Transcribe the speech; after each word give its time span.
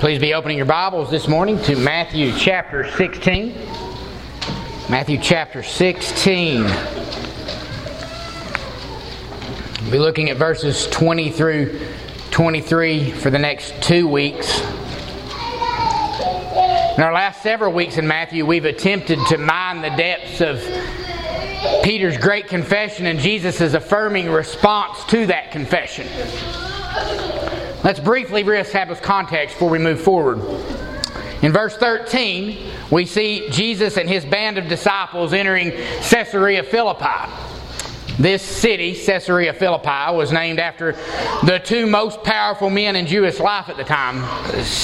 Please 0.00 0.18
be 0.18 0.34
opening 0.34 0.56
your 0.56 0.66
Bibles 0.66 1.08
this 1.08 1.28
morning 1.28 1.56
to 1.62 1.76
Matthew 1.76 2.32
chapter 2.36 2.90
16. 2.90 3.54
Matthew 4.90 5.18
chapter 5.22 5.62
16. 5.62 6.62
We'll 9.82 9.90
be 9.90 9.98
looking 9.98 10.30
at 10.30 10.36
verses 10.36 10.88
20 10.88 11.30
through 11.30 11.80
23 12.32 13.12
for 13.12 13.30
the 13.30 13.38
next 13.38 13.80
two 13.82 14.08
weeks. 14.08 14.60
In 16.96 17.02
our 17.02 17.12
last 17.12 17.42
several 17.42 17.72
weeks 17.72 17.96
in 17.96 18.06
Matthew, 18.06 18.44
we've 18.44 18.66
attempted 18.66 19.20
to 19.28 19.38
mine 19.38 19.80
the 19.80 19.90
depths 19.90 20.40
of 20.40 20.60
Peter's 21.82 22.18
great 22.18 22.48
confession 22.48 23.06
and 23.06 23.18
Jesus' 23.18 23.74
affirming 23.74 24.28
response 24.28 25.04
to 25.04 25.24
that 25.26 25.50
confession. 25.52 26.06
Let's 27.84 28.00
briefly 28.00 28.44
reestablish 28.44 28.98
context 29.00 29.56
before 29.56 29.68
we 29.68 29.78
move 29.78 30.00
forward. 30.00 30.38
In 31.42 31.52
verse 31.52 31.76
13, 31.76 32.70
we 32.90 33.04
see 33.04 33.50
Jesus 33.50 33.98
and 33.98 34.08
his 34.08 34.24
band 34.24 34.56
of 34.56 34.68
disciples 34.68 35.34
entering 35.34 35.70
Caesarea 35.70 36.62
Philippi. 36.62 37.30
This 38.18 38.40
city, 38.40 38.94
Caesarea 38.94 39.52
Philippi, 39.52 40.16
was 40.16 40.32
named 40.32 40.60
after 40.60 40.92
the 41.44 41.60
two 41.62 41.86
most 41.86 42.22
powerful 42.24 42.70
men 42.70 42.96
in 42.96 43.06
Jewish 43.06 43.38
life 43.38 43.68
at 43.68 43.76
the 43.76 43.84
time. 43.84 44.22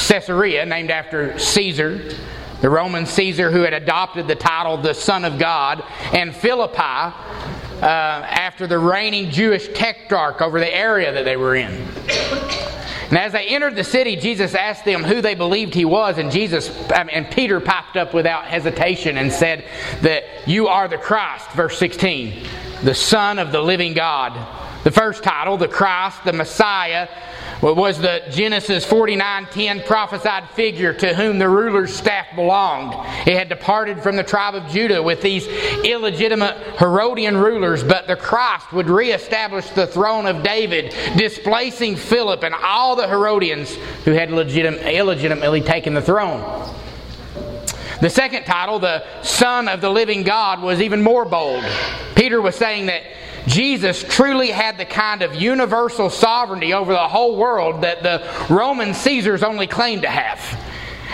Caesarea, 0.08 0.66
named 0.66 0.90
after 0.90 1.38
Caesar, 1.38 2.12
the 2.60 2.68
Roman 2.68 3.06
Caesar 3.06 3.50
who 3.50 3.62
had 3.62 3.72
adopted 3.72 4.28
the 4.28 4.36
title 4.36 4.76
the 4.76 4.92
Son 4.92 5.24
of 5.24 5.38
God, 5.38 5.82
and 6.12 6.36
Philippi, 6.36 6.82
uh, 6.82 7.14
after 7.80 8.66
the 8.66 8.78
reigning 8.78 9.30
Jewish 9.30 9.68
tetrarch 9.68 10.42
over 10.42 10.58
the 10.60 10.76
area 10.76 11.10
that 11.14 11.24
they 11.24 11.38
were 11.38 11.56
in. 11.56 12.69
And 13.10 13.18
as 13.18 13.32
they 13.32 13.46
entered 13.46 13.74
the 13.74 13.82
city, 13.82 14.14
Jesus 14.14 14.54
asked 14.54 14.84
them 14.84 15.02
who 15.02 15.20
they 15.20 15.34
believed 15.34 15.74
he 15.74 15.84
was, 15.84 16.16
and 16.16 16.30
Jesus 16.30 16.70
and 16.92 17.28
Peter 17.32 17.58
popped 17.58 17.96
up 17.96 18.14
without 18.14 18.44
hesitation 18.44 19.18
and 19.18 19.32
said 19.32 19.64
that 20.02 20.24
you 20.46 20.68
are 20.68 20.86
the 20.86 20.96
Christ, 20.96 21.50
verse 21.50 21.76
16, 21.76 22.46
the 22.84 22.94
Son 22.94 23.40
of 23.40 23.50
the 23.50 23.60
living 23.60 23.94
God. 23.94 24.32
The 24.84 24.92
first 24.92 25.24
title, 25.24 25.56
the 25.56 25.68
Christ, 25.68 26.24
the 26.24 26.32
Messiah, 26.32 27.08
was 27.62 27.98
the 27.98 28.22
Genesis 28.30 28.84
49:10 28.84 29.84
prophesied 29.86 30.48
figure 30.50 30.92
to 30.94 31.14
whom 31.14 31.38
the 31.38 31.48
ruler's 31.48 31.94
staff 31.94 32.26
belonged. 32.34 32.94
It 33.26 33.36
had 33.36 33.48
departed 33.48 34.02
from 34.02 34.16
the 34.16 34.22
tribe 34.22 34.54
of 34.54 34.68
Judah 34.68 35.02
with 35.02 35.20
these 35.20 35.46
illegitimate 35.84 36.56
Herodian 36.78 37.36
rulers, 37.36 37.84
but 37.84 38.06
the 38.06 38.16
Christ 38.16 38.72
would 38.72 38.88
reestablish 38.88 39.68
the 39.70 39.86
throne 39.86 40.26
of 40.26 40.42
David, 40.42 40.94
displacing 41.16 41.96
Philip 41.96 42.42
and 42.42 42.54
all 42.54 42.96
the 42.96 43.06
Herodians 43.06 43.74
who 44.04 44.12
had 44.12 44.30
legitim- 44.30 44.82
illegitimately 44.82 45.60
taken 45.60 45.94
the 45.94 46.02
throne. 46.02 46.42
The 48.00 48.08
second 48.08 48.44
title, 48.44 48.78
the 48.78 49.04
Son 49.22 49.68
of 49.68 49.82
the 49.82 49.90
Living 49.90 50.22
God, 50.22 50.62
was 50.62 50.80
even 50.80 51.02
more 51.02 51.26
bold. 51.26 51.62
Peter 52.14 52.40
was 52.40 52.54
saying 52.54 52.86
that 52.86 53.02
Jesus 53.46 54.04
truly 54.08 54.50
had 54.50 54.78
the 54.78 54.84
kind 54.84 55.22
of 55.22 55.34
universal 55.34 56.10
sovereignty 56.10 56.72
over 56.72 56.92
the 56.92 57.08
whole 57.08 57.36
world 57.36 57.82
that 57.82 58.02
the 58.02 58.28
Roman 58.52 58.94
Caesars 58.94 59.42
only 59.42 59.66
claimed 59.66 60.02
to 60.02 60.08
have. 60.08 60.38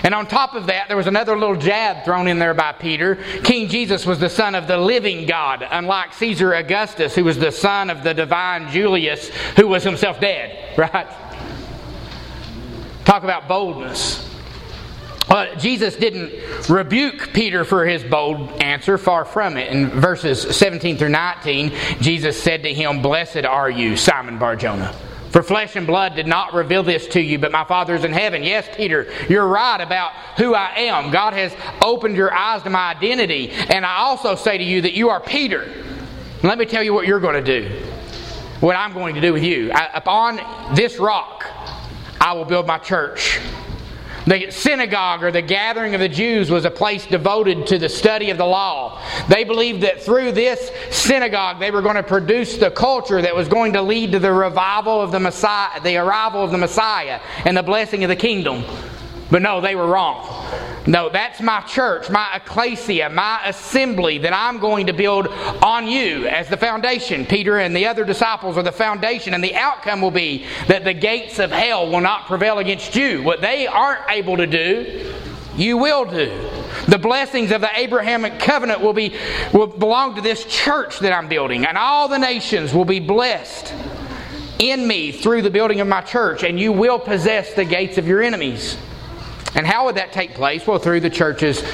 And 0.02 0.14
on 0.14 0.26
top 0.26 0.54
of 0.54 0.66
that, 0.66 0.88
there 0.88 0.96
was 0.96 1.06
another 1.06 1.36
little 1.38 1.56
jab 1.56 2.04
thrown 2.04 2.28
in 2.28 2.38
there 2.38 2.54
by 2.54 2.72
Peter. 2.72 3.16
King 3.42 3.68
Jesus 3.68 4.06
was 4.06 4.20
the 4.20 4.28
son 4.28 4.54
of 4.54 4.68
the 4.68 4.76
living 4.76 5.26
God, 5.26 5.66
unlike 5.68 6.14
Caesar 6.14 6.52
Augustus, 6.52 7.14
who 7.14 7.24
was 7.24 7.38
the 7.38 7.50
son 7.50 7.90
of 7.90 8.04
the 8.04 8.14
divine 8.14 8.70
Julius, 8.70 9.28
who 9.56 9.66
was 9.66 9.82
himself 9.82 10.20
dead, 10.20 10.78
right? 10.78 11.08
Talk 13.04 13.24
about 13.24 13.48
boldness. 13.48 14.35
Well, 15.28 15.56
Jesus 15.56 15.96
didn't 15.96 16.68
rebuke 16.68 17.32
Peter 17.32 17.64
for 17.64 17.84
his 17.84 18.04
bold 18.04 18.62
answer, 18.62 18.96
far 18.96 19.24
from 19.24 19.56
it. 19.56 19.72
In 19.72 19.88
verses 19.88 20.56
17 20.56 20.98
through 20.98 21.08
19, 21.08 21.72
Jesus 22.00 22.40
said 22.40 22.62
to 22.62 22.72
him, 22.72 23.02
Blessed 23.02 23.44
are 23.44 23.68
you, 23.68 23.96
Simon 23.96 24.38
Barjona. 24.38 24.94
For 25.30 25.42
flesh 25.42 25.74
and 25.74 25.86
blood 25.86 26.14
did 26.14 26.28
not 26.28 26.54
reveal 26.54 26.84
this 26.84 27.08
to 27.08 27.20
you, 27.20 27.38
but 27.38 27.50
my 27.50 27.64
Father 27.64 27.96
is 27.96 28.04
in 28.04 28.12
heaven. 28.12 28.44
Yes, 28.44 28.68
Peter, 28.76 29.12
you're 29.28 29.46
right 29.46 29.80
about 29.80 30.12
who 30.38 30.54
I 30.54 30.74
am. 30.76 31.10
God 31.10 31.32
has 31.32 31.54
opened 31.82 32.16
your 32.16 32.32
eyes 32.32 32.62
to 32.62 32.70
my 32.70 32.92
identity. 32.92 33.50
And 33.50 33.84
I 33.84 33.96
also 33.96 34.36
say 34.36 34.56
to 34.56 34.64
you 34.64 34.82
that 34.82 34.94
you 34.94 35.10
are 35.10 35.20
Peter. 35.20 35.70
Let 36.42 36.56
me 36.56 36.66
tell 36.66 36.84
you 36.84 36.94
what 36.94 37.06
you're 37.06 37.20
going 37.20 37.44
to 37.44 37.60
do. 37.60 37.68
What 38.60 38.76
I'm 38.76 38.94
going 38.94 39.16
to 39.16 39.20
do 39.20 39.32
with 39.32 39.42
you. 39.42 39.72
I, 39.72 39.90
upon 39.92 40.40
this 40.74 40.98
rock, 40.98 41.44
I 42.20 42.32
will 42.32 42.44
build 42.44 42.66
my 42.66 42.78
church 42.78 43.40
the 44.26 44.50
synagogue 44.50 45.22
or 45.22 45.30
the 45.30 45.42
gathering 45.42 45.94
of 45.94 46.00
the 46.00 46.08
Jews 46.08 46.50
was 46.50 46.64
a 46.64 46.70
place 46.70 47.06
devoted 47.06 47.66
to 47.68 47.78
the 47.78 47.88
study 47.88 48.30
of 48.30 48.38
the 48.38 48.46
law. 48.46 49.00
They 49.28 49.44
believed 49.44 49.82
that 49.82 50.02
through 50.02 50.32
this 50.32 50.70
synagogue 50.90 51.60
they 51.60 51.70
were 51.70 51.82
going 51.82 51.94
to 51.94 52.02
produce 52.02 52.56
the 52.56 52.70
culture 52.70 53.22
that 53.22 53.34
was 53.34 53.48
going 53.48 53.72
to 53.74 53.82
lead 53.82 54.12
to 54.12 54.18
the 54.18 54.32
revival 54.32 55.00
of 55.00 55.12
the 55.12 55.20
Messiah, 55.20 55.80
the 55.80 55.96
arrival 55.96 56.42
of 56.42 56.50
the 56.50 56.58
Messiah 56.58 57.20
and 57.44 57.56
the 57.56 57.62
blessing 57.62 58.02
of 58.02 58.08
the 58.08 58.16
kingdom. 58.16 58.64
But 59.30 59.42
no, 59.42 59.60
they 59.60 59.74
were 59.74 59.86
wrong. 59.86 60.24
No, 60.86 61.08
that's 61.08 61.40
my 61.40 61.60
church, 61.62 62.08
my 62.10 62.36
ecclesia, 62.36 63.10
my 63.10 63.40
assembly 63.44 64.18
that 64.18 64.32
I'm 64.32 64.60
going 64.60 64.86
to 64.86 64.92
build 64.92 65.26
on 65.60 65.88
you 65.88 66.28
as 66.28 66.48
the 66.48 66.56
foundation. 66.56 67.26
Peter 67.26 67.58
and 67.58 67.74
the 67.74 67.86
other 67.86 68.04
disciples 68.04 68.56
are 68.56 68.62
the 68.62 68.70
foundation, 68.70 69.34
and 69.34 69.42
the 69.42 69.56
outcome 69.56 70.00
will 70.00 70.12
be 70.12 70.46
that 70.68 70.84
the 70.84 70.94
gates 70.94 71.40
of 71.40 71.50
hell 71.50 71.90
will 71.90 72.00
not 72.00 72.26
prevail 72.26 72.58
against 72.58 72.94
you. 72.94 73.24
What 73.24 73.40
they 73.40 73.66
aren't 73.66 74.08
able 74.10 74.36
to 74.36 74.46
do, 74.46 75.12
you 75.56 75.76
will 75.76 76.04
do. 76.04 76.48
The 76.86 76.98
blessings 76.98 77.50
of 77.50 77.62
the 77.62 77.70
Abrahamic 77.76 78.38
covenant 78.38 78.80
will 78.80 78.92
be 78.92 79.16
will 79.52 79.66
belong 79.66 80.14
to 80.14 80.20
this 80.20 80.44
church 80.44 81.00
that 81.00 81.12
I'm 81.12 81.28
building, 81.28 81.66
and 81.66 81.76
all 81.76 82.06
the 82.06 82.18
nations 82.18 82.72
will 82.72 82.84
be 82.84 83.00
blessed 83.00 83.74
in 84.60 84.86
me 84.86 85.10
through 85.10 85.42
the 85.42 85.50
building 85.50 85.80
of 85.80 85.88
my 85.88 86.00
church, 86.00 86.44
and 86.44 86.60
you 86.60 86.70
will 86.70 87.00
possess 87.00 87.54
the 87.54 87.64
gates 87.64 87.98
of 87.98 88.06
your 88.06 88.22
enemies. 88.22 88.78
And 89.56 89.66
how 89.66 89.86
would 89.86 89.94
that 89.94 90.12
take 90.12 90.34
place? 90.34 90.66
Well, 90.66 90.78
through 90.78 91.00
the 91.00 91.10
church's 91.10 91.64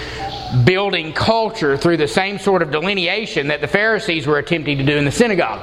building 0.65 1.13
culture, 1.13 1.77
through 1.77 1.97
the 1.97 2.09
same 2.09 2.39
sort 2.39 2.63
of 2.63 2.71
delineation 2.71 3.49
that 3.49 3.61
the 3.61 3.67
Pharisees 3.67 4.27
were 4.27 4.39
attempting 4.39 4.79
to 4.79 4.85
do 4.85 4.97
in 4.97 5.05
the 5.05 5.13
synagogue. 5.13 5.61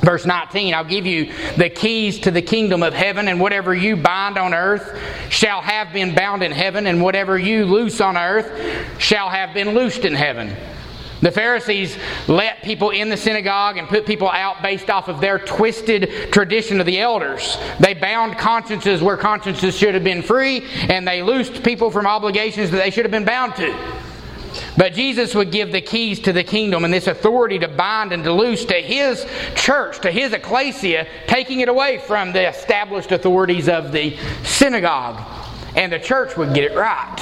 Verse 0.00 0.26
19, 0.26 0.74
I'll 0.74 0.84
give 0.84 1.06
you 1.06 1.32
the 1.56 1.70
keys 1.70 2.20
to 2.20 2.30
the 2.30 2.42
kingdom 2.42 2.82
of 2.82 2.92
heaven, 2.92 3.28
and 3.28 3.40
whatever 3.40 3.74
you 3.74 3.96
bind 3.96 4.36
on 4.36 4.52
earth 4.52 5.00
shall 5.30 5.62
have 5.62 5.92
been 5.92 6.14
bound 6.14 6.42
in 6.42 6.52
heaven, 6.52 6.86
and 6.86 7.02
whatever 7.02 7.38
you 7.38 7.64
loose 7.64 8.00
on 8.00 8.16
earth 8.16 9.00
shall 9.00 9.30
have 9.30 9.54
been 9.54 9.70
loosed 9.70 10.04
in 10.04 10.14
heaven. 10.14 10.54
The 11.22 11.30
Pharisees 11.30 11.96
let 12.28 12.62
people 12.62 12.90
in 12.90 13.08
the 13.08 13.16
synagogue 13.16 13.78
and 13.78 13.88
put 13.88 14.04
people 14.04 14.28
out 14.28 14.62
based 14.62 14.90
off 14.90 15.08
of 15.08 15.20
their 15.20 15.38
twisted 15.38 16.30
tradition 16.30 16.78
of 16.78 16.86
the 16.86 17.00
elders. 17.00 17.56
They 17.80 17.94
bound 17.94 18.36
consciences 18.36 19.02
where 19.02 19.16
consciences 19.16 19.76
should 19.76 19.94
have 19.94 20.04
been 20.04 20.22
free, 20.22 20.66
and 20.88 21.08
they 21.08 21.22
loosed 21.22 21.62
people 21.62 21.90
from 21.90 22.06
obligations 22.06 22.70
that 22.70 22.78
they 22.78 22.90
should 22.90 23.04
have 23.04 23.12
been 23.12 23.24
bound 23.24 23.56
to. 23.56 23.74
But 24.76 24.92
Jesus 24.92 25.34
would 25.34 25.50
give 25.50 25.72
the 25.72 25.80
keys 25.80 26.20
to 26.20 26.32
the 26.32 26.44
kingdom 26.44 26.84
and 26.84 26.92
this 26.92 27.06
authority 27.06 27.58
to 27.60 27.68
bind 27.68 28.12
and 28.12 28.22
to 28.24 28.32
loose 28.32 28.64
to 28.66 28.74
his 28.74 29.26
church, 29.54 30.00
to 30.00 30.10
his 30.10 30.32
ecclesia, 30.32 31.06
taking 31.26 31.60
it 31.60 31.68
away 31.68 31.98
from 31.98 32.32
the 32.32 32.48
established 32.48 33.12
authorities 33.12 33.68
of 33.68 33.92
the 33.92 34.16
synagogue. 34.44 35.20
And 35.76 35.92
the 35.92 35.98
church 35.98 36.36
would 36.36 36.54
get 36.54 36.64
it 36.64 36.76
right. 36.76 37.16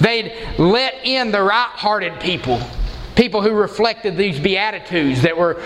They'd 0.00 0.32
let 0.58 1.04
in 1.04 1.32
the 1.32 1.42
right 1.42 1.68
hearted 1.68 2.20
people 2.20 2.60
People 3.14 3.42
who 3.42 3.50
reflected 3.52 4.16
these 4.16 4.40
Beatitudes 4.40 5.22
that 5.22 5.36
were 5.36 5.60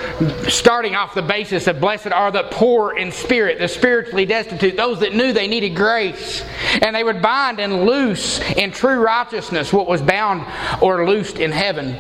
starting 0.48 0.96
off 0.96 1.14
the 1.14 1.22
basis 1.22 1.68
of 1.68 1.80
blessed 1.80 2.08
are 2.08 2.32
the 2.32 2.42
poor 2.50 2.96
in 2.96 3.12
spirit, 3.12 3.58
the 3.58 3.68
spiritually 3.68 4.26
destitute, 4.26 4.76
those 4.76 4.98
that 5.00 5.14
knew 5.14 5.32
they 5.32 5.46
needed 5.46 5.76
grace. 5.76 6.44
And 6.82 6.94
they 6.94 7.04
would 7.04 7.22
bind 7.22 7.60
and 7.60 7.86
loose 7.86 8.40
in 8.56 8.72
true 8.72 8.98
righteousness 9.00 9.72
what 9.72 9.86
was 9.86 10.02
bound 10.02 10.44
or 10.82 11.06
loosed 11.06 11.38
in 11.38 11.52
heaven. 11.52 11.96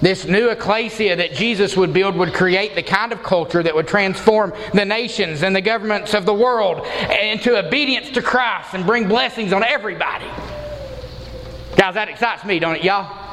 This 0.00 0.26
new 0.26 0.48
ecclesia 0.48 1.16
that 1.16 1.32
Jesus 1.32 1.76
would 1.76 1.92
build 1.92 2.16
would 2.16 2.32
create 2.32 2.74
the 2.74 2.82
kind 2.82 3.12
of 3.12 3.22
culture 3.22 3.62
that 3.62 3.74
would 3.74 3.88
transform 3.88 4.52
the 4.72 4.84
nations 4.84 5.42
and 5.42 5.54
the 5.54 5.60
governments 5.60 6.14
of 6.14 6.24
the 6.24 6.34
world 6.34 6.86
into 7.20 7.56
obedience 7.56 8.10
to 8.10 8.22
Christ 8.22 8.74
and 8.74 8.86
bring 8.86 9.06
blessings 9.06 9.52
on 9.52 9.62
everybody. 9.62 10.26
Guys, 11.76 11.94
that 11.94 12.08
excites 12.08 12.44
me, 12.44 12.58
don't 12.58 12.76
it, 12.76 12.84
y'all? 12.84 13.27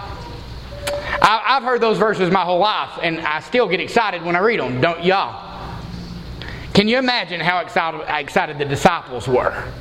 I, 1.22 1.42
have 1.56 1.64
heard 1.64 1.82
those 1.82 1.98
verses 1.98 2.32
my 2.32 2.42
whole 2.42 2.60
life, 2.60 3.00
and 3.02 3.20
I 3.22 3.40
still 3.40 3.68
get 3.68 3.80
excited 3.80 4.24
when 4.24 4.36
I 4.36 4.40
read 4.40 4.60
them, 4.60 4.82
don't 4.82 5.04
y'all? 5.04 5.42
Can 6.74 6.88
you 6.88 6.98
imagine 6.98 7.40
how 7.40 7.60
excited, 7.60 8.02
excited 8.08 8.58
the 8.58 8.66
disciples 8.66 9.28
were? 9.28 9.72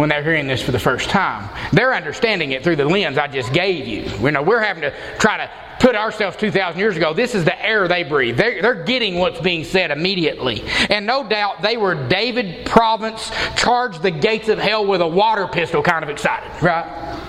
when 0.00 0.08
they're 0.08 0.22
hearing 0.22 0.46
this 0.46 0.62
for 0.62 0.72
the 0.72 0.78
first 0.78 1.10
time. 1.10 1.50
They're 1.72 1.92
understanding 1.92 2.52
it 2.52 2.64
through 2.64 2.76
the 2.76 2.86
lens 2.86 3.18
I 3.18 3.26
just 3.26 3.52
gave 3.52 3.86
you. 3.86 4.10
You 4.24 4.30
know, 4.30 4.42
we're 4.42 4.60
having 4.60 4.80
to 4.80 4.94
try 5.18 5.36
to 5.36 5.50
put 5.78 5.94
ourselves 5.94 6.36
2,000 6.38 6.78
years 6.78 6.96
ago. 6.96 7.12
This 7.12 7.34
is 7.34 7.44
the 7.44 7.64
air 7.64 7.86
they 7.86 8.02
breathe. 8.02 8.36
They're, 8.36 8.62
they're 8.62 8.84
getting 8.84 9.16
what's 9.16 9.40
being 9.40 9.64
said 9.64 9.90
immediately. 9.90 10.62
And 10.88 11.06
no 11.06 11.28
doubt 11.28 11.62
they 11.62 11.76
were 11.76 11.94
David 12.08 12.66
Province, 12.66 13.30
charged 13.56 14.02
the 14.02 14.10
gates 14.10 14.48
of 14.48 14.58
hell 14.58 14.86
with 14.86 15.00
a 15.00 15.06
water 15.06 15.46
pistol, 15.46 15.82
kind 15.82 16.02
of 16.02 16.10
excited, 16.10 16.50
right? 16.62 17.19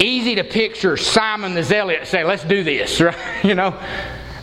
Easy 0.00 0.34
to 0.34 0.44
picture 0.44 0.96
Simon 0.96 1.54
the 1.54 1.62
Zealot 1.62 2.06
say, 2.06 2.24
let's 2.24 2.42
do 2.42 2.64
this, 2.64 3.00
right? 3.00 3.44
You 3.44 3.54
know? 3.54 3.78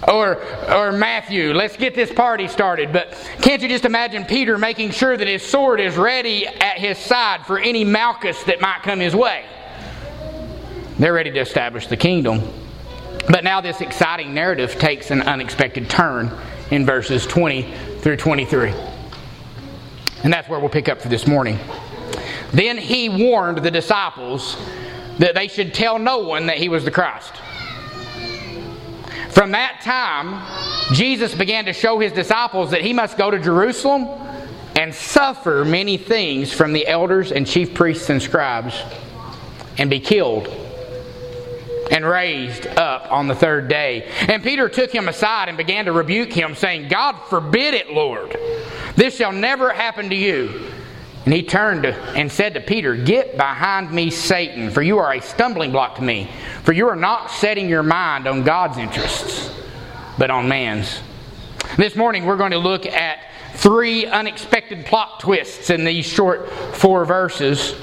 Or, 0.08 0.38
or 0.72 0.92
Matthew, 0.92 1.54
let's 1.54 1.76
get 1.76 1.96
this 1.96 2.14
party 2.14 2.48
started. 2.48 2.94
But 2.94 3.14
can't 3.42 3.62
you 3.62 3.68
just 3.68 3.84
imagine 3.84 4.26
Peter 4.26 4.58
making 4.60 4.92
sure 4.92 5.18
that 5.18 5.28
his 5.28 5.42
sword 5.42 5.80
is 5.82 5.98
ready 5.98 6.46
at 6.46 6.78
his 6.78 7.00
side 7.00 7.46
for 7.48 7.60
any 7.60 7.84
Malchus 7.84 8.44
that 8.44 8.62
might 8.62 8.84
come 8.84 9.00
his 9.00 9.16
way? 9.16 9.46
They're 11.00 11.14
ready 11.14 11.32
to 11.32 11.40
establish 11.40 11.88
the 11.88 11.98
kingdom. 11.98 12.42
But 13.28 13.44
now 13.44 13.60
this 13.60 13.82
exciting 13.82 14.34
narrative 14.34 14.78
takes 14.78 15.10
an 15.10 15.24
unexpected 15.24 15.90
turn 15.90 16.32
in 16.70 16.86
verses 16.86 17.26
20 17.26 17.74
through 18.00 18.18
23. 18.18 18.74
And 20.24 20.32
that's 20.32 20.48
where 20.48 20.60
we'll 20.60 20.70
pick 20.70 20.88
up 20.88 21.02
for 21.02 21.10
this 21.10 21.28
morning. 21.28 21.60
Then 22.52 22.78
he 22.78 23.10
warned 23.10 23.58
the 23.58 23.72
disciples 23.72 24.56
that 25.20 25.36
they 25.36 25.48
should 25.48 25.74
tell 25.74 26.00
no 26.00 26.20
one 26.20 26.48
that 26.48 26.58
he 26.58 26.70
was 26.70 26.86
the 26.86 26.92
Christ. 26.92 27.34
From 29.30 29.52
that 29.52 29.82
time, 29.82 30.44
Jesus 30.96 31.36
began 31.36 31.66
to 31.66 31.74
show 31.74 32.00
his 32.00 32.12
disciples 32.12 32.72
that 32.72 32.82
he 32.82 32.94
must 32.94 33.18
go 33.18 33.30
to 33.30 33.40
Jerusalem 33.40 34.08
and 34.76 34.94
suffer 34.94 35.66
many 35.66 35.98
things 35.98 36.54
from 36.54 36.74
the 36.74 36.88
elders 36.88 37.32
and 37.32 37.46
chief 37.46 37.74
priests 37.74 38.10
and 38.10 38.22
scribes 38.22 38.76
and 39.78 39.90
be 39.90 40.00
killed 40.00 40.48
and 41.92 42.06
raised 42.06 42.68
up 42.68 43.12
on 43.12 43.28
the 43.28 43.36
third 43.36 43.68
day. 43.68 44.10
And 44.28 44.44
Peter 44.44 44.70
took 44.70 44.92
him 44.92 45.08
aside 45.08 45.50
and 45.50 45.58
began 45.58 45.86
to 45.86 45.92
rebuke 45.92 46.34
him, 46.34 46.56
saying, 46.56 46.90
God 46.90 47.14
forbid 47.30 47.74
it, 47.74 47.92
Lord. 47.92 48.36
This 48.96 49.16
shall 49.16 49.32
never 49.32 49.72
happen 49.72 50.10
to 50.10 50.16
you. 50.16 50.72
And 51.28 51.34
he 51.34 51.44
turned 51.44 51.86
and 51.86 52.32
said 52.32 52.54
to 52.54 52.62
Peter, 52.62 52.96
Get 52.96 53.36
behind 53.36 53.92
me, 53.92 54.12
Satan, 54.12 54.72
for 54.72 54.82
you 54.82 55.00
are 55.00 55.12
a 55.12 55.22
stumbling 55.22 55.74
block 55.74 55.98
to 55.98 56.02
me. 56.02 56.30
For 56.64 56.72
you 56.72 56.88
are 56.88 56.96
not 56.96 57.32
setting 57.32 57.68
your 57.68 57.84
mind 57.84 58.28
on 58.28 58.44
God's 58.44 58.78
interests, 58.78 59.54
but 60.18 60.32
on 60.32 60.48
man's. 60.48 61.02
This 61.76 61.98
morning 61.98 62.26
we're 62.26 62.38
going 62.38 62.52
to 62.52 62.58
look 62.58 62.86
at 62.86 63.20
three 63.56 64.06
unexpected 64.06 64.86
plot 64.86 65.20
twists 65.20 65.70
in 65.70 65.84
these 65.84 66.06
short 66.06 66.50
four 66.50 67.04
verses. 67.04 67.76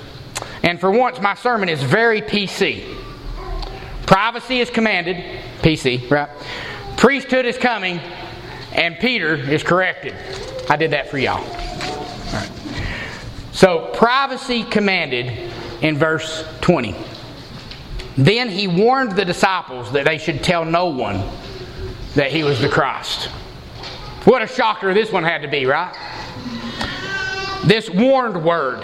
And 0.62 0.80
for 0.80 0.90
once, 0.90 1.20
my 1.20 1.34
sermon 1.34 1.68
is 1.68 1.82
very 1.82 2.22
PC. 2.22 2.96
Privacy 4.06 4.60
is 4.60 4.70
commanded, 4.70 5.16
PC, 5.60 6.10
right? 6.10 6.30
Priesthood 6.96 7.44
is 7.44 7.58
coming, 7.58 8.00
and 8.72 8.98
Peter 9.00 9.34
is 9.34 9.62
corrected. 9.62 10.14
I 10.70 10.76
did 10.76 10.92
that 10.92 11.10
for 11.10 11.18
y'all. 11.18 11.44
So, 13.54 13.92
privacy 13.94 14.64
commanded 14.64 15.52
in 15.80 15.96
verse 15.96 16.44
20. 16.60 16.96
Then 18.18 18.48
he 18.48 18.66
warned 18.66 19.12
the 19.12 19.24
disciples 19.24 19.92
that 19.92 20.04
they 20.04 20.18
should 20.18 20.42
tell 20.42 20.64
no 20.64 20.86
one 20.86 21.22
that 22.16 22.32
he 22.32 22.42
was 22.42 22.60
the 22.60 22.68
Christ. 22.68 23.26
What 24.24 24.42
a 24.42 24.48
shocker 24.48 24.92
this 24.92 25.12
one 25.12 25.22
had 25.22 25.42
to 25.42 25.48
be, 25.48 25.66
right? 25.66 25.94
This 27.64 27.88
warned 27.88 28.44
word 28.44 28.80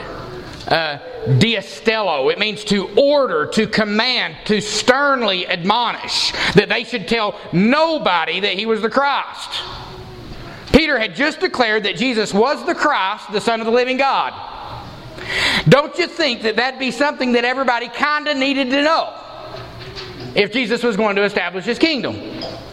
uh, 0.68 1.00
diastello. 1.26 2.32
It 2.32 2.38
means 2.38 2.62
to 2.66 2.90
order, 2.96 3.46
to 3.46 3.66
command, 3.66 4.36
to 4.44 4.60
sternly 4.60 5.48
admonish 5.48 6.30
that 6.54 6.68
they 6.68 6.84
should 6.84 7.08
tell 7.08 7.40
nobody 7.52 8.38
that 8.38 8.52
he 8.52 8.66
was 8.66 8.82
the 8.82 8.90
Christ. 8.90 9.50
Peter 10.72 10.96
had 10.96 11.16
just 11.16 11.40
declared 11.40 11.82
that 11.82 11.96
Jesus 11.96 12.32
was 12.32 12.64
the 12.66 12.74
Christ, 12.74 13.32
the 13.32 13.40
Son 13.40 13.58
of 13.60 13.66
the 13.66 13.72
living 13.72 13.96
God. 13.96 14.49
Don't 15.68 15.96
you 15.98 16.06
think 16.06 16.42
that 16.42 16.56
that'd 16.56 16.80
be 16.80 16.90
something 16.90 17.32
that 17.32 17.44
everybody 17.44 17.88
kind 17.88 18.28
of 18.28 18.36
needed 18.36 18.70
to 18.70 18.82
know 18.82 19.14
if 20.34 20.52
Jesus 20.52 20.82
was 20.82 20.96
going 20.96 21.16
to 21.16 21.22
establish 21.22 21.64
his 21.64 21.78
kingdom? 21.78 22.14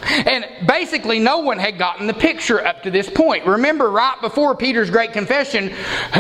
And 0.04 0.46
basically, 0.66 1.20
no 1.20 1.40
one 1.40 1.58
had 1.58 1.78
gotten 1.78 2.08
the 2.08 2.14
picture 2.14 2.66
up 2.66 2.84
to 2.84 2.92
this 2.92 3.10
point. 3.10 3.46
Remember, 3.46 3.90
right 3.90 4.16
before 4.22 4.56
Peter's 4.56 4.90
great 4.90 5.12
confession, 5.12 5.74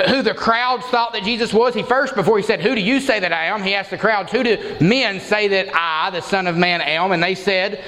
who 0.07 0.21
the 0.21 0.33
crowds 0.33 0.85
thought 0.87 1.13
that 1.13 1.23
Jesus 1.23 1.53
was? 1.53 1.73
He 1.73 1.83
first, 1.83 2.13
before 2.15 2.37
he 2.37 2.43
said, 2.43 2.59
Who 2.59 2.75
do 2.75 2.81
you 2.81 2.99
say 2.99 3.19
that 3.19 3.31
I 3.31 3.45
am? 3.45 3.63
He 3.63 3.75
asked 3.75 3.91
the 3.91 3.97
crowds, 3.97 4.31
Who 4.31 4.43
do 4.43 4.77
men 4.81 5.21
say 5.21 5.47
that 5.49 5.73
I, 5.73 6.09
the 6.09 6.21
Son 6.21 6.47
of 6.47 6.57
Man, 6.57 6.81
am? 6.81 7.11
And 7.11 7.23
they 7.23 7.35
said 7.35 7.83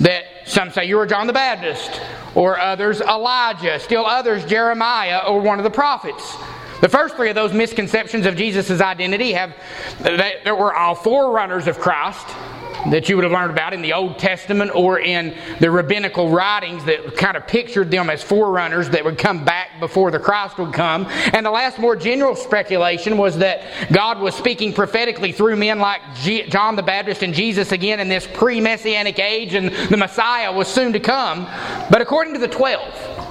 that 0.00 0.24
some 0.46 0.70
say 0.70 0.86
you 0.86 0.98
are 0.98 1.06
John 1.06 1.26
the 1.26 1.32
Baptist, 1.32 2.00
or 2.34 2.58
others 2.58 3.00
Elijah, 3.00 3.78
still 3.78 4.06
others 4.06 4.44
Jeremiah, 4.44 5.22
or 5.26 5.40
one 5.40 5.58
of 5.58 5.64
the 5.64 5.70
prophets. 5.70 6.36
The 6.82 6.88
first 6.88 7.14
three 7.14 7.28
of 7.28 7.36
those 7.36 7.52
misconceptions 7.52 8.26
of 8.26 8.34
Jesus' 8.34 8.80
identity 8.80 9.34
have, 9.34 9.54
there 10.00 10.56
were 10.56 10.74
all 10.74 10.96
forerunners 10.96 11.68
of 11.68 11.78
Christ 11.78 12.26
that 12.90 13.08
you 13.08 13.14
would 13.14 13.22
have 13.22 13.30
learned 13.32 13.52
about 13.52 13.72
in 13.72 13.82
the 13.82 13.92
Old 13.92 14.18
Testament 14.18 14.72
or 14.74 14.98
in 14.98 15.36
the 15.60 15.70
rabbinical 15.70 16.30
writings 16.30 16.84
that 16.86 17.16
kind 17.16 17.36
of 17.36 17.46
pictured 17.46 17.92
them 17.92 18.10
as 18.10 18.20
forerunners 18.24 18.90
that 18.90 19.04
would 19.04 19.16
come 19.16 19.44
back 19.44 19.78
before 19.78 20.10
the 20.10 20.18
Christ 20.18 20.58
would 20.58 20.72
come. 20.72 21.06
And 21.32 21.46
the 21.46 21.52
last 21.52 21.78
more 21.78 21.94
general 21.94 22.34
speculation 22.34 23.16
was 23.16 23.38
that 23.38 23.92
God 23.92 24.18
was 24.18 24.34
speaking 24.34 24.72
prophetically 24.72 25.30
through 25.30 25.54
men 25.54 25.78
like 25.78 26.00
John 26.16 26.74
the 26.74 26.82
Baptist 26.82 27.22
and 27.22 27.32
Jesus 27.32 27.70
again 27.70 28.00
in 28.00 28.08
this 28.08 28.26
pre 28.26 28.60
messianic 28.60 29.20
age, 29.20 29.54
and 29.54 29.68
the 29.88 29.96
Messiah 29.96 30.52
was 30.52 30.66
soon 30.66 30.92
to 30.94 31.00
come. 31.00 31.44
But 31.90 32.00
according 32.00 32.34
to 32.34 32.40
the 32.40 32.48
12, 32.48 33.21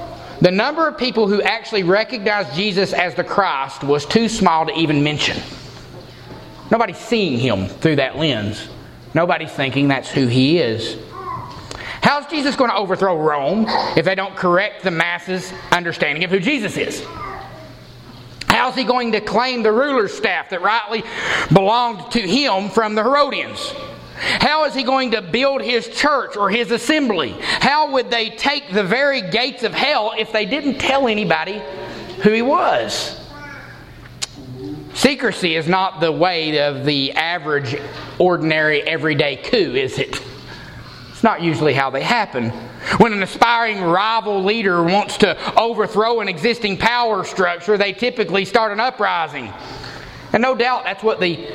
the 0.41 0.51
number 0.51 0.87
of 0.87 0.97
people 0.97 1.27
who 1.27 1.41
actually 1.41 1.83
recognized 1.83 2.55
Jesus 2.55 2.93
as 2.93 3.13
the 3.13 3.23
Christ 3.23 3.83
was 3.83 4.05
too 4.05 4.27
small 4.27 4.65
to 4.65 4.73
even 4.73 5.03
mention. 5.03 5.41
Nobody's 6.71 6.97
seeing 6.97 7.37
him 7.37 7.67
through 7.67 7.97
that 7.97 8.17
lens. 8.17 8.67
Nobody's 9.13 9.51
thinking 9.51 9.87
that's 9.87 10.09
who 10.09 10.25
he 10.25 10.57
is. 10.57 10.97
How's 12.01 12.25
Jesus 12.25 12.55
going 12.55 12.71
to 12.71 12.75
overthrow 12.75 13.17
Rome 13.17 13.65
if 13.95 14.05
they 14.05 14.15
don't 14.15 14.35
correct 14.35 14.83
the 14.83 14.89
masses' 14.89 15.53
understanding 15.71 16.23
of 16.23 16.31
who 16.31 16.39
Jesus 16.39 16.75
is? 16.75 17.05
How's 18.47 18.75
he 18.75 18.83
going 18.83 19.11
to 19.11 19.21
claim 19.21 19.63
the 19.63 19.71
ruler's 19.71 20.13
staff 20.13 20.49
that 20.49 20.61
rightly 20.61 21.03
belonged 21.53 22.11
to 22.13 22.21
him 22.21 22.69
from 22.69 22.95
the 22.95 23.03
Herodians? 23.03 23.73
How 24.21 24.65
is 24.65 24.75
he 24.75 24.83
going 24.83 25.11
to 25.11 25.21
build 25.21 25.61
his 25.61 25.87
church 25.87 26.37
or 26.37 26.49
his 26.49 26.69
assembly? 26.69 27.35
How 27.41 27.91
would 27.91 28.11
they 28.11 28.29
take 28.29 28.71
the 28.71 28.83
very 28.83 29.21
gates 29.21 29.63
of 29.63 29.73
hell 29.73 30.13
if 30.15 30.31
they 30.31 30.45
didn't 30.45 30.77
tell 30.77 31.07
anybody 31.07 31.61
who 32.21 32.31
he 32.31 32.43
was? 32.43 33.19
Secrecy 34.93 35.55
is 35.55 35.67
not 35.67 35.99
the 35.99 36.11
way 36.11 36.59
of 36.59 36.85
the 36.85 37.13
average, 37.13 37.75
ordinary, 38.19 38.83
everyday 38.83 39.37
coup, 39.37 39.73
is 39.75 39.97
it? 39.97 40.21
It's 41.09 41.23
not 41.23 41.41
usually 41.41 41.73
how 41.73 41.89
they 41.89 42.03
happen. 42.03 42.51
When 42.97 43.13
an 43.13 43.23
aspiring 43.23 43.81
rival 43.81 44.43
leader 44.43 44.83
wants 44.83 45.17
to 45.17 45.35
overthrow 45.59 46.19
an 46.19 46.27
existing 46.27 46.77
power 46.77 47.23
structure, 47.23 47.77
they 47.77 47.93
typically 47.93 48.45
start 48.45 48.71
an 48.71 48.79
uprising. 48.79 49.51
And 50.33 50.41
no 50.41 50.55
doubt 50.55 50.83
that's 50.83 51.03
what 51.03 51.19
the 51.19 51.47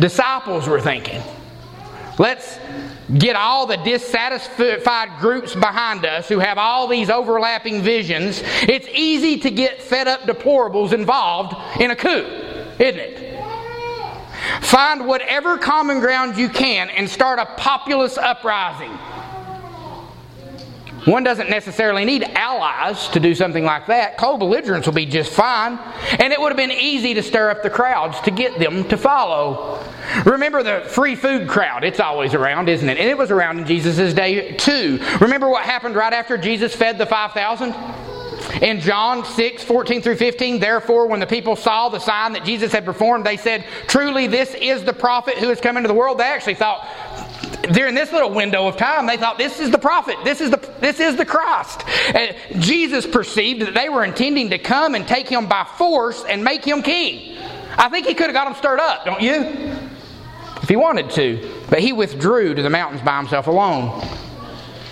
disciples 0.00 0.66
were 0.66 0.80
thinking. 0.80 1.22
Let's 2.18 2.58
get 3.18 3.36
all 3.36 3.66
the 3.66 3.76
dissatisfied 3.76 5.20
groups 5.20 5.54
behind 5.54 6.06
us 6.06 6.28
who 6.28 6.38
have 6.38 6.58
all 6.58 6.86
these 6.86 7.10
overlapping 7.10 7.82
visions. 7.82 8.40
It's 8.62 8.88
easy 8.88 9.38
to 9.40 9.50
get 9.50 9.82
fed 9.82 10.08
up 10.08 10.22
deplorables 10.22 10.92
involved 10.92 11.54
in 11.80 11.90
a 11.90 11.96
coup 11.96 12.44
isn't 12.78 13.00
it? 13.00 13.40
Find 14.62 15.06
whatever 15.06 15.58
common 15.58 16.00
ground 16.00 16.36
you 16.36 16.48
can 16.48 16.90
and 16.90 17.08
start 17.08 17.38
a 17.38 17.46
populist 17.56 18.18
uprising. 18.18 18.90
One 21.04 21.22
doesn't 21.22 21.50
necessarily 21.50 22.04
need 22.04 22.22
allies 22.22 23.08
to 23.08 23.20
do 23.20 23.34
something 23.34 23.64
like 23.64 23.86
that. 23.86 24.16
Co 24.16 24.38
belligerents 24.38 24.86
will 24.86 24.94
be 24.94 25.06
just 25.06 25.32
fine. 25.32 25.78
And 26.18 26.32
it 26.32 26.40
would 26.40 26.48
have 26.48 26.56
been 26.56 26.72
easy 26.72 27.12
to 27.14 27.22
stir 27.22 27.50
up 27.50 27.62
the 27.62 27.70
crowds 27.70 28.20
to 28.22 28.30
get 28.30 28.58
them 28.58 28.88
to 28.88 28.96
follow. 28.96 29.84
Remember 30.24 30.62
the 30.62 30.86
free 30.88 31.14
food 31.14 31.48
crowd? 31.48 31.84
It's 31.84 32.00
always 32.00 32.32
around, 32.32 32.68
isn't 32.68 32.88
it? 32.88 32.98
And 32.98 33.08
it 33.08 33.18
was 33.18 33.30
around 33.30 33.58
in 33.58 33.66
Jesus' 33.66 34.14
day 34.14 34.52
too. 34.52 34.98
Remember 35.20 35.48
what 35.48 35.64
happened 35.64 35.94
right 35.94 36.12
after 36.12 36.38
Jesus 36.38 36.74
fed 36.74 36.96
the 36.96 37.06
5,000? 37.06 37.74
In 38.62 38.80
John 38.80 39.24
6, 39.24 39.64
14 39.64 40.02
through 40.02 40.16
15, 40.16 40.60
therefore, 40.60 41.06
when 41.06 41.18
the 41.18 41.26
people 41.26 41.56
saw 41.56 41.88
the 41.88 41.98
sign 41.98 42.32
that 42.34 42.44
Jesus 42.44 42.72
had 42.72 42.84
performed, 42.84 43.26
they 43.26 43.36
said, 43.36 43.64
Truly, 43.88 44.26
this 44.26 44.54
is 44.54 44.84
the 44.84 44.92
prophet 44.92 45.34
who 45.38 45.48
has 45.48 45.60
come 45.60 45.76
into 45.76 45.88
the 45.88 45.94
world. 45.94 46.18
They 46.18 46.24
actually 46.24 46.54
thought 46.54 46.86
during 47.72 47.94
this 47.94 48.12
little 48.12 48.30
window 48.30 48.66
of 48.66 48.76
time, 48.76 49.06
they 49.06 49.16
thought 49.16 49.38
this 49.38 49.60
is 49.60 49.70
the 49.70 49.78
prophet, 49.78 50.16
this 50.24 50.40
is 50.40 50.50
the 50.50 50.56
this 50.80 51.00
is 51.00 51.16
the 51.16 51.24
Christ. 51.24 51.84
And 52.14 52.36
Jesus 52.62 53.06
perceived 53.06 53.62
that 53.62 53.74
they 53.74 53.88
were 53.88 54.04
intending 54.04 54.50
to 54.50 54.58
come 54.58 54.94
and 54.94 55.06
take 55.06 55.28
him 55.28 55.48
by 55.48 55.64
force 55.76 56.24
and 56.24 56.42
make 56.44 56.64
him 56.64 56.82
king. 56.82 57.38
I 57.76 57.88
think 57.88 58.06
he 58.06 58.14
could 58.14 58.26
have 58.26 58.34
got 58.34 58.44
them 58.44 58.54
stirred 58.54 58.80
up, 58.80 59.04
don't 59.04 59.20
you? 59.20 59.34
If 60.62 60.68
he 60.68 60.76
wanted 60.76 61.10
to, 61.10 61.62
but 61.68 61.80
he 61.80 61.92
withdrew 61.92 62.54
to 62.54 62.62
the 62.62 62.70
mountains 62.70 63.02
by 63.02 63.18
himself 63.18 63.46
alone. 63.46 64.02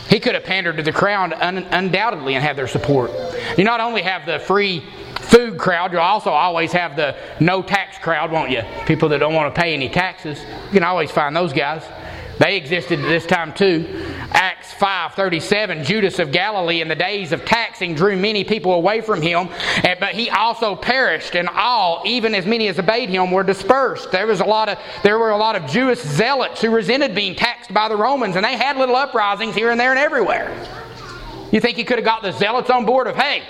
He 0.09 0.21
could 0.21 0.35
have 0.35 0.45
pandered 0.45 0.77
to 0.77 0.83
the 0.83 0.93
crowd 0.93 1.33
un- 1.33 1.59
undoubtedly 1.59 2.35
and 2.35 2.45
had 2.45 2.57
their 2.57 2.69
support. 2.69 3.11
You 3.57 3.65
not 3.65 3.81
only 3.81 4.03
have 4.03 4.27
the 4.27 4.41
free 4.41 4.85
food 5.15 5.59
crowd, 5.59 5.93
you'll 5.93 6.03
also 6.03 6.31
always 6.31 6.73
have 6.73 6.97
the 6.97 7.17
no 7.41 7.63
tax 7.63 7.97
crowd, 7.99 8.31
won't 8.31 8.51
you? 8.51 8.63
People 8.85 9.09
that 9.11 9.19
don't 9.19 9.33
want 9.33 9.55
to 9.55 9.59
pay 9.59 9.73
any 9.73 9.89
taxes. 9.89 10.39
You 10.67 10.73
can 10.73 10.85
always 10.85 11.11
find 11.11 11.35
those 11.35 11.55
guys. 11.55 11.83
They 12.39 12.57
existed 12.57 13.01
at 13.01 13.09
this 13.09 13.27
time 13.27 13.53
too. 13.53 13.87
Acts 14.33 14.73
5:37 14.75 15.85
Judas 15.85 16.19
of 16.19 16.33
Galilee 16.33 16.81
in 16.81 16.89
the 16.89 16.95
days 16.95 17.31
of 17.33 17.45
taxing 17.45 17.95
drew 17.95 18.17
many 18.17 18.43
people 18.43 18.73
away 18.73 19.01
from 19.01 19.23
him, 19.23 19.49
but 20.01 20.15
he 20.15 20.31
also 20.31 20.75
perished 20.75 21.35
and 21.35 21.49
all 21.49 22.03
even 22.05 22.35
as 22.35 22.47
many 22.47 22.69
as 22.69 22.79
obeyed 22.79 23.11
him 23.11 23.31
were 23.31 23.45
dispersed. 23.45 24.11
There 24.11 24.27
was 24.27 24.41
a 24.41 24.45
lot 24.45 24.69
of 24.69 24.79
there 25.03 25.19
were 25.19 25.31
a 25.31 25.37
lot 25.37 25.57
of 25.57 25.67
Jewish 25.67 26.01
zealots 26.01 26.61
who 26.61 26.71
resented 26.71 27.15
being 27.15 27.35
taxed 27.35 27.73
by 27.73 27.89
the 27.89 27.97
Romans 27.97 28.35
and 28.37 28.45
they 28.45 28.57
had 28.57 28.77
little 28.77 28.97
uprisings 28.97 29.55
here 29.55 29.71
and 29.71 29.79
there 29.79 29.91
and 29.91 29.99
everywhere. 29.99 30.51
You 31.51 31.61
think 31.61 31.77
he 31.77 31.85
could 31.85 31.99
have 31.99 32.05
got 32.05 32.23
the 32.23 32.33
zealots 32.33 32.71
on 32.71 32.87
board 32.87 33.07
of, 33.07 33.15
"Hey, 33.15 33.43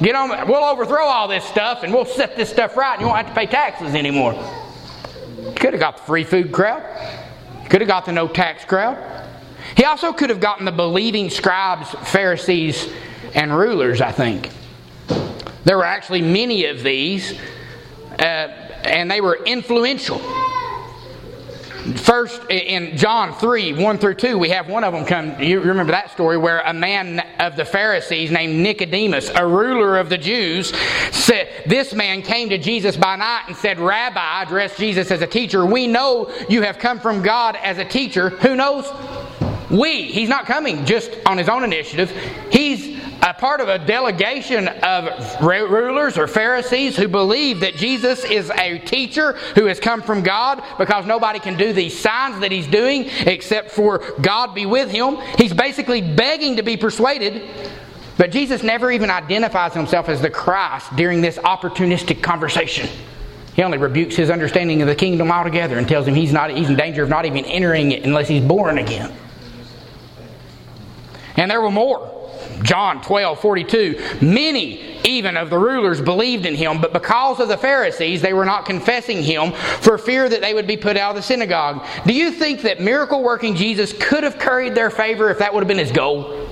get 0.00 0.14
on 0.14 0.48
we'll 0.48 0.64
overthrow 0.64 1.04
all 1.04 1.26
this 1.26 1.44
stuff 1.44 1.82
and 1.82 1.92
we'll 1.92 2.04
set 2.04 2.36
this 2.36 2.48
stuff 2.48 2.76
right 2.76 2.92
and 2.92 3.02
you 3.02 3.06
won't 3.08 3.18
have 3.18 3.26
to 3.26 3.34
pay 3.38 3.46
taxes 3.46 3.94
anymore." 3.94 4.34
Could 5.56 5.72
have 5.74 5.80
got 5.80 5.96
the 5.96 6.02
free 6.04 6.24
food 6.24 6.52
crowd. 6.52 6.82
Could 7.70 7.80
have 7.80 7.88
got 7.88 8.04
the 8.04 8.12
no 8.12 8.28
tax 8.28 8.64
crowd. 8.64 8.98
He 9.76 9.84
also 9.84 10.12
could 10.12 10.28
have 10.28 10.40
gotten 10.40 10.64
the 10.64 10.72
believing 10.72 11.30
scribes, 11.30 11.88
Pharisees, 12.10 12.92
and 13.34 13.56
rulers, 13.56 14.00
I 14.00 14.10
think. 14.10 14.50
There 15.64 15.76
were 15.76 15.84
actually 15.84 16.20
many 16.20 16.64
of 16.64 16.82
these, 16.82 17.38
uh, 18.18 18.22
and 18.22 19.08
they 19.08 19.20
were 19.20 19.38
influential. 19.44 20.20
First, 21.80 22.42
in 22.50 22.96
John 22.96 23.32
3 23.32 23.72
1 23.72 23.98
through 23.98 24.14
2, 24.14 24.36
we 24.36 24.50
have 24.50 24.68
one 24.68 24.84
of 24.84 24.92
them 24.92 25.06
come. 25.06 25.40
You 25.40 25.60
remember 25.60 25.92
that 25.92 26.10
story 26.10 26.36
where 26.36 26.60
a 26.60 26.74
man 26.74 27.20
of 27.38 27.56
the 27.56 27.64
Pharisees 27.64 28.30
named 28.30 28.56
Nicodemus, 28.56 29.30
a 29.34 29.46
ruler 29.46 29.96
of 29.96 30.10
the 30.10 30.18
Jews, 30.18 30.74
said, 31.10 31.48
This 31.66 31.94
man 31.94 32.20
came 32.20 32.50
to 32.50 32.58
Jesus 32.58 32.98
by 32.98 33.16
night 33.16 33.44
and 33.48 33.56
said, 33.56 33.78
Rabbi, 33.78 34.42
addressed 34.42 34.76
Jesus 34.76 35.10
as 35.10 35.22
a 35.22 35.26
teacher, 35.26 35.64
we 35.64 35.86
know 35.86 36.30
you 36.50 36.62
have 36.62 36.78
come 36.78 37.00
from 37.00 37.22
God 37.22 37.56
as 37.56 37.78
a 37.78 37.84
teacher. 37.84 38.28
Who 38.28 38.56
knows? 38.56 38.86
We. 39.70 40.02
He's 40.02 40.28
not 40.28 40.44
coming 40.44 40.84
just 40.84 41.10
on 41.24 41.38
his 41.38 41.48
own 41.48 41.64
initiative. 41.64 42.10
He's 42.50 42.99
a 43.22 43.34
part 43.34 43.60
of 43.60 43.68
a 43.68 43.78
delegation 43.78 44.68
of 44.68 45.40
rulers 45.42 46.16
or 46.16 46.26
Pharisees 46.26 46.96
who 46.96 47.08
believe 47.08 47.60
that 47.60 47.76
Jesus 47.76 48.24
is 48.24 48.50
a 48.50 48.78
teacher 48.78 49.32
who 49.54 49.66
has 49.66 49.78
come 49.78 50.02
from 50.02 50.22
God 50.22 50.62
because 50.78 51.06
nobody 51.06 51.38
can 51.38 51.56
do 51.56 51.72
these 51.72 51.98
signs 51.98 52.40
that 52.40 52.50
he's 52.50 52.66
doing 52.66 53.08
except 53.26 53.70
for 53.70 53.98
God 54.20 54.54
be 54.54 54.66
with 54.66 54.90
him. 54.90 55.16
He's 55.36 55.52
basically 55.52 56.00
begging 56.00 56.56
to 56.56 56.62
be 56.62 56.76
persuaded. 56.76 57.48
But 58.16 58.30
Jesus 58.30 58.62
never 58.62 58.90
even 58.90 59.10
identifies 59.10 59.72
himself 59.72 60.08
as 60.08 60.20
the 60.20 60.30
Christ 60.30 60.94
during 60.96 61.22
this 61.22 61.38
opportunistic 61.38 62.22
conversation. 62.22 62.88
He 63.54 63.62
only 63.62 63.78
rebukes 63.78 64.14
his 64.14 64.30
understanding 64.30 64.82
of 64.82 64.88
the 64.88 64.94
kingdom 64.94 65.30
altogether 65.30 65.78
and 65.78 65.88
tells 65.88 66.06
him 66.06 66.14
he's, 66.14 66.32
not, 66.32 66.50
he's 66.50 66.68
in 66.68 66.76
danger 66.76 67.02
of 67.02 67.08
not 67.08 67.24
even 67.24 67.44
entering 67.46 67.92
it 67.92 68.04
unless 68.04 68.28
he's 68.28 68.44
born 68.44 68.78
again. 68.78 69.14
And 71.36 71.50
there 71.50 71.60
were 71.60 71.70
more. 71.70 72.19
John 72.62 73.02
12, 73.02 73.40
42. 73.40 74.18
Many 74.20 75.00
even 75.04 75.36
of 75.36 75.50
the 75.50 75.58
rulers 75.58 76.00
believed 76.00 76.46
in 76.46 76.54
him, 76.54 76.80
but 76.80 76.92
because 76.92 77.40
of 77.40 77.48
the 77.48 77.56
Pharisees, 77.56 78.22
they 78.22 78.32
were 78.32 78.44
not 78.44 78.66
confessing 78.66 79.22
him 79.22 79.52
for 79.52 79.98
fear 79.98 80.28
that 80.28 80.40
they 80.40 80.54
would 80.54 80.66
be 80.66 80.76
put 80.76 80.96
out 80.96 81.10
of 81.10 81.16
the 81.16 81.22
synagogue. 81.22 81.84
Do 82.06 82.14
you 82.14 82.30
think 82.30 82.62
that 82.62 82.80
miracle 82.80 83.22
working 83.22 83.54
Jesus 83.54 83.92
could 83.92 84.24
have 84.24 84.38
curried 84.38 84.74
their 84.74 84.90
favor 84.90 85.30
if 85.30 85.38
that 85.38 85.52
would 85.52 85.60
have 85.60 85.68
been 85.68 85.78
his 85.78 85.92
goal? 85.92 86.49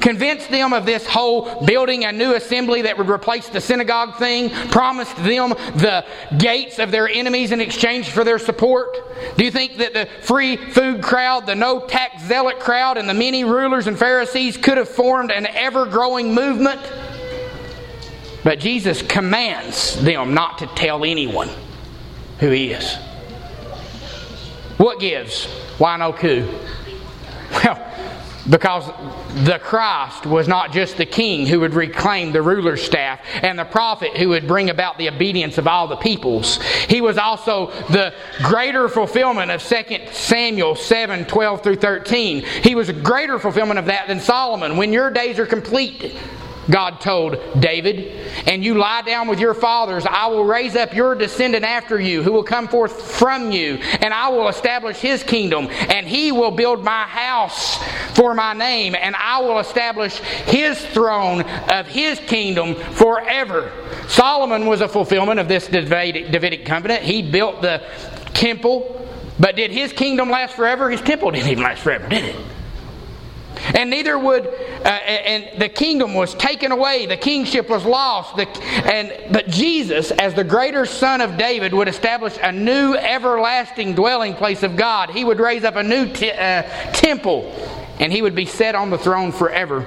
Convinced 0.00 0.50
them 0.50 0.72
of 0.72 0.86
this 0.86 1.06
whole 1.06 1.64
building 1.64 2.04
a 2.04 2.12
new 2.12 2.34
assembly 2.34 2.82
that 2.82 2.96
would 2.96 3.10
replace 3.10 3.48
the 3.48 3.60
synagogue 3.60 4.16
thing, 4.16 4.50
promised 4.70 5.16
them 5.16 5.50
the 5.50 6.04
gates 6.38 6.78
of 6.78 6.90
their 6.90 7.08
enemies 7.08 7.52
in 7.52 7.60
exchange 7.60 8.10
for 8.10 8.24
their 8.24 8.38
support. 8.38 8.96
Do 9.36 9.44
you 9.44 9.50
think 9.50 9.76
that 9.78 9.92
the 9.92 10.08
free 10.22 10.56
food 10.56 11.02
crowd, 11.02 11.46
the 11.46 11.54
no 11.54 11.80
tax 11.86 12.22
zealot 12.24 12.60
crowd, 12.60 12.98
and 12.98 13.08
the 13.08 13.14
many 13.14 13.44
rulers 13.44 13.86
and 13.86 13.98
Pharisees 13.98 14.56
could 14.56 14.78
have 14.78 14.88
formed 14.88 15.30
an 15.30 15.46
ever 15.46 15.86
growing 15.86 16.34
movement? 16.34 16.80
But 18.42 18.58
Jesus 18.58 19.00
commands 19.02 20.00
them 20.02 20.34
not 20.34 20.58
to 20.58 20.66
tell 20.68 21.04
anyone 21.04 21.48
who 22.40 22.50
he 22.50 22.72
is. 22.72 22.96
What 24.76 25.00
gives? 25.00 25.46
Why 25.78 25.96
no 25.96 26.12
coup? 26.12 26.46
Well, 27.52 27.93
because 28.48 28.86
the 29.44 29.58
Christ 29.58 30.26
was 30.26 30.48
not 30.48 30.72
just 30.72 30.96
the 30.96 31.06
king 31.06 31.46
who 31.46 31.60
would 31.60 31.74
reclaim 31.74 32.32
the 32.32 32.42
ruler's 32.42 32.82
staff 32.82 33.20
and 33.42 33.58
the 33.58 33.64
prophet 33.64 34.16
who 34.16 34.28
would 34.30 34.46
bring 34.46 34.70
about 34.70 34.98
the 34.98 35.08
obedience 35.08 35.58
of 35.58 35.66
all 35.66 35.88
the 35.88 35.96
peoples. 35.96 36.60
He 36.88 37.00
was 37.00 37.16
also 37.16 37.70
the 37.90 38.14
greater 38.42 38.88
fulfillment 38.88 39.50
of 39.50 39.62
2 39.62 40.08
Samuel 40.12 40.74
7 40.74 41.24
12 41.24 41.62
through 41.62 41.76
13. 41.76 42.44
He 42.62 42.74
was 42.74 42.88
a 42.88 42.92
greater 42.92 43.38
fulfillment 43.38 43.78
of 43.78 43.86
that 43.86 44.08
than 44.08 44.20
Solomon. 44.20 44.76
When 44.76 44.92
your 44.92 45.10
days 45.10 45.38
are 45.38 45.46
complete, 45.46 46.14
God 46.70 47.00
told 47.00 47.38
David, 47.60 48.26
and 48.46 48.64
you 48.64 48.74
lie 48.78 49.02
down 49.02 49.28
with 49.28 49.38
your 49.38 49.54
fathers, 49.54 50.06
I 50.08 50.28
will 50.28 50.44
raise 50.44 50.76
up 50.76 50.94
your 50.94 51.14
descendant 51.14 51.64
after 51.64 52.00
you, 52.00 52.22
who 52.22 52.32
will 52.32 52.42
come 52.42 52.68
forth 52.68 53.12
from 53.12 53.50
you, 53.52 53.74
and 54.00 54.14
I 54.14 54.28
will 54.28 54.48
establish 54.48 54.96
his 54.96 55.22
kingdom, 55.22 55.68
and 55.70 56.06
he 56.06 56.32
will 56.32 56.50
build 56.50 56.82
my 56.82 57.02
house 57.02 57.76
for 58.14 58.34
my 58.34 58.54
name, 58.54 58.94
and 58.94 59.14
I 59.16 59.40
will 59.40 59.58
establish 59.58 60.18
his 60.18 60.84
throne 60.86 61.42
of 61.70 61.86
his 61.86 62.18
kingdom 62.20 62.74
forever. 62.74 63.70
Solomon 64.08 64.66
was 64.66 64.80
a 64.80 64.88
fulfillment 64.88 65.40
of 65.40 65.48
this 65.48 65.66
Davidic 65.66 66.64
covenant. 66.64 67.02
He 67.02 67.22
built 67.22 67.60
the 67.60 67.82
temple, 68.32 69.06
but 69.38 69.56
did 69.56 69.70
his 69.70 69.92
kingdom 69.92 70.30
last 70.30 70.54
forever? 70.54 70.90
His 70.90 71.00
temple 71.00 71.30
didn't 71.30 71.50
even 71.50 71.64
last 71.64 71.82
forever, 71.82 72.08
did 72.08 72.24
it? 72.24 72.36
And 73.74 73.88
neither 73.88 74.18
would, 74.18 74.52
uh, 74.84 74.88
and 74.88 75.58
the 75.58 75.68
kingdom 75.68 76.12
was 76.12 76.34
taken 76.34 76.70
away, 76.70 77.06
the 77.06 77.16
kingship 77.16 77.70
was 77.70 77.84
lost. 77.84 78.36
The, 78.36 78.46
and, 78.84 79.32
but 79.32 79.48
Jesus, 79.48 80.10
as 80.10 80.34
the 80.34 80.44
greater 80.44 80.84
son 80.84 81.22
of 81.22 81.38
David, 81.38 81.72
would 81.72 81.88
establish 81.88 82.36
a 82.42 82.52
new 82.52 82.94
everlasting 82.94 83.94
dwelling 83.94 84.34
place 84.34 84.62
of 84.62 84.76
God. 84.76 85.10
He 85.10 85.24
would 85.24 85.40
raise 85.40 85.64
up 85.64 85.76
a 85.76 85.82
new 85.82 86.12
t- 86.12 86.30
uh, 86.30 86.62
temple, 86.92 87.50
and 87.98 88.12
he 88.12 88.20
would 88.20 88.34
be 88.34 88.44
set 88.44 88.74
on 88.74 88.90
the 88.90 88.98
throne 88.98 89.32
forever. 89.32 89.86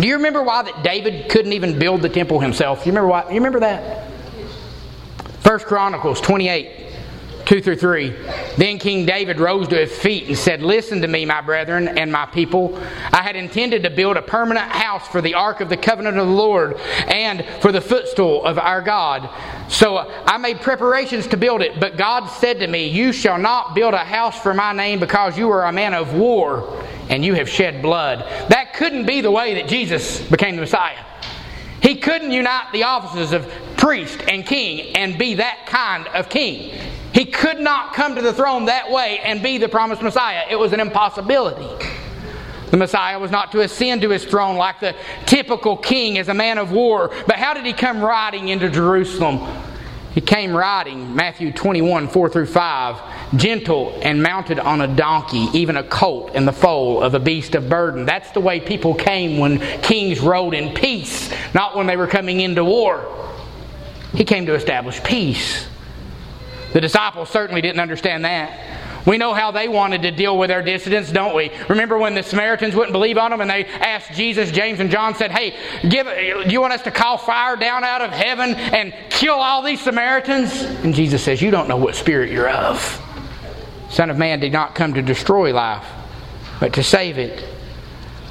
Do 0.00 0.08
you 0.08 0.14
remember 0.14 0.42
why 0.42 0.62
that 0.62 0.82
David 0.82 1.28
couldn't 1.30 1.52
even 1.52 1.78
build 1.78 2.02
the 2.02 2.08
temple 2.08 2.40
himself? 2.40 2.86
You 2.86 2.92
remember 2.92 3.08
why? 3.08 3.28
You 3.28 3.36
remember 3.36 3.60
that? 3.60 4.10
First 5.40 5.66
Chronicles 5.66 6.20
28. 6.20 6.87
2 7.48 7.62
through 7.62 7.76
3. 7.76 8.10
Then 8.58 8.78
King 8.78 9.06
David 9.06 9.40
rose 9.40 9.68
to 9.68 9.76
his 9.76 9.90
feet 9.90 10.28
and 10.28 10.36
said, 10.36 10.60
Listen 10.60 11.00
to 11.00 11.08
me, 11.08 11.24
my 11.24 11.40
brethren 11.40 11.88
and 11.88 12.12
my 12.12 12.26
people. 12.26 12.78
I 13.10 13.22
had 13.22 13.36
intended 13.36 13.84
to 13.84 13.90
build 13.90 14.18
a 14.18 14.22
permanent 14.22 14.70
house 14.70 15.08
for 15.08 15.22
the 15.22 15.32
ark 15.32 15.62
of 15.62 15.70
the 15.70 15.76
covenant 15.78 16.18
of 16.18 16.26
the 16.26 16.34
Lord 16.34 16.76
and 17.06 17.42
for 17.62 17.72
the 17.72 17.80
footstool 17.80 18.44
of 18.44 18.58
our 18.58 18.82
God. 18.82 19.30
So 19.70 19.96
I 19.96 20.36
made 20.36 20.60
preparations 20.60 21.26
to 21.28 21.38
build 21.38 21.62
it, 21.62 21.80
but 21.80 21.96
God 21.96 22.26
said 22.26 22.60
to 22.60 22.66
me, 22.66 22.88
You 22.88 23.14
shall 23.14 23.38
not 23.38 23.74
build 23.74 23.94
a 23.94 24.04
house 24.04 24.38
for 24.38 24.52
my 24.52 24.74
name 24.74 25.00
because 25.00 25.38
you 25.38 25.48
are 25.48 25.64
a 25.64 25.72
man 25.72 25.94
of 25.94 26.12
war 26.12 26.84
and 27.08 27.24
you 27.24 27.32
have 27.32 27.48
shed 27.48 27.80
blood. 27.80 28.18
That 28.50 28.74
couldn't 28.74 29.06
be 29.06 29.22
the 29.22 29.30
way 29.30 29.54
that 29.54 29.68
Jesus 29.68 30.20
became 30.20 30.56
the 30.56 30.60
Messiah. 30.60 31.02
He 31.80 31.94
couldn't 31.94 32.30
unite 32.30 32.72
the 32.74 32.82
offices 32.82 33.32
of 33.32 33.50
priest 33.78 34.20
and 34.28 34.44
king 34.44 34.94
and 34.94 35.16
be 35.16 35.36
that 35.36 35.64
kind 35.64 36.08
of 36.08 36.28
king. 36.28 36.78
He 37.18 37.24
could 37.24 37.58
not 37.58 37.94
come 37.94 38.14
to 38.14 38.22
the 38.22 38.32
throne 38.32 38.66
that 38.66 38.92
way 38.92 39.18
and 39.18 39.42
be 39.42 39.58
the 39.58 39.68
promised 39.68 40.02
Messiah. 40.02 40.44
It 40.48 40.54
was 40.54 40.72
an 40.72 40.78
impossibility. 40.78 41.84
The 42.70 42.76
Messiah 42.76 43.18
was 43.18 43.32
not 43.32 43.50
to 43.50 43.60
ascend 43.62 44.02
to 44.02 44.10
his 44.10 44.24
throne 44.24 44.54
like 44.54 44.78
the 44.78 44.94
typical 45.26 45.76
king 45.76 46.16
as 46.16 46.28
a 46.28 46.34
man 46.34 46.58
of 46.58 46.70
war. 46.70 47.10
But 47.26 47.34
how 47.34 47.54
did 47.54 47.66
he 47.66 47.72
come 47.72 48.00
riding 48.00 48.50
into 48.50 48.70
Jerusalem? 48.70 49.40
He 50.14 50.20
came 50.20 50.56
riding, 50.56 51.16
Matthew 51.16 51.50
21, 51.50 52.06
4 52.06 52.28
through 52.28 52.46
5, 52.46 53.36
gentle 53.36 53.98
and 54.00 54.22
mounted 54.22 54.60
on 54.60 54.80
a 54.80 54.86
donkey, 54.86 55.48
even 55.54 55.76
a 55.76 55.82
colt 55.82 56.36
in 56.36 56.44
the 56.44 56.52
foal 56.52 57.02
of 57.02 57.14
a 57.14 57.18
beast 57.18 57.56
of 57.56 57.68
burden. 57.68 58.04
That's 58.04 58.30
the 58.30 58.40
way 58.40 58.60
people 58.60 58.94
came 58.94 59.38
when 59.38 59.58
kings 59.82 60.20
rode 60.20 60.54
in 60.54 60.72
peace, 60.72 61.34
not 61.52 61.74
when 61.74 61.88
they 61.88 61.96
were 61.96 62.06
coming 62.06 62.42
into 62.42 62.64
war. 62.64 63.12
He 64.14 64.24
came 64.24 64.46
to 64.46 64.54
establish 64.54 65.02
peace. 65.02 65.66
The 66.72 66.80
disciples 66.80 67.30
certainly 67.30 67.60
didn't 67.60 67.80
understand 67.80 68.24
that. 68.24 68.78
We 69.06 69.16
know 69.16 69.32
how 69.32 69.52
they 69.52 69.68
wanted 69.68 70.02
to 70.02 70.10
deal 70.10 70.36
with 70.36 70.48
their 70.48 70.60
dissidents, 70.60 71.10
don't 71.10 71.34
we? 71.34 71.50
Remember 71.70 71.96
when 71.96 72.14
the 72.14 72.22
Samaritans 72.22 72.74
wouldn't 72.74 72.92
believe 72.92 73.16
on 73.16 73.30
them 73.30 73.40
and 73.40 73.48
they 73.48 73.64
asked 73.64 74.12
Jesus, 74.12 74.50
James, 74.50 74.80
and 74.80 74.90
John 74.90 75.14
said, 75.14 75.30
Hey, 75.30 75.56
give, 75.88 76.06
do 76.06 76.52
you 76.52 76.60
want 76.60 76.74
us 76.74 76.82
to 76.82 76.90
call 76.90 77.16
fire 77.16 77.56
down 77.56 77.84
out 77.84 78.02
of 78.02 78.10
heaven 78.10 78.54
and 78.54 78.92
kill 79.08 79.36
all 79.36 79.62
these 79.62 79.80
Samaritans? 79.80 80.62
And 80.62 80.94
Jesus 80.94 81.22
says, 81.22 81.40
You 81.40 81.50
don't 81.50 81.68
know 81.68 81.76
what 81.78 81.94
spirit 81.94 82.30
you're 82.30 82.50
of. 82.50 83.02
Son 83.88 84.10
of 84.10 84.18
Man 84.18 84.40
did 84.40 84.52
not 84.52 84.74
come 84.74 84.92
to 84.92 85.00
destroy 85.00 85.54
life, 85.54 85.86
but 86.60 86.74
to 86.74 86.82
save 86.82 87.16
it. 87.16 87.42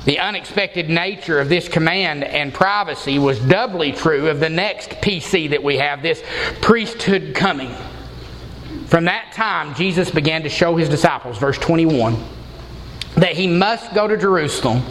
The 0.05 0.19
unexpected 0.19 0.89
nature 0.89 1.39
of 1.39 1.49
this 1.49 1.67
command 1.67 2.23
and 2.23 2.53
privacy 2.53 3.17
was 3.17 3.39
doubly 3.39 3.91
true 3.91 4.29
of 4.29 4.39
the 4.39 4.49
next 4.49 4.91
PC 5.01 5.49
that 5.49 5.63
we 5.63 5.77
have 5.77 6.01
this 6.01 6.21
priesthood 6.61 7.33
coming. 7.33 7.75
From 8.87 9.05
that 9.05 9.33
time, 9.33 9.75
Jesus 9.75 10.09
began 10.09 10.43
to 10.43 10.49
show 10.49 10.77
his 10.77 10.87
disciples, 10.87 11.37
verse 11.37 11.57
21, 11.57 12.15
that 13.15 13.33
he 13.33 13.45
must 13.45 13.93
go 13.93 14.07
to 14.07 14.15
Jerusalem 14.15 14.81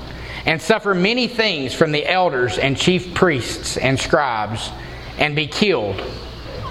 and 0.45 0.61
suffer 0.61 0.95
many 0.95 1.27
things 1.29 1.73
from 1.73 1.93
the 1.93 2.07
elders 2.07 2.59
and 2.59 2.77
chief 2.77 3.15
priests 3.15 3.79
and 3.79 3.99
scribes 3.99 4.71
and 5.19 5.35
be 5.35 5.47
killed 5.47 6.01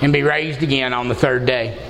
and 0.03 0.13
be 0.13 0.21
raised 0.21 0.61
again 0.61 0.93
on 0.93 1.07
the 1.07 1.15
third 1.15 1.47
day. 1.47 1.84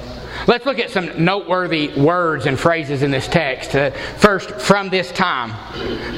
Let's 0.47 0.65
look 0.65 0.79
at 0.79 0.91
some 0.91 1.23
noteworthy 1.23 1.89
words 1.89 2.45
and 2.45 2.59
phrases 2.59 3.01
in 3.01 3.11
this 3.11 3.27
text. 3.27 3.75
Uh, 3.75 3.91
first, 4.17 4.51
from 4.61 4.89
this 4.89 5.11
time. 5.11 5.49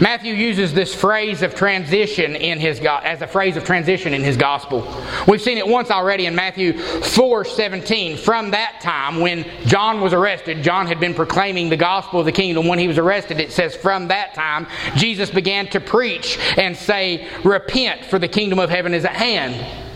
Matthew 0.02 0.34
uses 0.34 0.74
this 0.74 0.94
phrase 0.94 1.42
of 1.42 1.56
transition 1.56 2.36
in 2.36 2.60
his 2.60 2.80
as 2.80 3.22
a 3.22 3.28
phrase 3.28 3.58
of 3.58 3.64
transition 3.64 4.14
in 4.14 4.24
his 4.24 4.38
gospel. 4.38 4.86
We've 5.28 5.42
seen 5.42 5.58
it 5.58 5.68
once 5.68 5.92
already 5.92 6.26
in 6.26 6.36
Matthew 6.36 6.74
4:17. 6.74 8.18
From 8.18 8.52
that 8.52 8.82
time 8.82 9.20
when 9.20 9.46
John 9.66 10.02
was 10.02 10.14
arrested, 10.14 10.62
John 10.62 10.88
had 10.88 11.00
been 11.00 11.14
proclaiming 11.14 11.70
the 11.70 11.78
gospel 11.78 12.20
of 12.20 12.26
the 12.26 12.32
kingdom. 12.32 12.68
When 12.68 12.80
he 12.80 12.88
was 12.88 12.98
arrested, 12.98 13.40
it 13.40 13.52
says 13.52 13.76
from 13.76 14.10
that 14.10 14.34
time 14.34 14.68
Jesus 14.96 15.30
began 15.30 15.68
to 15.68 15.80
preach 15.80 16.38
and 16.58 16.76
say, 16.76 17.28
"Repent, 17.44 18.06
for 18.06 18.20
the 18.20 18.28
kingdom 18.28 18.60
of 18.60 18.70
heaven 18.70 18.94
is 18.94 19.06
at 19.06 19.16
hand." 19.16 19.87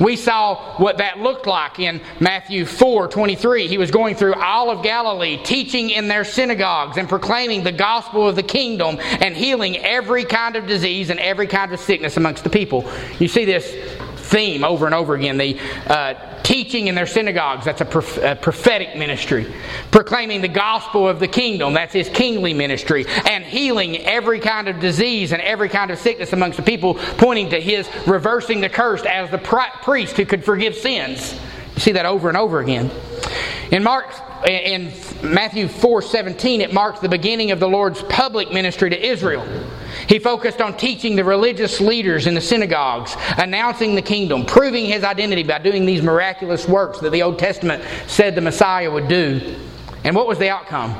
We 0.00 0.16
saw 0.16 0.76
what 0.78 0.98
that 0.98 1.18
looked 1.18 1.46
like 1.46 1.78
in 1.78 2.00
Matthew 2.20 2.64
4 2.64 3.08
23. 3.08 3.68
He 3.68 3.78
was 3.78 3.90
going 3.90 4.14
through 4.14 4.34
all 4.34 4.70
of 4.70 4.82
Galilee, 4.82 5.38
teaching 5.42 5.90
in 5.90 6.08
their 6.08 6.24
synagogues 6.24 6.96
and 6.96 7.08
proclaiming 7.08 7.62
the 7.62 7.72
gospel 7.72 8.28
of 8.28 8.36
the 8.36 8.42
kingdom 8.42 8.98
and 9.00 9.36
healing 9.36 9.76
every 9.78 10.24
kind 10.24 10.56
of 10.56 10.66
disease 10.66 11.10
and 11.10 11.20
every 11.20 11.46
kind 11.46 11.72
of 11.72 11.80
sickness 11.80 12.16
amongst 12.16 12.44
the 12.44 12.50
people. 12.50 12.90
You 13.18 13.28
see 13.28 13.44
this 13.44 14.00
theme 14.32 14.64
over 14.64 14.86
and 14.86 14.94
over 14.94 15.14
again. 15.14 15.36
The 15.36 15.60
uh, 15.86 16.14
teaching 16.42 16.88
in 16.88 16.94
their 16.94 17.06
synagogues, 17.06 17.66
that's 17.66 17.82
a, 17.82 17.84
prof- 17.84 18.16
a, 18.16 18.34
prophetic 18.34 18.96
ministry. 18.96 19.52
Proclaiming 19.90 20.40
the 20.40 20.48
gospel 20.48 21.06
of 21.08 21.20
the 21.20 21.28
kingdom, 21.28 21.74
that's 21.74 21.92
his 21.92 22.08
kingly 22.08 22.54
ministry. 22.54 23.04
And 23.28 23.44
healing 23.44 23.98
every 23.98 24.40
kind 24.40 24.68
of 24.68 24.80
disease 24.80 25.32
and 25.32 25.42
every 25.42 25.68
kind 25.68 25.90
of 25.90 25.98
sickness 25.98 26.32
amongst 26.32 26.56
the 26.56 26.64
people, 26.64 26.94
pointing 26.94 27.50
to 27.50 27.60
his 27.60 27.88
reversing 28.06 28.60
the 28.60 28.70
curse 28.70 29.02
as 29.04 29.30
the 29.30 29.38
priest 29.38 30.16
who 30.16 30.24
could 30.24 30.44
forgive 30.44 30.74
sins. 30.74 31.38
You 31.74 31.80
see 31.80 31.92
that 31.92 32.06
over 32.06 32.28
and 32.28 32.36
over 32.36 32.60
again. 32.60 32.90
In 33.70 33.82
Mark 33.82 34.06
in 34.46 34.92
Matthew 35.22 35.68
4:17 35.68 36.60
it 36.60 36.72
marks 36.72 37.00
the 37.00 37.08
beginning 37.08 37.52
of 37.52 37.60
the 37.60 37.68
Lord's 37.68 38.02
public 38.02 38.52
ministry 38.52 38.90
to 38.90 39.06
Israel. 39.06 39.46
He 40.08 40.18
focused 40.18 40.60
on 40.60 40.76
teaching 40.76 41.16
the 41.16 41.24
religious 41.24 41.80
leaders 41.80 42.26
in 42.26 42.34
the 42.34 42.40
synagogues, 42.40 43.16
announcing 43.38 43.94
the 43.94 44.02
kingdom, 44.02 44.44
proving 44.44 44.86
his 44.86 45.04
identity 45.04 45.42
by 45.42 45.58
doing 45.58 45.86
these 45.86 46.02
miraculous 46.02 46.68
works 46.68 47.00
that 47.00 47.10
the 47.10 47.22
Old 47.22 47.38
Testament 47.38 47.82
said 48.06 48.34
the 48.34 48.40
Messiah 48.40 48.90
would 48.90 49.08
do. 49.08 49.56
And 50.04 50.16
what 50.16 50.26
was 50.26 50.38
the 50.38 50.50
outcome? 50.50 50.94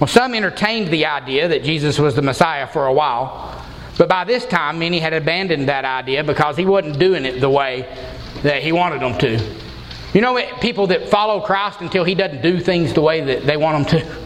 Well, 0.00 0.08
some 0.08 0.34
entertained 0.34 0.88
the 0.88 1.06
idea 1.06 1.48
that 1.48 1.62
Jesus 1.62 1.98
was 1.98 2.14
the 2.14 2.22
Messiah 2.22 2.66
for 2.66 2.86
a 2.86 2.92
while, 2.92 3.64
but 3.98 4.08
by 4.08 4.24
this 4.24 4.44
time 4.44 4.78
many 4.78 4.98
had 4.98 5.12
abandoned 5.12 5.68
that 5.68 5.84
idea 5.84 6.24
because 6.24 6.56
he 6.56 6.64
wasn't 6.64 6.98
doing 6.98 7.24
it 7.24 7.40
the 7.40 7.50
way 7.50 7.82
that 8.42 8.62
he 8.62 8.72
wanted 8.72 9.00
them 9.00 9.16
to. 9.18 9.56
You 10.12 10.20
know, 10.20 10.40
people 10.60 10.88
that 10.88 11.08
follow 11.08 11.40
Christ 11.40 11.80
until 11.80 12.04
he 12.04 12.14
doesn't 12.14 12.42
do 12.42 12.60
things 12.60 12.92
the 12.92 13.00
way 13.00 13.20
that 13.22 13.46
they 13.46 13.56
want 13.56 13.88
them 13.88 14.00
to. 14.00 14.22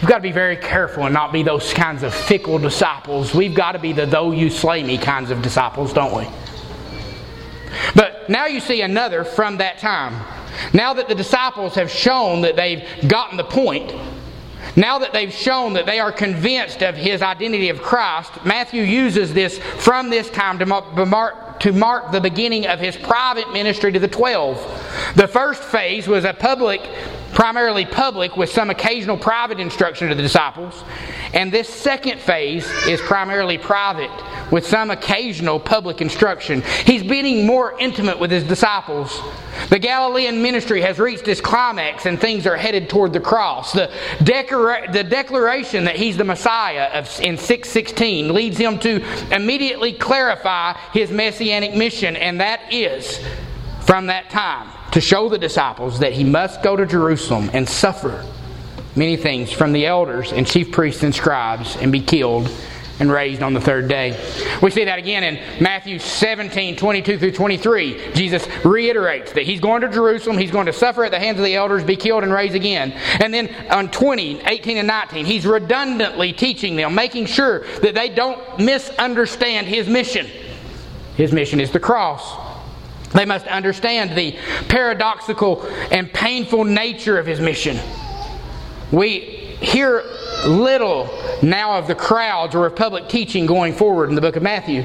We've 0.00 0.08
got 0.08 0.16
to 0.16 0.22
be 0.22 0.32
very 0.32 0.56
careful 0.56 1.04
and 1.04 1.12
not 1.12 1.30
be 1.30 1.42
those 1.42 1.74
kinds 1.74 2.02
of 2.02 2.14
fickle 2.14 2.58
disciples. 2.58 3.34
We've 3.34 3.54
got 3.54 3.72
to 3.72 3.78
be 3.78 3.92
the 3.92 4.06
though 4.06 4.32
you 4.32 4.48
slay 4.48 4.82
me 4.82 4.96
kinds 4.96 5.30
of 5.30 5.42
disciples, 5.42 5.92
don't 5.92 6.16
we? 6.16 6.26
But 7.94 8.30
now 8.30 8.46
you 8.46 8.60
see 8.60 8.80
another 8.80 9.24
from 9.24 9.58
that 9.58 9.78
time. 9.78 10.14
Now 10.72 10.94
that 10.94 11.08
the 11.08 11.14
disciples 11.14 11.74
have 11.74 11.90
shown 11.90 12.40
that 12.42 12.56
they've 12.56 12.82
gotten 13.08 13.36
the 13.36 13.44
point, 13.44 13.94
now 14.74 14.98
that 15.00 15.12
they've 15.12 15.32
shown 15.32 15.74
that 15.74 15.84
they 15.84 16.00
are 16.00 16.12
convinced 16.12 16.82
of 16.82 16.94
his 16.94 17.20
identity 17.20 17.68
of 17.68 17.82
Christ, 17.82 18.32
Matthew 18.44 18.82
uses 18.82 19.34
this 19.34 19.58
from 19.58 20.08
this 20.08 20.30
time 20.30 20.58
to 20.60 20.66
mark, 20.66 21.60
to 21.60 21.72
mark 21.72 22.10
the 22.10 22.20
beginning 22.20 22.66
of 22.66 22.80
his 22.80 22.96
private 22.96 23.52
ministry 23.52 23.92
to 23.92 23.98
the 23.98 24.08
twelve. 24.08 24.56
The 25.16 25.28
first 25.28 25.62
phase 25.62 26.08
was 26.08 26.24
a 26.24 26.32
public 26.32 26.80
primarily 27.32 27.86
public 27.86 28.36
with 28.36 28.50
some 28.50 28.70
occasional 28.70 29.16
private 29.16 29.60
instruction 29.60 30.08
to 30.08 30.14
the 30.14 30.22
disciples. 30.22 30.84
And 31.32 31.52
this 31.52 31.68
second 31.68 32.20
phase 32.20 32.68
is 32.86 33.00
primarily 33.00 33.56
private 33.56 34.10
with 34.50 34.66
some 34.66 34.90
occasional 34.90 35.60
public 35.60 36.00
instruction. 36.00 36.62
He's 36.84 37.02
getting 37.02 37.46
more 37.46 37.78
intimate 37.78 38.18
with 38.18 38.30
his 38.30 38.44
disciples. 38.44 39.20
The 39.68 39.78
Galilean 39.78 40.42
ministry 40.42 40.80
has 40.80 40.98
reached 40.98 41.28
its 41.28 41.40
climax 41.40 42.06
and 42.06 42.20
things 42.20 42.46
are 42.46 42.56
headed 42.56 42.88
toward 42.88 43.12
the 43.12 43.20
cross. 43.20 43.72
The, 43.72 43.90
decora- 44.18 44.92
the 44.92 45.04
declaration 45.04 45.84
that 45.84 45.96
he's 45.96 46.16
the 46.16 46.24
Messiah 46.24 46.90
of, 46.92 47.06
in 47.20 47.36
616 47.36 48.32
leads 48.34 48.58
him 48.58 48.78
to 48.80 49.04
immediately 49.34 49.92
clarify 49.92 50.72
his 50.92 51.10
messianic 51.10 51.74
mission, 51.74 52.16
and 52.16 52.40
that 52.40 52.72
is 52.72 53.20
from 53.82 54.06
that 54.06 54.30
time 54.30 54.70
to 54.92 55.00
show 55.00 55.28
the 55.28 55.38
disciples 55.38 56.00
that 56.00 56.12
he 56.12 56.24
must 56.24 56.62
go 56.62 56.76
to 56.76 56.86
Jerusalem 56.86 57.50
and 57.52 57.68
suffer 57.68 58.24
many 58.96 59.16
things 59.16 59.52
from 59.52 59.72
the 59.72 59.86
elders 59.86 60.32
and 60.32 60.46
chief 60.46 60.72
priests 60.72 61.02
and 61.02 61.14
scribes 61.14 61.76
and 61.76 61.92
be 61.92 62.00
killed 62.00 62.50
and 62.98 63.10
raised 63.10 63.42
on 63.42 63.54
the 63.54 63.60
third 63.60 63.88
day. 63.88 64.10
We 64.62 64.70
see 64.70 64.84
that 64.84 64.98
again 64.98 65.24
in 65.24 65.62
Matthew 65.62 65.98
17, 65.98 66.76
22 66.76 67.18
through 67.18 67.32
23. 67.32 68.12
Jesus 68.12 68.46
reiterates 68.64 69.32
that 69.32 69.44
he's 69.44 69.60
going 69.60 69.80
to 69.80 69.88
Jerusalem, 69.88 70.36
he's 70.36 70.50
going 70.50 70.66
to 70.66 70.72
suffer 70.72 71.04
at 71.04 71.10
the 71.10 71.18
hands 71.18 71.38
of 71.38 71.44
the 71.44 71.54
elders, 71.54 71.82
be 71.82 71.96
killed, 71.96 72.22
and 72.22 72.32
raised 72.32 72.54
again. 72.54 72.92
And 72.92 73.32
then 73.32 73.54
on 73.70 73.90
20, 73.90 74.42
18, 74.42 74.76
and 74.76 74.86
19, 74.86 75.24
he's 75.24 75.46
redundantly 75.46 76.34
teaching 76.34 76.76
them, 76.76 76.94
making 76.94 77.26
sure 77.26 77.60
that 77.80 77.94
they 77.94 78.10
don't 78.10 78.58
misunderstand 78.58 79.66
his 79.66 79.88
mission. 79.88 80.26
His 81.16 81.32
mission 81.32 81.58
is 81.58 81.70
the 81.70 81.80
cross. 81.80 82.49
They 83.12 83.24
must 83.24 83.46
understand 83.46 84.16
the 84.16 84.36
paradoxical 84.68 85.66
and 85.90 86.12
painful 86.12 86.64
nature 86.64 87.18
of 87.18 87.26
his 87.26 87.40
mission. 87.40 87.78
We 88.92 89.20
hear 89.60 90.04
little 90.46 91.08
now 91.42 91.78
of 91.78 91.86
the 91.86 91.94
crowds 91.94 92.54
or 92.54 92.66
of 92.66 92.76
public 92.76 93.08
teaching 93.08 93.46
going 93.46 93.74
forward 93.74 94.08
in 94.08 94.14
the 94.14 94.20
book 94.20 94.36
of 94.36 94.42
Matthew. 94.42 94.84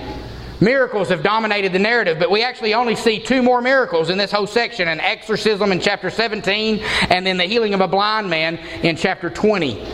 Miracles 0.62 1.10
have 1.10 1.22
dominated 1.22 1.74
the 1.74 1.80
narrative, 1.80 2.18
but 2.18 2.32
we 2.32 2.42
actually 2.42 2.74
only 2.74 2.96
see 2.96 3.20
two 3.20 3.42
more 3.42 3.62
miracles 3.62 4.10
in 4.10 4.18
this 4.18 4.32
whole 4.32 4.48
section 4.48 4.88
an 4.88 5.02
exorcism 5.02 5.72
in 5.72 5.80
chapter 5.80 6.10
17, 6.10 6.80
and 7.10 7.26
then 7.26 7.38
the 7.38 7.44
healing 7.44 7.74
of 7.74 7.82
a 7.82 7.88
blind 7.88 8.30
man 8.30 8.58
in 8.82 8.96
chapter 8.96 9.30
20. 9.30 9.86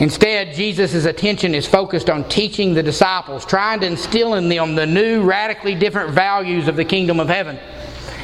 Instead, 0.00 0.54
Jesus' 0.54 1.04
attention 1.04 1.54
is 1.54 1.66
focused 1.66 2.08
on 2.08 2.26
teaching 2.28 2.72
the 2.72 2.82
disciples, 2.82 3.44
trying 3.44 3.80
to 3.80 3.86
instill 3.86 4.34
in 4.34 4.48
them 4.48 4.74
the 4.74 4.86
new, 4.86 5.22
radically 5.22 5.74
different 5.74 6.10
values 6.10 6.68
of 6.68 6.76
the 6.76 6.84
kingdom 6.84 7.20
of 7.20 7.28
heaven 7.28 7.58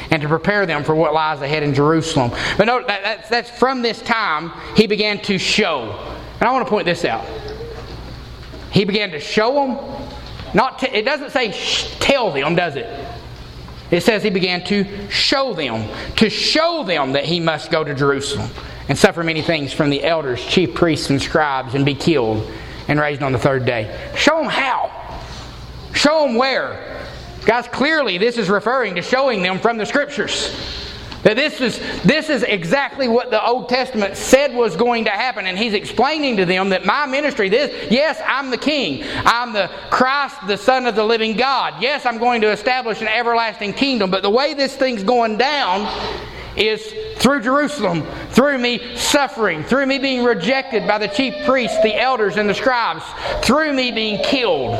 and 0.09 0.21
to 0.21 0.27
prepare 0.27 0.65
them 0.65 0.83
for 0.83 0.95
what 0.95 1.13
lies 1.13 1.41
ahead 1.41 1.63
in 1.63 1.73
Jerusalem. 1.73 2.31
But 2.57 2.65
note 2.65 2.87
that, 2.87 3.03
that's, 3.03 3.29
that's 3.29 3.49
from 3.49 3.81
this 3.81 4.01
time 4.01 4.51
he 4.75 4.87
began 4.87 5.19
to 5.23 5.37
show. 5.37 6.15
And 6.39 6.47
I 6.47 6.51
want 6.51 6.65
to 6.65 6.69
point 6.69 6.85
this 6.85 7.05
out. 7.05 7.25
He 8.71 8.83
began 8.83 9.11
to 9.11 9.19
show 9.19 9.53
them. 9.53 10.09
Not 10.53 10.79
to, 10.79 10.97
it 10.97 11.03
doesn't 11.03 11.31
say 11.31 11.51
tell 11.99 12.31
them, 12.31 12.55
does 12.55 12.75
it? 12.75 12.87
It 13.89 14.01
says 14.01 14.23
he 14.23 14.29
began 14.29 14.63
to 14.65 15.09
show 15.09 15.53
them, 15.53 15.89
to 16.17 16.29
show 16.29 16.83
them 16.83 17.13
that 17.13 17.25
he 17.25 17.39
must 17.39 17.71
go 17.71 17.83
to 17.83 17.95
Jerusalem 17.95 18.49
and 18.89 18.97
suffer 18.97 19.23
many 19.23 19.41
things 19.41 19.73
from 19.73 19.89
the 19.89 20.03
elders, 20.03 20.43
chief 20.45 20.73
priests, 20.73 21.09
and 21.09 21.21
scribes, 21.21 21.73
and 21.73 21.85
be 21.85 21.95
killed 21.95 22.49
and 22.87 22.99
raised 22.99 23.21
on 23.21 23.31
the 23.31 23.39
third 23.39 23.65
day. 23.65 24.11
Show 24.15 24.37
them 24.37 24.49
how. 24.49 24.91
Show 25.93 26.25
them 26.25 26.35
where. 26.35 27.05
Guys, 27.45 27.67
clearly 27.67 28.17
this 28.17 28.37
is 28.37 28.49
referring 28.49 28.95
to 28.95 29.01
showing 29.01 29.41
them 29.41 29.59
from 29.59 29.77
the 29.77 29.85
scriptures. 29.85 30.86
That 31.27 31.35
this 31.35 31.59
is, 31.59 31.77
this 32.03 32.29
is 32.29 32.43
exactly 32.43 33.09
what 33.09 33.31
the 33.31 33.45
Old 33.45 33.67
Testament 33.67 34.15
said 34.15 34.55
was 34.55 34.77
going 34.77 35.03
to 35.03 35.11
happen. 35.11 35.45
And 35.45 35.57
he's 35.57 35.73
explaining 35.73 36.37
to 36.37 36.45
them 36.45 36.69
that 36.69 36.85
my 36.85 37.05
ministry, 37.05 37.49
this, 37.49 37.91
yes, 37.91 38.21
I'm 38.25 38.49
the 38.49 38.57
king. 38.57 39.03
I'm 39.25 39.51
the 39.51 39.69
Christ, 39.89 40.37
the 40.47 40.55
Son 40.55 40.85
of 40.85 40.95
the 40.95 41.03
living 41.03 41.35
God. 41.35 41.81
Yes, 41.81 42.05
I'm 42.05 42.17
going 42.17 42.39
to 42.43 42.51
establish 42.51 43.01
an 43.01 43.09
everlasting 43.09 43.73
kingdom. 43.73 44.09
But 44.09 44.21
the 44.21 44.29
way 44.29 44.53
this 44.53 44.77
thing's 44.77 45.03
going 45.03 45.37
down 45.37 45.85
is 46.55 46.93
through 47.17 47.41
Jerusalem, 47.41 48.03
through 48.29 48.57
me 48.59 48.95
suffering, 48.95 49.65
through 49.65 49.85
me 49.85 49.99
being 49.99 50.23
rejected 50.23 50.87
by 50.87 50.97
the 50.97 51.09
chief 51.09 51.33
priests, 51.45 51.77
the 51.83 51.99
elders, 51.99 52.37
and 52.37 52.49
the 52.49 52.55
scribes, 52.55 53.03
through 53.45 53.73
me 53.73 53.91
being 53.91 54.23
killed 54.23 54.75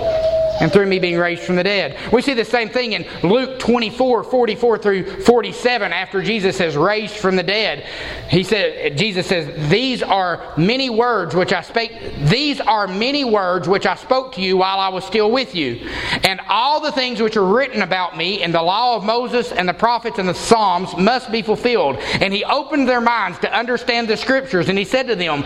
and 0.59 0.71
through 0.71 0.87
me 0.87 0.99
being 0.99 1.17
raised 1.17 1.43
from 1.43 1.55
the 1.55 1.63
dead. 1.63 1.97
We 2.11 2.21
see 2.21 2.33
the 2.33 2.45
same 2.45 2.69
thing 2.69 2.93
in 2.93 3.05
Luke 3.23 3.59
24, 3.59 4.23
44 4.23 4.77
through 4.77 5.21
47, 5.21 5.93
after 5.93 6.21
Jesus 6.21 6.57
has 6.57 6.75
raised 6.75 7.15
from 7.15 7.35
the 7.35 7.43
dead. 7.43 7.85
He 8.29 8.43
said, 8.43 8.97
Jesus 8.97 9.27
says, 9.27 9.69
These 9.69 10.03
are 10.03 10.53
many 10.57 10.89
words 10.89 11.35
which 11.35 11.53
I 11.53 11.61
spake, 11.61 11.91
these 12.23 12.59
are 12.59 12.87
many 12.87 13.23
words 13.23 13.67
which 13.67 13.85
I 13.85 13.95
spoke 13.95 14.33
to 14.33 14.41
you 14.41 14.57
while 14.57 14.79
I 14.79 14.89
was 14.89 15.05
still 15.05 15.31
with 15.31 15.55
you. 15.55 15.89
And 16.23 16.41
all 16.49 16.79
the 16.79 16.91
things 16.91 17.21
which 17.21 17.37
are 17.37 17.45
written 17.45 17.81
about 17.81 18.17
me 18.17 18.41
in 18.41 18.51
the 18.51 18.61
law 18.61 18.95
of 18.95 19.03
Moses 19.03 19.51
and 19.51 19.67
the 19.67 19.73
prophets 19.73 20.19
and 20.19 20.27
the 20.27 20.33
Psalms 20.33 20.95
must 20.97 21.31
be 21.31 21.41
fulfilled. 21.41 21.97
And 21.97 22.33
he 22.33 22.43
opened 22.43 22.87
their 22.87 23.01
minds 23.01 23.39
to 23.39 23.53
understand 23.53 24.07
the 24.07 24.17
scriptures, 24.17 24.69
and 24.69 24.77
he 24.77 24.85
said 24.85 25.07
to 25.07 25.15
them, 25.15 25.43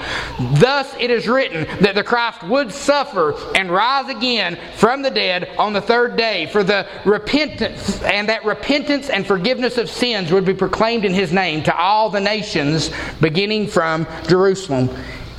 Thus 0.53 0.93
it 0.99 1.11
is 1.11 1.27
written 1.27 1.67
that 1.81 1.95
the 1.95 2.03
Christ 2.03 2.43
would 2.43 2.71
suffer 2.71 3.33
and 3.55 3.71
rise 3.71 4.09
again 4.09 4.57
from 4.75 5.00
the 5.01 5.11
dead 5.11 5.49
on 5.57 5.73
the 5.73 5.81
third 5.81 6.15
day, 6.15 6.47
for 6.47 6.63
the 6.63 6.87
repentance, 7.05 8.01
and 8.03 8.29
that 8.29 8.45
repentance 8.45 9.09
and 9.09 9.25
forgiveness 9.25 9.77
of 9.77 9.89
sins 9.89 10.31
would 10.31 10.45
be 10.45 10.53
proclaimed 10.53 11.05
in 11.05 11.13
his 11.13 11.31
name 11.31 11.63
to 11.63 11.75
all 11.75 12.09
the 12.09 12.19
nations, 12.19 12.91
beginning 13.19 13.67
from 13.67 14.07
Jerusalem. 14.27 14.89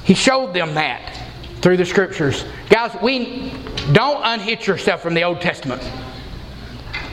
He 0.04 0.14
showed 0.14 0.54
them 0.54 0.74
that 0.74 1.18
through 1.60 1.76
the 1.76 1.86
scriptures. 1.86 2.44
Guys, 2.68 2.96
we 3.02 3.52
don't 3.92 4.22
unhitch 4.22 4.66
yourself 4.66 5.00
from 5.00 5.14
the 5.14 5.22
Old 5.22 5.40
Testament. 5.40 5.82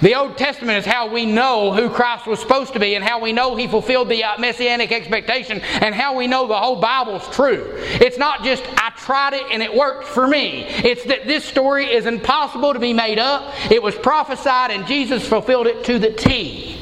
The 0.01 0.15
Old 0.15 0.37
Testament 0.37 0.77
is 0.77 0.85
how 0.85 1.09
we 1.09 1.25
know 1.25 1.73
who 1.73 1.89
Christ 1.89 2.25
was 2.25 2.39
supposed 2.39 2.73
to 2.73 2.79
be 2.79 2.95
and 2.95 3.03
how 3.03 3.19
we 3.19 3.33
know 3.33 3.55
He 3.55 3.67
fulfilled 3.67 4.07
the 4.07 4.23
uh, 4.23 4.37
messianic 4.37 4.91
expectation 4.91 5.59
and 5.61 5.93
how 5.93 6.15
we 6.15 6.27
know 6.27 6.47
the 6.47 6.57
whole 6.57 6.77
Bible's 6.77 7.27
true. 7.35 7.73
It's 7.75 8.17
not 8.17 8.43
just, 8.43 8.63
I 8.77 8.91
tried 8.95 9.33
it 9.33 9.43
and 9.51 9.61
it 9.61 9.73
worked 9.73 10.05
for 10.05 10.25
me. 10.25 10.63
It's 10.63 11.03
that 11.05 11.27
this 11.27 11.43
story 11.43 11.85
is 11.87 12.05
impossible 12.05 12.73
to 12.73 12.79
be 12.79 12.93
made 12.93 13.19
up. 13.19 13.53
It 13.69 13.83
was 13.83 13.95
prophesied 13.95 14.71
and 14.71 14.87
Jesus 14.87 15.27
fulfilled 15.27 15.67
it 15.67 15.83
to 15.85 15.99
the 15.99 16.11
T. 16.11 16.78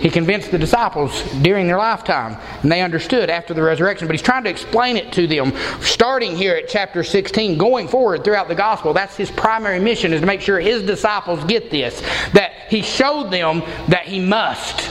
He 0.00 0.10
convinced 0.10 0.50
the 0.50 0.58
disciples 0.58 1.22
during 1.42 1.66
their 1.66 1.78
lifetime, 1.78 2.36
and 2.62 2.70
they 2.70 2.82
understood 2.82 3.30
after 3.30 3.52
the 3.52 3.62
resurrection. 3.62 4.06
But 4.06 4.14
he's 4.14 4.22
trying 4.22 4.44
to 4.44 4.50
explain 4.50 4.96
it 4.96 5.12
to 5.14 5.26
them, 5.26 5.52
starting 5.80 6.36
here 6.36 6.54
at 6.54 6.68
chapter 6.68 7.02
16, 7.02 7.58
going 7.58 7.88
forward 7.88 8.22
throughout 8.22 8.46
the 8.46 8.54
gospel. 8.54 8.92
That's 8.92 9.16
his 9.16 9.30
primary 9.30 9.80
mission, 9.80 10.12
is 10.12 10.20
to 10.20 10.26
make 10.26 10.40
sure 10.40 10.60
his 10.60 10.82
disciples 10.82 11.42
get 11.44 11.70
this. 11.70 12.00
That 12.32 12.52
he 12.70 12.82
showed 12.82 13.30
them 13.30 13.62
that 13.88 14.06
he 14.06 14.20
must. 14.20 14.90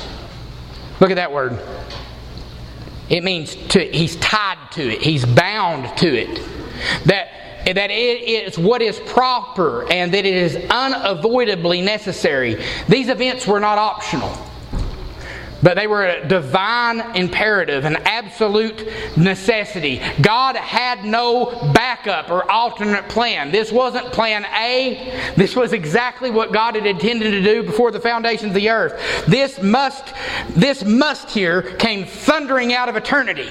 Look 1.00 1.10
at 1.10 1.16
that 1.16 1.32
word. 1.32 1.58
It 3.10 3.24
means 3.24 3.56
to, 3.70 3.80
he's 3.80 4.18
tied 4.18 4.58
to 4.74 4.82
it, 4.82 5.02
he's 5.02 5.26
bound 5.26 5.98
to 6.00 6.08
it. 6.08 6.42
That 7.06 7.30
that 7.66 7.92
it 7.92 8.22
is 8.24 8.58
what 8.58 8.82
is 8.82 8.98
proper 9.02 9.92
and 9.92 10.14
that 10.14 10.26
it 10.26 10.34
is 10.34 10.56
unavoidably 10.70 11.82
necessary. 11.82 12.64
These 12.88 13.10
events 13.10 13.46
were 13.46 13.60
not 13.60 13.78
optional. 13.78 14.32
But 15.64 15.76
they 15.76 15.88
were 15.88 16.06
a 16.06 16.28
divine 16.28 17.02
imperative, 17.16 17.86
an 17.86 17.96
absolute 18.06 18.88
necessity. 19.18 20.02
God 20.22 20.56
had 20.56 21.04
no 21.04 21.72
backup 21.74 22.30
or 22.30 22.50
alternate 22.50 23.10
plan. 23.10 23.52
This 23.52 23.72
wasn't 23.72 24.12
plan 24.12 24.46
A. 24.46 25.34
This 25.36 25.56
was 25.56 25.74
exactly 25.74 26.30
what 26.30 26.54
God 26.54 26.76
had 26.76 26.86
intended 26.86 27.32
to 27.32 27.42
do 27.42 27.64
before 27.64 27.92
the 27.92 28.00
foundations 28.00 28.50
of 28.50 28.56
the 28.56 28.70
earth. 28.70 29.26
This 29.28 29.62
must, 29.62 30.14
this 30.50 30.84
must 30.84 31.32
here 31.32 31.62
came 31.62 32.06
thundering 32.06 32.74
out 32.74 32.90
of 32.90 32.96
eternity. 32.96 33.50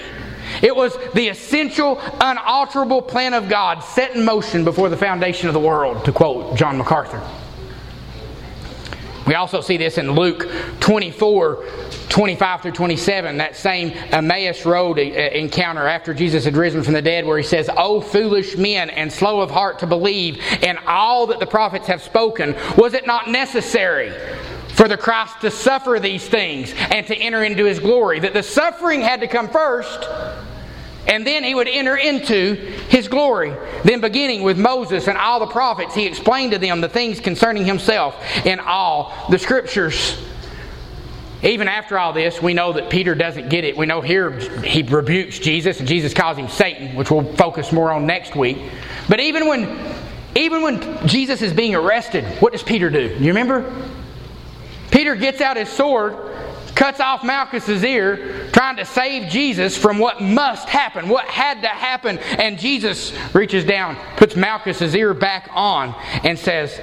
It 0.62 0.74
was 0.74 0.96
the 1.14 1.28
essential, 1.28 2.00
unalterable 2.20 3.02
plan 3.02 3.34
of 3.34 3.48
God 3.48 3.80
set 3.80 4.14
in 4.14 4.24
motion 4.24 4.64
before 4.64 4.88
the 4.88 4.96
foundation 4.96 5.48
of 5.48 5.54
the 5.54 5.60
world, 5.60 6.04
to 6.04 6.12
quote 6.12 6.56
John 6.56 6.78
MacArthur. 6.78 7.20
We 9.26 9.34
also 9.34 9.60
see 9.60 9.76
this 9.76 9.98
in 9.98 10.12
Luke 10.12 10.48
24, 10.78 11.64
25 12.08 12.62
through 12.62 12.72
27, 12.72 13.38
that 13.38 13.56
same 13.56 13.90
Emmaus 14.12 14.64
Road 14.64 14.98
uh, 14.98 15.02
encounter 15.02 15.86
after 15.88 16.14
Jesus 16.14 16.44
had 16.44 16.56
risen 16.56 16.82
from 16.84 16.94
the 16.94 17.02
dead, 17.02 17.26
where 17.26 17.36
he 17.36 17.42
says, 17.42 17.68
O 17.76 18.00
foolish 18.00 18.56
men 18.56 18.88
and 18.88 19.12
slow 19.12 19.40
of 19.40 19.50
heart 19.50 19.80
to 19.80 19.86
believe 19.86 20.40
in 20.62 20.78
all 20.86 21.26
that 21.26 21.40
the 21.40 21.46
prophets 21.46 21.88
have 21.88 22.02
spoken, 22.02 22.54
was 22.76 22.94
it 22.94 23.06
not 23.06 23.28
necessary? 23.28 24.12
For 24.74 24.88
the 24.88 24.96
Christ 24.96 25.40
to 25.40 25.50
suffer 25.50 25.98
these 25.98 26.28
things 26.28 26.72
and 26.76 27.06
to 27.06 27.16
enter 27.16 27.42
into 27.42 27.64
his 27.64 27.80
glory. 27.80 28.20
That 28.20 28.34
the 28.34 28.42
suffering 28.42 29.00
had 29.00 29.20
to 29.20 29.26
come 29.26 29.48
first, 29.48 30.06
and 31.06 31.26
then 31.26 31.44
he 31.44 31.54
would 31.54 31.68
enter 31.68 31.96
into 31.96 32.54
his 32.88 33.08
glory. 33.08 33.54
Then, 33.84 34.00
beginning 34.00 34.42
with 34.42 34.58
Moses 34.58 35.06
and 35.08 35.16
all 35.16 35.38
the 35.38 35.46
prophets, 35.46 35.94
he 35.94 36.06
explained 36.06 36.52
to 36.52 36.58
them 36.58 36.80
the 36.80 36.88
things 36.88 37.20
concerning 37.20 37.64
himself 37.64 38.16
in 38.44 38.58
all 38.58 39.14
the 39.30 39.38
scriptures. 39.38 40.20
Even 41.42 41.68
after 41.68 41.98
all 41.98 42.12
this, 42.12 42.42
we 42.42 42.54
know 42.54 42.72
that 42.72 42.90
Peter 42.90 43.14
doesn't 43.14 43.50
get 43.50 43.62
it. 43.62 43.76
We 43.76 43.86
know 43.86 44.00
here 44.00 44.32
he 44.62 44.82
rebukes 44.82 45.38
Jesus, 45.38 45.78
and 45.78 45.88
Jesus 45.88 46.12
calls 46.12 46.36
him 46.38 46.48
Satan, 46.48 46.96
which 46.96 47.10
we'll 47.10 47.24
focus 47.34 47.72
more 47.72 47.92
on 47.92 48.06
next 48.06 48.34
week. 48.34 48.58
But 49.08 49.20
even 49.20 49.46
when, 49.46 49.94
even 50.34 50.62
when 50.62 51.06
Jesus 51.06 51.42
is 51.42 51.52
being 51.52 51.74
arrested, 51.74 52.24
what 52.40 52.52
does 52.52 52.62
Peter 52.62 52.90
do? 52.90 53.14
You 53.20 53.28
remember? 53.28 53.72
Peter 54.90 55.14
gets 55.14 55.40
out 55.40 55.56
his 55.56 55.68
sword 55.68 56.35
cuts 56.76 57.00
off 57.00 57.24
Malchus's 57.24 57.82
ear, 57.82 58.48
trying 58.52 58.76
to 58.76 58.84
save 58.84 59.28
Jesus 59.28 59.76
from 59.76 59.98
what 59.98 60.20
must 60.20 60.68
happen, 60.68 61.08
what 61.08 61.26
had 61.26 61.62
to 61.62 61.68
happen. 61.68 62.18
And 62.18 62.58
Jesus 62.58 63.12
reaches 63.34 63.64
down, 63.64 63.96
puts 64.16 64.36
Malchus's 64.36 64.94
ear 64.94 65.14
back 65.14 65.50
on, 65.52 65.94
and 66.22 66.38
says, 66.38 66.80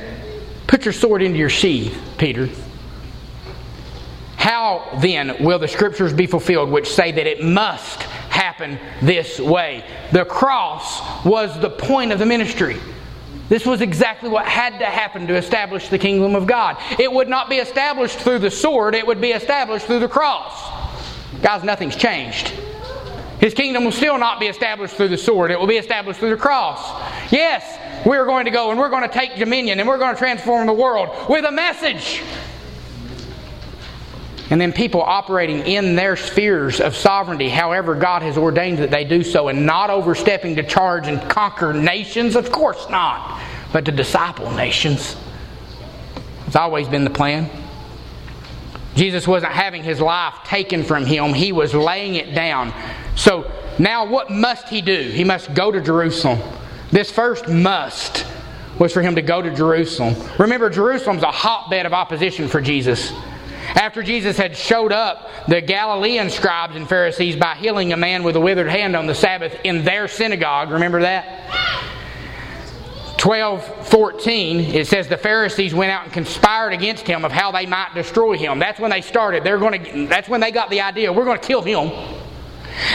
Put 0.68 0.86
your 0.86 0.94
sword 0.94 1.22
into 1.22 1.38
your 1.38 1.50
sheath, 1.50 1.98
Peter. 2.18 2.50
How 4.36 4.98
then 5.00 5.42
will 5.44 5.60
the 5.60 5.68
scriptures 5.68 6.12
be 6.12 6.28
fulfilled 6.28 6.70
which 6.70 6.90
say 6.90 7.12
that 7.12 7.28
it 7.28 7.44
must 7.44 8.02
happen 8.04 8.80
this 9.02 9.40
way? 9.40 9.86
The 10.12 10.26
cross 10.26 11.24
was 11.24 11.58
the 11.62 11.70
point 11.70 12.12
of 12.12 12.20
the 12.20 12.26
ministry. 12.26 12.78
This 13.50 13.66
was 13.66 13.82
exactly 13.82 14.30
what 14.30 14.46
had 14.46 14.80
to 14.80 14.86
happen 14.86 15.28
to 15.28 15.36
establish 15.36 15.90
the 15.90 16.00
kingdom 16.00 16.36
of 16.36 16.48
God. 16.48 16.78
It 16.98 17.12
would 17.12 17.28
not 17.28 17.50
be 17.50 17.58
established 17.58 18.20
through 18.20 18.40
the 18.40 18.52
sword, 18.52 18.96
it 18.96 19.06
would 19.06 19.22
be 19.22 19.32
established 19.32 19.86
through 19.86 20.00
the 20.00 20.08
cross. 20.08 20.72
Guys, 21.42 21.64
nothing's 21.64 21.96
changed. 21.96 22.54
His 23.40 23.54
kingdom 23.54 23.84
will 23.84 23.92
still 23.92 24.18
not 24.18 24.40
be 24.40 24.46
established 24.46 24.96
through 24.96 25.10
the 25.10 25.18
sword, 25.18 25.52
it 25.52 25.60
will 25.60 25.68
be 25.68 25.78
established 25.78 26.20
through 26.20 26.30
the 26.30 26.38
cross. 26.38 26.80
Yes, 27.32 27.80
we're 28.06 28.26
going 28.26 28.46
to 28.46 28.52
go 28.52 28.72
and 28.72 28.80
we're 28.80 28.90
going 28.90 29.08
to 29.08 29.14
take 29.14 29.36
dominion 29.36 29.80
and 29.80 29.88
we're 29.88 29.98
going 29.98 30.16
to 30.16 30.20
transform 30.20 30.66
the 30.66 30.74
world 30.74 31.10
with 31.30 31.44
a 31.44 31.52
message. 31.52 32.22
And 34.54 34.62
then 34.62 34.72
people 34.72 35.02
operating 35.02 35.62
in 35.62 35.96
their 35.96 36.16
spheres 36.16 36.80
of 36.80 36.96
sovereignty, 36.96 37.50
however 37.50 37.96
God 37.96 38.22
has 38.22 38.38
ordained 38.38 38.78
that 38.78 38.92
they 38.92 39.04
do 39.04 39.24
so, 39.24 39.48
and 39.48 39.66
not 39.66 39.90
overstepping 39.90 40.58
to 40.58 40.62
charge 40.62 41.08
and 41.08 41.20
conquer 41.28 41.74
nations, 41.74 42.36
of 42.36 42.52
course 42.52 42.88
not, 42.88 43.42
but 43.72 43.84
to 43.86 43.92
disciple 43.92 44.52
nations. 44.52 45.18
It's 46.46 46.56
always 46.56 46.88
been 46.88 47.04
the 47.04 47.10
plan. 47.10 47.50
Jesus 48.94 49.28
wasn't 49.28 49.54
having 49.54 49.82
his 49.82 50.00
life 50.00 50.36
taken 50.46 50.84
from 50.84 51.08
him, 51.08 51.34
he 51.34 51.52
was 51.52 51.74
laying 51.74 52.14
it 52.14 52.36
down. 52.36 52.72
So 53.16 53.52
now, 53.80 54.06
what 54.06 54.30
must 54.30 54.70
he 54.70 54.84
do? 54.84 55.02
He 55.02 55.24
must 55.24 55.56
go 55.56 55.72
to 55.72 55.82
Jerusalem. 55.82 56.38
This 56.92 57.10
first 57.10 57.48
must 57.48 58.24
was 58.78 58.94
for 58.94 59.02
him 59.02 59.16
to 59.16 59.24
go 59.24 59.42
to 59.42 59.50
Jerusalem. 59.50 60.14
Remember, 60.38 60.70
Jerusalem's 60.70 61.24
a 61.24 61.32
hotbed 61.32 61.88
of 61.88 61.94
opposition 61.94 62.48
for 62.48 62.62
Jesus. 62.62 63.12
After 63.76 64.04
Jesus 64.04 64.38
had 64.38 64.56
showed 64.56 64.92
up 64.92 65.30
the 65.48 65.62
Galilean 65.62 66.30
scribes 66.30 66.76
and 66.76 66.88
Pharisees 66.88 67.36
by 67.36 67.56
healing 67.56 67.92
a 67.94 67.98
man 67.98 68.24
with 68.24 68.36
a 68.36 68.40
withered 68.40 68.70
hand 68.70 68.96
on 68.96 69.08
the 69.08 69.16
Sabbath 69.16 69.56
in 69.64 69.84
their 69.84 70.08
synagogue, 70.08 70.72
remember 70.72 71.02
that? 71.02 71.40
12 73.18 73.88
14 73.88 74.60
it 74.60 74.86
says 74.86 75.08
the 75.08 75.16
pharisees 75.16 75.74
went 75.74 75.90
out 75.90 76.04
and 76.04 76.12
conspired 76.12 76.74
against 76.74 77.08
him 77.08 77.24
of 77.24 77.32
how 77.32 77.54
they 77.54 77.66
might 77.66 77.94
destroy 77.96 78.38
him. 78.38 78.60
That's 78.60 78.82
when 78.82 78.92
they 78.92 79.00
started. 79.00 79.46
They're 79.46 79.60
going 79.60 79.82
to 79.82 80.08
that's 80.08 80.28
when 80.28 80.42
they 80.42 80.52
got 80.52 80.70
the 80.70 80.82
idea. 80.82 81.14
We're 81.14 81.24
going 81.24 81.40
to 81.40 81.48
kill 81.48 81.62
him. 81.62 81.90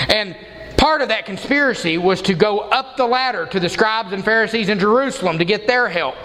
And 0.08 0.36
part 0.78 1.02
of 1.02 1.08
that 1.08 1.26
conspiracy 1.26 1.98
was 1.98 2.22
to 2.22 2.32
go 2.32 2.60
up 2.60 2.96
the 2.96 3.06
ladder 3.06 3.44
to 3.44 3.60
the 3.60 3.68
scribes 3.68 4.12
and 4.12 4.24
pharisees 4.24 4.70
in 4.70 4.78
jerusalem 4.78 5.38
to 5.38 5.44
get 5.44 5.66
their 5.66 5.88
help 5.88 6.16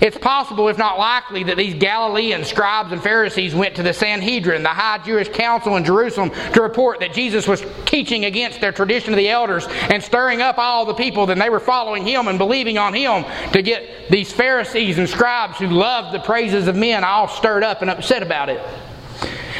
it's 0.00 0.16
possible, 0.16 0.68
if 0.68 0.78
not 0.78 0.98
likely, 0.98 1.44
that 1.44 1.58
these 1.58 1.74
Galilean 1.74 2.44
scribes 2.44 2.90
and 2.90 3.02
Pharisees 3.02 3.54
went 3.54 3.74
to 3.76 3.82
the 3.82 3.92
Sanhedrin, 3.92 4.62
the 4.62 4.70
high 4.70 4.98
Jewish 4.98 5.28
council 5.28 5.76
in 5.76 5.84
Jerusalem, 5.84 6.30
to 6.54 6.62
report 6.62 7.00
that 7.00 7.12
Jesus 7.12 7.46
was 7.46 7.62
teaching 7.84 8.24
against 8.24 8.62
their 8.62 8.72
tradition 8.72 9.12
of 9.12 9.18
the 9.18 9.28
elders 9.28 9.66
and 9.90 10.02
stirring 10.02 10.40
up 10.40 10.56
all 10.56 10.86
the 10.86 10.94
people. 10.94 11.26
Then 11.26 11.38
they 11.38 11.50
were 11.50 11.60
following 11.60 12.06
him 12.06 12.28
and 12.28 12.38
believing 12.38 12.78
on 12.78 12.94
him 12.94 13.24
to 13.52 13.60
get 13.60 14.08
these 14.08 14.32
Pharisees 14.32 14.96
and 14.96 15.08
scribes 15.08 15.58
who 15.58 15.66
loved 15.66 16.14
the 16.14 16.20
praises 16.20 16.66
of 16.66 16.76
men 16.76 17.04
all 17.04 17.28
stirred 17.28 17.62
up 17.62 17.82
and 17.82 17.90
upset 17.90 18.22
about 18.22 18.48
it. 18.48 18.64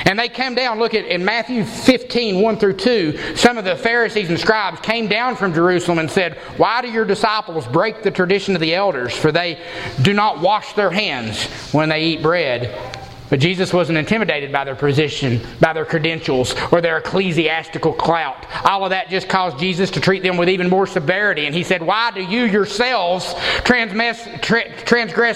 And 0.06 0.18
they 0.18 0.28
came 0.28 0.54
down, 0.54 0.78
look 0.78 0.94
at 0.94 1.04
in 1.04 1.24
Matthew 1.24 1.64
15, 1.64 2.40
1 2.40 2.56
through 2.58 2.74
2, 2.74 3.36
some 3.36 3.58
of 3.58 3.64
the 3.64 3.76
Pharisees 3.76 4.28
and 4.28 4.38
scribes 4.38 4.80
came 4.80 5.08
down 5.08 5.36
from 5.36 5.54
Jerusalem 5.54 5.98
and 5.98 6.10
said, 6.10 6.36
Why 6.56 6.82
do 6.82 6.88
your 6.88 7.04
disciples 7.04 7.66
break 7.66 8.02
the 8.02 8.10
tradition 8.10 8.54
of 8.54 8.60
the 8.60 8.74
elders? 8.74 9.16
For 9.16 9.30
they 9.30 9.60
do 10.02 10.12
not 10.12 10.40
wash 10.40 10.72
their 10.72 10.90
hands 10.90 11.46
when 11.72 11.88
they 11.90 12.04
eat 12.04 12.22
bread. 12.22 12.96
But 13.30 13.38
Jesus 13.38 13.72
wasn't 13.72 13.96
intimidated 13.96 14.50
by 14.50 14.64
their 14.64 14.74
position, 14.74 15.40
by 15.60 15.72
their 15.72 15.84
credentials, 15.84 16.56
or 16.72 16.80
their 16.80 16.98
ecclesiastical 16.98 17.92
clout. 17.92 18.44
All 18.64 18.82
of 18.84 18.90
that 18.90 19.08
just 19.08 19.28
caused 19.28 19.60
Jesus 19.60 19.88
to 19.92 20.00
treat 20.00 20.24
them 20.24 20.36
with 20.36 20.48
even 20.48 20.68
more 20.68 20.88
severity. 20.88 21.46
And 21.46 21.54
he 21.54 21.62
said, 21.62 21.80
Why 21.80 22.10
do 22.10 22.22
you 22.22 22.42
yourselves 22.42 23.32
transgress 23.62 24.24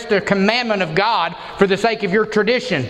the 0.07 0.21
commandment 0.27 0.83
of 0.83 0.97
God 0.97 1.37
for 1.57 1.69
the 1.69 1.77
sake 1.77 2.03
of 2.03 2.13
your 2.13 2.27
tradition? 2.27 2.89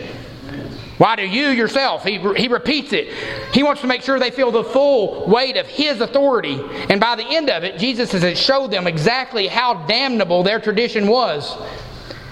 Why 0.99 1.17
do 1.17 1.27
you 1.27 1.49
yourself? 1.49 2.05
He, 2.05 2.19
he 2.37 2.47
repeats 2.47 2.93
it. 2.93 3.13
He 3.53 3.63
wants 3.63 3.81
to 3.81 3.87
make 3.89 4.03
sure 4.03 4.19
they 4.19 4.31
feel 4.31 4.53
the 4.53 4.63
full 4.63 5.27
weight 5.29 5.57
of 5.57 5.67
His 5.67 6.01
authority. 6.01 6.61
And 6.89 7.01
by 7.01 7.17
the 7.17 7.25
end 7.25 7.51
of 7.51 7.65
it, 7.65 7.79
Jesus 7.79 8.13
has 8.13 8.39
showed 8.39 8.71
them 8.71 8.87
exactly 8.87 9.49
how 9.49 9.75
damnable 9.87 10.45
their 10.45 10.61
tradition 10.61 11.09
was. 11.09 11.57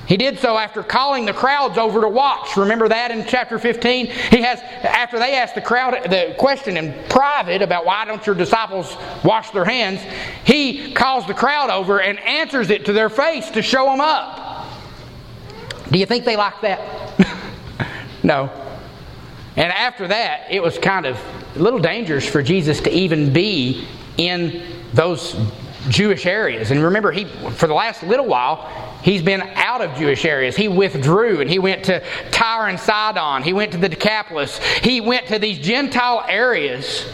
He 0.06 0.16
did 0.16 0.38
so 0.38 0.58
after 0.58 0.82
calling 0.82 1.24
the 1.24 1.32
crowds 1.32 1.78
over 1.78 2.00
to 2.00 2.08
watch. 2.08 2.56
Remember 2.56 2.88
that 2.88 3.10
in 3.10 3.24
chapter 3.26 3.58
15? 3.58 4.06
He 4.06 4.42
has 4.42 4.60
after 4.82 5.18
they 5.18 5.36
asked 5.36 5.54
the 5.54 5.60
crowd 5.60 5.94
the 6.10 6.34
question 6.38 6.76
in 6.76 6.92
private 7.08 7.62
about 7.62 7.84
why 7.84 8.04
don't 8.04 8.24
your 8.26 8.34
disciples 8.34 8.96
wash 9.24 9.50
their 9.50 9.64
hands, 9.64 10.00
he 10.44 10.92
calls 10.92 11.26
the 11.26 11.34
crowd 11.34 11.70
over 11.70 12.00
and 12.00 12.18
answers 12.20 12.70
it 12.70 12.84
to 12.86 12.92
their 12.92 13.08
face 13.08 13.50
to 13.52 13.62
show 13.62 13.86
them 13.86 14.00
up. 14.00 14.66
Do 15.90 15.98
you 15.98 16.06
think 16.06 16.24
they 16.24 16.36
like 16.36 16.60
that? 16.60 17.38
no. 18.22 18.50
And 19.56 19.70
after 19.72 20.08
that, 20.08 20.46
it 20.50 20.62
was 20.62 20.78
kind 20.78 21.04
of 21.06 21.20
a 21.56 21.58
little 21.58 21.78
dangerous 21.78 22.26
for 22.26 22.42
Jesus 22.42 22.80
to 22.80 22.90
even 22.90 23.32
be 23.32 23.86
in 24.16 24.62
those 24.94 25.36
Jewish 25.88 26.26
areas. 26.26 26.70
And 26.70 26.82
remember, 26.82 27.12
he 27.12 27.24
for 27.24 27.66
the 27.66 27.74
last 27.74 28.02
little 28.02 28.26
while, 28.26 28.68
he's 29.02 29.22
been 29.22 29.42
out 29.42 29.80
of 29.80 29.94
Jewish 29.96 30.24
areas. 30.24 30.56
He 30.56 30.68
withdrew 30.68 31.40
and 31.40 31.50
he 31.50 31.58
went 31.58 31.84
to 31.84 32.02
Tyre 32.30 32.68
and 32.68 32.78
Sidon. 32.78 33.42
He 33.42 33.52
went 33.52 33.72
to 33.72 33.78
the 33.78 33.88
Decapolis. 33.88 34.58
He 34.58 35.00
went 35.00 35.26
to 35.26 35.38
these 35.38 35.58
Gentile 35.58 36.24
areas 36.28 37.06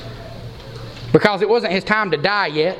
because 1.12 1.42
it 1.42 1.48
wasn't 1.48 1.72
his 1.72 1.84
time 1.84 2.10
to 2.10 2.16
die 2.16 2.48
yet. 2.48 2.78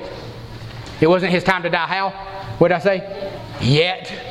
It 1.01 1.07
wasn't 1.07 1.33
his 1.33 1.45
time 1.45 1.63
to 1.63 1.71
die 1.71 1.87
how? 1.87 2.11
What 2.59 2.69
did 2.69 2.75
I 2.75 2.81
say? 2.81 3.41
Yet. 3.61 4.28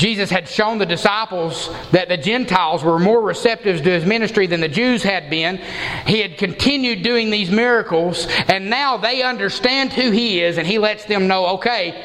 Jesus 0.00 0.30
had 0.30 0.48
shown 0.48 0.78
the 0.78 0.86
disciples 0.86 1.68
that 1.92 2.08
the 2.08 2.16
Gentiles 2.16 2.82
were 2.82 2.98
more 2.98 3.20
receptive 3.20 3.82
to 3.82 3.90
his 3.90 4.06
ministry 4.06 4.46
than 4.46 4.62
the 4.62 4.68
Jews 4.68 5.02
had 5.02 5.28
been. 5.28 5.58
He 6.06 6.20
had 6.20 6.38
continued 6.38 7.02
doing 7.02 7.28
these 7.28 7.50
miracles, 7.50 8.26
and 8.48 8.70
now 8.70 8.96
they 8.96 9.22
understand 9.22 9.92
who 9.92 10.10
he 10.10 10.40
is, 10.40 10.56
and 10.56 10.66
he 10.66 10.78
lets 10.78 11.04
them 11.04 11.28
know 11.28 11.48
okay, 11.58 12.02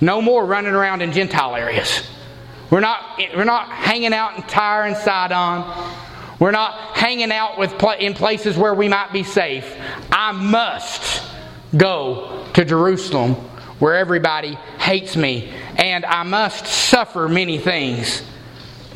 no 0.00 0.22
more 0.22 0.46
running 0.46 0.72
around 0.72 1.02
in 1.02 1.12
Gentile 1.12 1.54
areas. 1.54 2.08
We're 2.70 2.80
not, 2.80 3.20
we're 3.36 3.44
not 3.44 3.68
hanging 3.68 4.14
out 4.14 4.36
in 4.36 4.42
Tyre 4.44 4.84
and 4.84 4.96
Sidon. 4.96 5.92
We're 6.38 6.52
not 6.52 6.96
hanging 6.96 7.32
out 7.32 7.58
with, 7.58 7.74
in 7.98 8.14
places 8.14 8.56
where 8.56 8.72
we 8.72 8.88
might 8.88 9.12
be 9.12 9.24
safe. 9.24 9.70
I 10.10 10.32
must 10.32 11.22
go 11.76 12.46
to 12.54 12.64
Jerusalem 12.64 13.36
where 13.78 13.96
everybody 13.96 14.54
hates 14.78 15.16
me 15.16 15.52
and 15.76 16.04
I 16.04 16.22
must 16.22 16.66
suffer 16.66 17.28
many 17.28 17.58
things. 17.58 18.22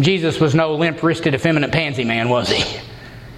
Jesus 0.00 0.40
was 0.40 0.54
no 0.54 0.74
limp 0.74 1.02
wristed, 1.02 1.34
effeminate 1.34 1.72
pansy 1.72 2.04
man, 2.04 2.28
was 2.28 2.48
he? 2.48 2.80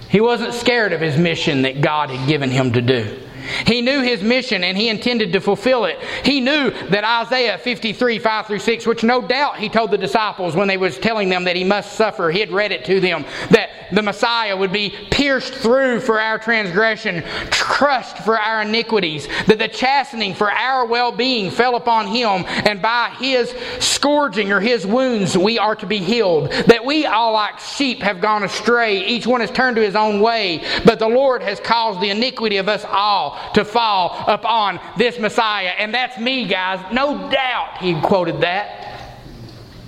He 0.09 0.21
wasn't 0.21 0.53
scared 0.53 0.93
of 0.93 1.01
his 1.01 1.17
mission 1.17 1.63
that 1.63 1.81
God 1.81 2.09
had 2.09 2.27
given 2.27 2.49
him 2.49 2.73
to 2.73 2.81
do. 2.81 3.19
He 3.65 3.81
knew 3.81 4.01
his 4.01 4.21
mission 4.21 4.63
and 4.63 4.77
he 4.77 4.89
intended 4.89 5.33
to 5.33 5.41
fulfill 5.41 5.85
it. 5.85 5.99
He 6.23 6.39
knew 6.39 6.71
that 6.89 7.03
Isaiah 7.03 7.57
53, 7.57 8.19
5 8.19 8.47
through 8.47 8.59
6, 8.59 8.87
which 8.87 9.03
no 9.03 9.21
doubt 9.21 9.57
he 9.57 9.69
told 9.69 9.91
the 9.91 9.97
disciples 9.97 10.55
when 10.55 10.67
they 10.67 10.77
was 10.77 10.97
telling 10.97 11.29
them 11.29 11.43
that 11.45 11.55
he 11.55 11.63
must 11.63 11.93
suffer, 11.93 12.29
he 12.29 12.39
had 12.39 12.51
read 12.51 12.71
it 12.71 12.85
to 12.85 12.99
them, 12.99 13.25
that 13.51 13.69
the 13.91 14.01
Messiah 14.01 14.55
would 14.55 14.71
be 14.71 14.89
pierced 15.11 15.53
through 15.53 15.99
for 15.99 16.19
our 16.19 16.39
transgression, 16.39 17.23
crushed 17.51 18.17
for 18.19 18.39
our 18.39 18.61
iniquities, 18.61 19.27
that 19.47 19.59
the 19.59 19.67
chastening 19.67 20.33
for 20.33 20.51
our 20.51 20.85
well-being 20.85 21.51
fell 21.51 21.75
upon 21.75 22.07
him, 22.07 22.45
and 22.47 22.81
by 22.81 23.09
his 23.19 23.53
scourging 23.79 24.51
or 24.51 24.59
his 24.59 24.85
wounds 24.85 25.37
we 25.37 25.59
are 25.59 25.75
to 25.75 25.85
be 25.85 25.99
healed. 25.99 26.51
That 26.67 26.85
we 26.85 27.05
all 27.05 27.33
like 27.33 27.59
sheep 27.59 28.01
have 28.01 28.21
gone 28.21 28.43
astray, 28.43 29.05
each 29.05 29.27
one 29.27 29.41
has 29.41 29.51
turned 29.51 29.75
to 29.75 29.81
his 29.81 29.95
own 29.95 30.19
way, 30.19 30.63
but 30.85 30.99
the 30.99 31.07
Lord 31.07 31.41
has 31.41 31.59
caused 31.59 32.01
the 32.01 32.09
iniquity 32.09 32.57
of 32.57 32.67
us 32.67 32.85
all 32.85 33.32
to 33.53 33.65
fall 33.65 34.23
upon 34.27 34.79
this 34.97 35.19
Messiah. 35.19 35.73
And 35.77 35.93
that's 35.93 36.17
me, 36.19 36.45
guys. 36.45 36.93
No 36.93 37.29
doubt 37.29 37.77
he 37.79 37.99
quoted 38.01 38.41
that. 38.41 39.19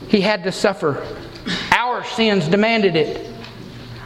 He 0.08 0.22
had 0.22 0.44
to 0.44 0.52
suffer. 0.52 1.06
Our 1.72 2.04
sins 2.04 2.48
demanded 2.48 2.96
it. 2.96 3.35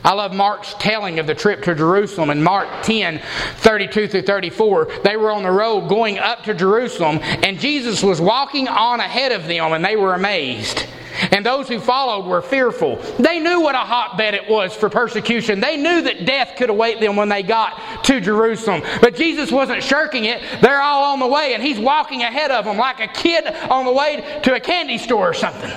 I 0.04 0.14
love 0.14 0.34
Mark's 0.34 0.76
telling 0.80 1.20
of 1.20 1.28
the 1.28 1.36
trip 1.36 1.64
to 1.64 1.76
Jerusalem 1.76 2.30
in 2.30 2.42
Mark 2.42 2.84
10 2.84 3.22
32 3.58 4.08
through 4.08 4.22
34. 4.22 4.88
They 5.04 5.18
were 5.18 5.32
on 5.32 5.44
the 5.44 5.52
road 5.52 5.90
going 5.90 6.20
up 6.20 6.44
to 6.44 6.54
Jerusalem, 6.54 7.20
and 7.22 7.60
Jesus 7.60 8.02
was 8.04 8.22
walking 8.22 8.68
on 8.68 9.00
ahead 9.00 9.32
of 9.32 9.48
them, 9.48 9.74
and 9.74 9.84
they 9.84 9.96
were 9.96 10.14
amazed. 10.14 10.86
And 11.32 11.46
those 11.46 11.68
who 11.68 11.80
followed 11.80 12.26
were 12.26 12.42
fearful. 12.42 12.96
They 13.20 13.40
knew 13.40 13.60
what 13.60 13.76
a 13.76 13.80
hotbed 13.80 14.34
it 14.34 14.50
was 14.50 14.74
for 14.74 14.90
persecution. 14.90 15.60
They 15.60 15.76
knew 15.76 16.02
that 16.04 16.26
death 16.26 16.56
could 16.58 16.70
await 16.70 17.02
them 17.02 17.16
when 17.16 17.30
they 17.30 17.44
got 17.44 18.06
to 18.06 18.22
Jerusalem. 18.22 18.84
But 19.02 19.16
Jesus 19.16 19.52
wasn't 19.52 19.84
shirking 19.84 20.26
it. 20.26 20.42
They're 20.62 20.82
all 20.82 21.12
on 21.12 21.20
the 21.20 21.28
way, 21.28 21.54
and 21.54 21.64
He's 21.64 21.80
walking 21.80 22.24
ahead 22.24 22.52
of 22.52 22.66
them 22.66 22.78
like 22.78 23.00
a 23.00 23.08
kid 23.08 23.46
on 23.70 23.86
the 23.86 23.92
way 23.92 24.40
to 24.44 24.56
a 24.56 24.60
candy 24.60 24.98
store 24.98 25.30
or 25.30 25.34
something. 25.34 25.72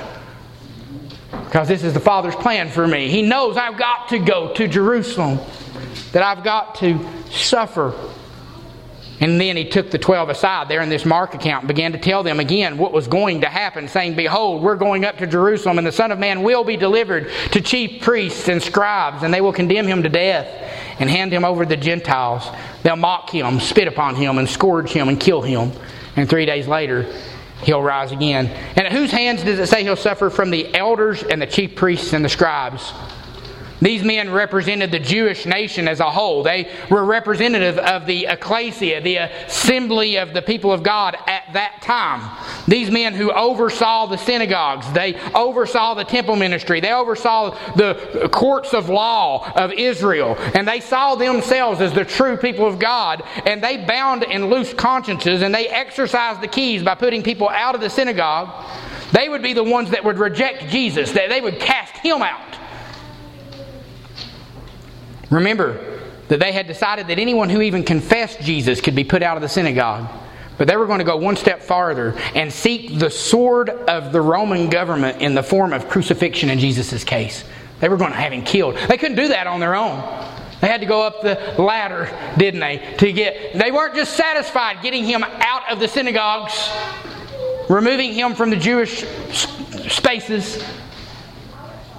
Because 1.53 1.69
this 1.69 1.85
is 1.85 1.93
the 1.93 2.01
Father's 2.01 2.35
plan 2.35 2.71
for 2.71 2.88
me. 2.88 3.11
He 3.11 3.21
knows 3.21 3.59
I've 3.59 3.77
got 3.77 4.09
to 4.09 4.19
go 4.19 4.55
to 4.55 4.67
Jerusalem, 4.67 5.38
that 6.12 6.23
I've 6.23 6.43
got 6.43 6.77
to 6.77 6.99
suffer 7.31 7.93
and 9.23 9.41
then 9.41 9.57
he 9.57 9.65
took 9.65 9.93
the 9.93 10.01
twelve 10.01 10.31
aside 10.31 10.67
there 10.67 10.81
in 10.81 10.88
this 10.88 11.05
Mark 11.05 11.35
account 11.35 11.62
and 11.62 11.69
began 11.69 11.93
to 11.93 11.99
tell 11.99 12.25
them 12.25 12.41
again 12.41 12.77
what 12.77 12.93
was 12.93 13.07
going 13.07 13.43
to 13.43 13.47
happen, 13.47 13.87
saying, 13.87 14.17
Behold, 14.17 14.65
we're 14.65 14.75
going 14.75 15.05
up 15.05 15.17
to 15.19 15.29
Jerusalem, 15.29 15.79
and 15.79 15.87
the 15.87 15.93
Son 15.93 16.11
of 16.11 16.19
Man 16.19 16.43
will 16.43 16.65
be 16.65 16.77
delivered 16.77 17.31
to 17.53 17.61
chief 17.61 18.03
priests 18.03 18.49
and 18.49 18.61
scribes, 18.61 19.23
and 19.23 19.33
they 19.33 19.41
will 19.41 19.53
condemn 19.53 19.87
him 19.87 20.03
to 20.03 20.09
death 20.09 20.49
and 20.99 21.09
hand 21.09 21.33
him 21.33 21.45
over 21.45 21.65
to 21.65 21.69
the 21.69 21.77
Gentiles. 21.77 22.49
They'll 22.83 22.97
mock 22.97 23.31
him, 23.31 23.61
spit 23.61 23.87
upon 23.87 24.17
him, 24.17 24.38
and 24.38 24.49
scourge 24.49 24.91
him, 24.91 25.09
and 25.09 25.21
kill 25.21 25.41
him. 25.41 25.71
And 26.17 26.29
three 26.29 26.45
days 26.45 26.67
later, 26.67 27.07
he'll 27.62 27.83
rise 27.83 28.12
again. 28.12 28.46
And 28.77 28.87
at 28.87 28.92
whose 28.92 29.11
hands 29.11 29.42
does 29.42 29.59
it 29.59 29.66
say 29.68 29.83
he'll 29.83 29.96
suffer? 29.96 30.31
From 30.31 30.51
the 30.51 30.75
elders 30.75 31.22
and 31.22 31.40
the 31.40 31.46
chief 31.46 31.75
priests 31.75 32.12
and 32.12 32.25
the 32.25 32.29
scribes. 32.29 32.92
These 33.83 34.05
men 34.05 34.31
represented 34.31 34.92
the 34.92 35.01
Jewish 35.01 35.45
nation 35.45 35.88
as 35.88 35.99
a 35.99 36.09
whole. 36.09 36.45
They 36.45 36.71
were 36.88 37.05
representative 37.05 37.79
of 37.79 38.07
the 38.07 38.27
ecclesia, 38.27 39.01
the 39.01 39.16
assembly 39.16 40.18
of 40.18 40.33
the 40.33 40.40
people 40.40 40.73
of 40.73 40.85
God 40.85 41.16
at 41.27 41.53
that 41.53 41.83
time. 41.83 42.31
These 42.68 42.92
men 42.92 43.12
who 43.12 43.33
oversaw 43.33 44.07
the 44.07 44.18
synagogues, 44.18 44.90
they 44.92 45.14
oversaw 45.35 45.95
the 45.95 46.05
temple 46.05 46.37
ministry, 46.37 46.79
they 46.79 46.92
oversaw 46.92 47.51
the 47.75 48.31
courts 48.33 48.73
of 48.73 48.88
law 48.88 49.51
of 49.57 49.73
Israel, 49.73 50.37
and 50.55 50.66
they 50.66 50.79
saw 50.79 51.16
themselves 51.16 51.81
as 51.81 51.92
the 51.92 52.05
true 52.05 52.37
people 52.37 52.68
of 52.68 52.79
God, 52.79 53.25
and 53.45 53.62
they 53.62 53.79
bound 53.79 54.23
and 54.23 54.49
loosed 54.49 54.77
consciences, 54.77 55.42
and 55.42 55.53
they 55.53 55.66
exercised 55.66 56.40
the 56.40 56.47
keys 56.47 56.85
by 56.85 56.95
putting 56.95 57.25
people 57.25 57.49
out 57.49 57.75
of 57.75 57.81
the 57.81 57.90
synagogue. 57.90 58.64
They 59.11 59.29
would 59.29 59.42
be 59.42 59.55
the 59.55 59.64
ones 59.64 59.90
that 59.90 60.05
would 60.05 60.18
reject 60.18 60.68
Jesus, 60.68 61.11
that 61.12 61.29
they 61.29 61.40
would 61.40 61.59
cast 61.59 61.97
him 61.97 62.23
out. 62.23 62.62
Remember 65.33 66.01
that 66.29 66.40
they 66.40 66.53
had 66.53 66.66
decided 66.66 67.09
that 67.09 67.18
anyone 67.18 67.49
who 67.49 67.62
even 67.62 67.85
confessed 67.85 68.40
Jesus 68.40 68.81
could 68.81 68.95
be 68.95 69.05
put 69.05 69.23
out 69.23 69.37
of 69.37 69.42
the 69.42 69.49
synagogue. 69.49 70.09
But 70.59 70.68
they 70.68 70.77
were 70.77 70.87
going 70.87 70.99
to 70.99 71.05
go 71.05 71.16
one 71.16 71.37
step 71.37 71.62
farther 71.62 72.14
and 72.35 72.53
seek 72.53 72.99
the 72.99 73.11
sword 73.11 73.71
of 73.71 74.12
the 74.12 74.21
Roman 74.21 74.68
government 74.68 75.23
in 75.23 75.35
the 75.35 75.42
form 75.42 75.73
of 75.73 75.88
crucifixion 75.88 76.51
in 76.51 76.59
Jesus' 76.59 77.03
case. 77.03 77.45
They 77.81 77.88
were 77.88 77.97
going 77.97 78.12
to 78.12 78.16
have 78.16 78.33
him 78.33 78.45
killed. 78.45 78.77
They 78.88 78.99
couldn't 78.99 79.16
do 79.16 79.29
that 79.29 79.47
on 79.47 79.59
their 79.59 79.75
own. 79.75 79.99
They 80.61 80.68
had 80.68 80.83
to 80.83 80.87
go 80.87 81.03
up 81.03 81.23
the 81.23 81.61
ladder, 81.61 82.09
didn't 82.38 82.61
they? 82.61 82.95
To 82.99 83.12
get 83.12 83.59
they 83.59 83.73
weren't 83.73 83.97
just 83.97 84.14
satisfied 84.14 84.83
getting 84.83 85.05
him 85.05 85.25
out 85.25 85.73
of 85.73 85.81
the 85.81 85.88
synagogues, 85.88 86.71
removing 87.68 88.12
him 88.12 88.35
from 88.35 88.51
the 88.51 88.57
Jewish 88.57 89.05
spaces. 89.90 90.62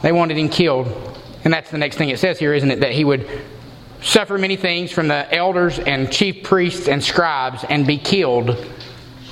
They 0.02 0.14
wanted 0.14 0.38
him 0.38 0.48
killed. 0.48 1.13
And 1.44 1.54
that's 1.54 1.72
the 1.72 1.78
next 1.78 1.98
thing 1.98 2.10
it 2.10 2.20
says 2.20 2.40
here, 2.40 2.54
isn't 2.54 2.72
it? 2.72 2.80
That 2.80 2.92
he 2.92 3.04
would 3.04 3.28
suffer 4.02 4.38
many 4.38 4.56
things 4.56 4.92
from 4.92 5.08
the 5.08 5.34
elders 5.34 5.80
and 5.80 6.12
chief 6.12 6.44
priests 6.44 6.88
and 6.88 7.04
scribes 7.04 7.64
and 7.64 7.88
be 7.88 7.98
killed. 7.98 8.58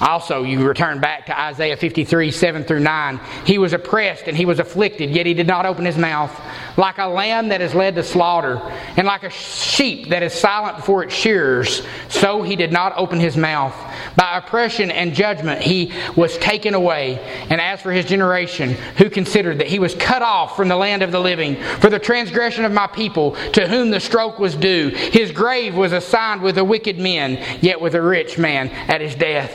Also, 0.02 0.41
you 0.41 0.67
return 0.67 1.00
back 1.00 1.28
to 1.28 1.39
Isaiah 1.39 1.78
53, 1.78 2.32
7 2.32 2.63
through 2.63 2.80
9. 2.80 3.19
He 3.45 3.60
was 3.60 3.74
oppressed 3.74 4.24
and 4.28 4.36
he 4.36 4.45
was 4.45 4.60
afflicted, 4.60 5.12
yet 5.12 5.28
he 5.28 5.36
did 5.36 5.45
not 5.45 5.67
open 5.67 5.86
his 5.86 5.97
mouth. 5.97 6.32
like 6.78 6.97
a 6.97 7.06
lamb 7.06 7.50
that 7.50 7.62
is 7.62 7.76
led 7.76 7.95
to 7.95 8.04
slaughter, 8.04 8.60
and 8.97 9.06
like 9.06 9.24
a 9.24 9.30
sheep 9.30 10.10
that 10.10 10.24
is 10.24 10.34
silent 10.34 10.78
before 10.78 11.04
its 11.04 11.13
shearers, 11.13 11.86
so 12.10 12.41
he 12.41 12.56
did 12.56 12.71
not 12.71 12.93
open 12.97 13.19
his 13.19 13.38
mouth. 13.38 13.76
By 14.16 14.38
oppression 14.38 14.92
and 14.92 15.14
judgment 15.14 15.62
he 15.62 15.94
was 16.16 16.38
taken 16.38 16.74
away. 16.74 17.20
And 17.50 17.60
as 17.62 17.82
for 17.82 17.92
his 17.92 18.06
generation, 18.06 18.74
who 18.98 19.10
considered 19.10 19.60
that 19.60 19.68
he 19.68 19.80
was 19.80 19.96
cut 19.96 20.22
off 20.22 20.56
from 20.56 20.68
the 20.68 20.76
land 20.76 21.02
of 21.02 21.12
the 21.12 21.20
living, 21.20 21.56
for 21.80 21.90
the 21.90 22.00
transgression 22.00 22.66
of 22.66 22.72
my 22.72 22.88
people, 22.88 23.36
to 23.54 23.68
whom 23.68 23.92
the 23.92 24.00
stroke 24.00 24.40
was 24.40 24.56
due, 24.56 24.90
his 24.90 25.32
grave 25.32 25.76
was 25.76 25.94
assigned 25.94 26.42
with 26.42 26.56
the 26.56 26.66
wicked 26.66 26.98
men, 26.98 27.44
yet 27.62 27.80
with 27.80 27.96
a 27.96 28.02
rich 28.02 28.38
man 28.38 28.70
at 28.70 29.02
his 29.02 29.16
death. 29.16 29.52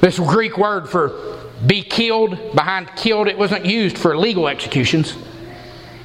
This 0.00 0.18
Greek 0.18 0.58
word 0.58 0.88
for 0.88 1.40
be 1.66 1.82
killed, 1.82 2.54
behind 2.54 2.94
killed, 2.96 3.28
it 3.28 3.38
wasn't 3.38 3.64
used 3.64 3.96
for 3.96 4.16
legal 4.16 4.48
executions. 4.48 5.16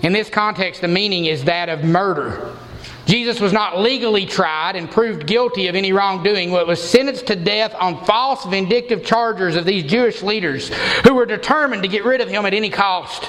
In 0.01 0.13
this 0.13 0.29
context, 0.29 0.81
the 0.81 0.87
meaning 0.87 1.25
is 1.25 1.43
that 1.45 1.67
of 1.67 1.83
murder. 1.83 2.55
Jesus 3.09 3.39
was 3.39 3.51
not 3.51 3.79
legally 3.79 4.27
tried 4.27 4.75
and 4.75 4.89
proved 4.89 5.25
guilty 5.25 5.65
of 5.65 5.73
any 5.73 5.91
wrongdoing, 5.91 6.51
but 6.51 6.67
was 6.67 6.79
sentenced 6.79 7.25
to 7.25 7.35
death 7.35 7.73
on 7.79 8.05
false 8.05 8.45
vindictive 8.45 9.03
charges 9.03 9.55
of 9.55 9.65
these 9.65 9.83
Jewish 9.83 10.21
leaders 10.21 10.69
who 11.03 11.15
were 11.15 11.25
determined 11.25 11.81
to 11.81 11.89
get 11.89 12.05
rid 12.05 12.21
of 12.21 12.29
him 12.29 12.45
at 12.45 12.53
any 12.53 12.69
cost. 12.69 13.27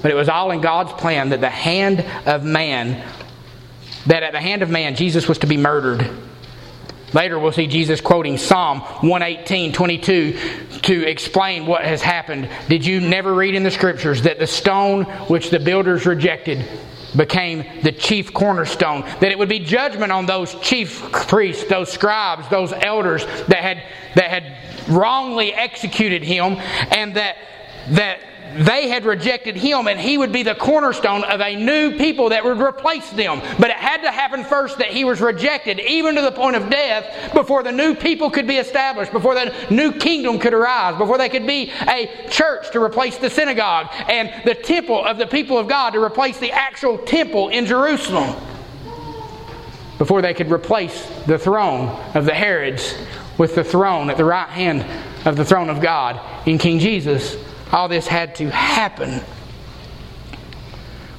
But 0.00 0.10
it 0.10 0.14
was 0.14 0.30
all 0.30 0.52
in 0.52 0.62
God's 0.62 0.94
plan 0.94 1.28
that 1.30 1.42
the 1.42 1.50
hand 1.50 2.00
of 2.26 2.44
man, 2.44 3.06
that 4.06 4.22
at 4.22 4.32
the 4.32 4.40
hand 4.40 4.62
of 4.62 4.70
man, 4.70 4.96
Jesus 4.96 5.28
was 5.28 5.36
to 5.40 5.46
be 5.46 5.58
murdered. 5.58 6.08
Later, 7.12 7.38
we'll 7.38 7.52
see 7.52 7.66
Jesus 7.66 8.00
quoting 8.00 8.38
Psalm 8.38 8.80
118, 8.80 9.74
22 9.74 10.38
to 10.80 11.06
explain 11.06 11.66
what 11.66 11.84
has 11.84 12.00
happened. 12.00 12.48
Did 12.70 12.86
you 12.86 13.00
never 13.00 13.34
read 13.34 13.54
in 13.54 13.64
the 13.64 13.70
scriptures 13.70 14.22
that 14.22 14.38
the 14.38 14.46
stone 14.46 15.04
which 15.28 15.50
the 15.50 15.60
builders 15.60 16.06
rejected 16.06 16.66
became 17.16 17.82
the 17.82 17.92
chief 17.92 18.32
cornerstone? 18.32 19.02
That 19.20 19.30
it 19.30 19.38
would 19.38 19.48
be 19.48 19.58
judgment 19.58 20.12
on 20.12 20.26
those 20.26 20.54
chief 20.60 21.00
priests, 21.12 21.64
those 21.64 21.90
scribes, 21.90 22.48
those 22.48 22.72
elders 22.72 23.24
that 23.48 23.58
had, 23.62 23.82
that 24.14 24.30
had 24.30 24.88
wrongly 24.88 25.52
executed 25.52 26.22
him, 26.22 26.56
and 26.90 27.14
that, 27.14 27.36
that 27.90 28.20
they 28.56 28.88
had 28.88 29.04
rejected 29.04 29.56
him 29.56 29.86
and 29.88 29.98
he 29.98 30.18
would 30.18 30.32
be 30.32 30.42
the 30.42 30.54
cornerstone 30.54 31.24
of 31.24 31.40
a 31.40 31.54
new 31.56 31.96
people 31.96 32.30
that 32.30 32.44
would 32.44 32.60
replace 32.60 33.08
them. 33.10 33.40
But 33.58 33.70
it 33.70 33.76
had 33.76 34.02
to 34.02 34.10
happen 34.10 34.44
first 34.44 34.78
that 34.78 34.88
he 34.88 35.04
was 35.04 35.20
rejected, 35.20 35.80
even 35.80 36.14
to 36.14 36.22
the 36.22 36.32
point 36.32 36.56
of 36.56 36.70
death, 36.70 37.32
before 37.32 37.62
the 37.62 37.72
new 37.72 37.94
people 37.94 38.30
could 38.30 38.46
be 38.46 38.56
established, 38.56 39.12
before 39.12 39.34
the 39.34 39.54
new 39.70 39.92
kingdom 39.92 40.38
could 40.38 40.54
arise, 40.54 40.96
before 40.96 41.18
they 41.18 41.28
could 41.28 41.46
be 41.46 41.70
a 41.88 42.28
church 42.30 42.70
to 42.72 42.82
replace 42.82 43.16
the 43.18 43.30
synagogue 43.30 43.88
and 44.08 44.30
the 44.44 44.54
temple 44.54 45.04
of 45.04 45.18
the 45.18 45.26
people 45.26 45.58
of 45.58 45.68
God 45.68 45.90
to 45.90 46.02
replace 46.02 46.38
the 46.38 46.52
actual 46.52 46.98
temple 46.98 47.48
in 47.48 47.66
Jerusalem. 47.66 48.34
Before 49.98 50.22
they 50.22 50.32
could 50.32 50.50
replace 50.50 51.06
the 51.26 51.38
throne 51.38 51.88
of 52.14 52.24
the 52.24 52.34
Herods 52.34 52.94
with 53.36 53.54
the 53.54 53.64
throne 53.64 54.10
at 54.10 54.16
the 54.16 54.24
right 54.24 54.48
hand 54.48 54.86
of 55.26 55.36
the 55.36 55.44
throne 55.44 55.70
of 55.70 55.80
God 55.80 56.20
in 56.46 56.58
King 56.58 56.78
Jesus 56.78 57.36
all 57.72 57.88
this 57.88 58.06
had 58.06 58.34
to 58.36 58.50
happen. 58.50 59.22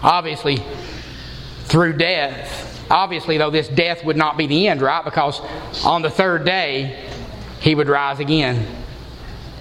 Obviously, 0.01 0.63
through 1.65 1.93
death. 1.93 2.65
Obviously, 2.89 3.38
though, 3.38 3.51
this 3.51 3.67
death 3.67 4.03
would 4.03 4.17
not 4.17 4.38
be 4.38 4.47
the 4.47 4.67
end, 4.67 4.81
right? 4.81 5.03
Because 5.05 5.39
on 5.85 6.01
the 6.01 6.09
third 6.09 6.45
day, 6.45 7.05
he 7.59 7.75
would 7.75 7.88
rise 7.88 8.19
again. 8.19 8.65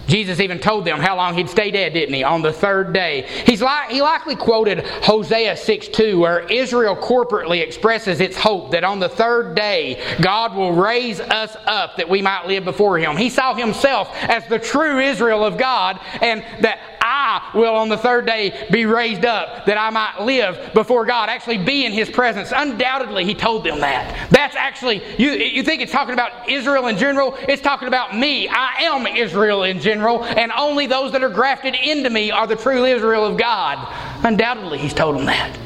Jesus 0.09 0.41
even 0.41 0.59
told 0.59 0.85
them 0.85 0.99
how 0.99 1.17
long 1.17 1.35
he'd 1.35 1.51
stay 1.51 1.71
dead, 1.71 1.93
didn't 1.93 2.15
he? 2.15 2.25
On 2.25 2.43
the 2.43 2.53
third 2.53 2.93
day. 2.93 3.27
He's 3.47 3.63
like, 3.63 3.91
he 3.91 4.03
likely 4.03 4.35
quoted 4.35 4.81
Hosea 5.03 5.57
6 5.57 5.89
2, 5.89 6.19
where 6.19 6.41
Israel 6.51 6.97
corporately 6.97 7.63
expresses 7.63 8.21
its 8.21 8.37
hope 8.37 8.71
that 8.73 8.85
on 8.85 8.99
the 8.99 9.09
third 9.09 9.55
day 9.55 10.03
God 10.21 10.57
will 10.57 10.73
raise 10.73 11.21
us 11.21 11.55
up 11.67 11.97
that 11.97 12.09
we 12.09 12.23
might 12.23 12.47
live 12.47 12.65
before 12.65 12.99
him. 12.99 13.17
He 13.17 13.29
saw 13.29 13.55
himself 13.55 14.11
as 14.15 14.47
the 14.47 14.59
true 14.59 14.99
Israel 14.99 15.45
of 15.45 15.59
God, 15.59 16.01
and 16.21 16.43
that 16.61 16.98
I 17.09 17.51
will 17.55 17.75
on 17.75 17.89
the 17.89 17.97
third 17.97 18.27
day 18.27 18.69
be 18.71 18.85
raised 18.85 19.25
up 19.25 19.65
that 19.65 19.79
I 19.79 19.89
might 19.89 20.21
live 20.21 20.75
before 20.75 21.07
God, 21.07 21.31
actually 21.31 21.57
be 21.57 21.87
in 21.87 21.93
His 21.93 22.11
presence. 22.11 22.53
Undoubtedly, 22.55 23.25
He 23.25 23.35
told 23.35 23.65
them 23.65 23.81
that. 23.81 24.29
That's 24.31 24.55
actually, 24.55 25.03
you, 25.17 25.31
you 25.31 25.63
think 25.63 25.81
it's 25.81 25.91
talking 25.91 26.13
about 26.13 26.51
Israel 26.51 26.87
in 26.89 26.99
general? 26.99 27.35
It's 27.49 27.63
talking 27.63 27.89
about 27.89 28.15
me. 28.15 28.47
I 28.49 28.83
am 28.83 29.07
Israel 29.07 29.63
in 29.63 29.81
general, 29.81 30.23
and 30.23 30.53
only 30.53 30.87
those 30.87 31.13
that 31.13 31.23
are 31.23 31.31
grafted 31.31 31.75
into 31.75 32.11
me 32.11 32.31
are 32.31 32.47
the 32.47 32.57
true 32.57 32.85
Israel 32.85 33.25
of 33.25 33.39
God. 33.39 33.79
Undoubtedly, 34.25 34.77
He's 34.77 34.95
told 34.95 35.17
them 35.17 35.25
that. 35.25 35.59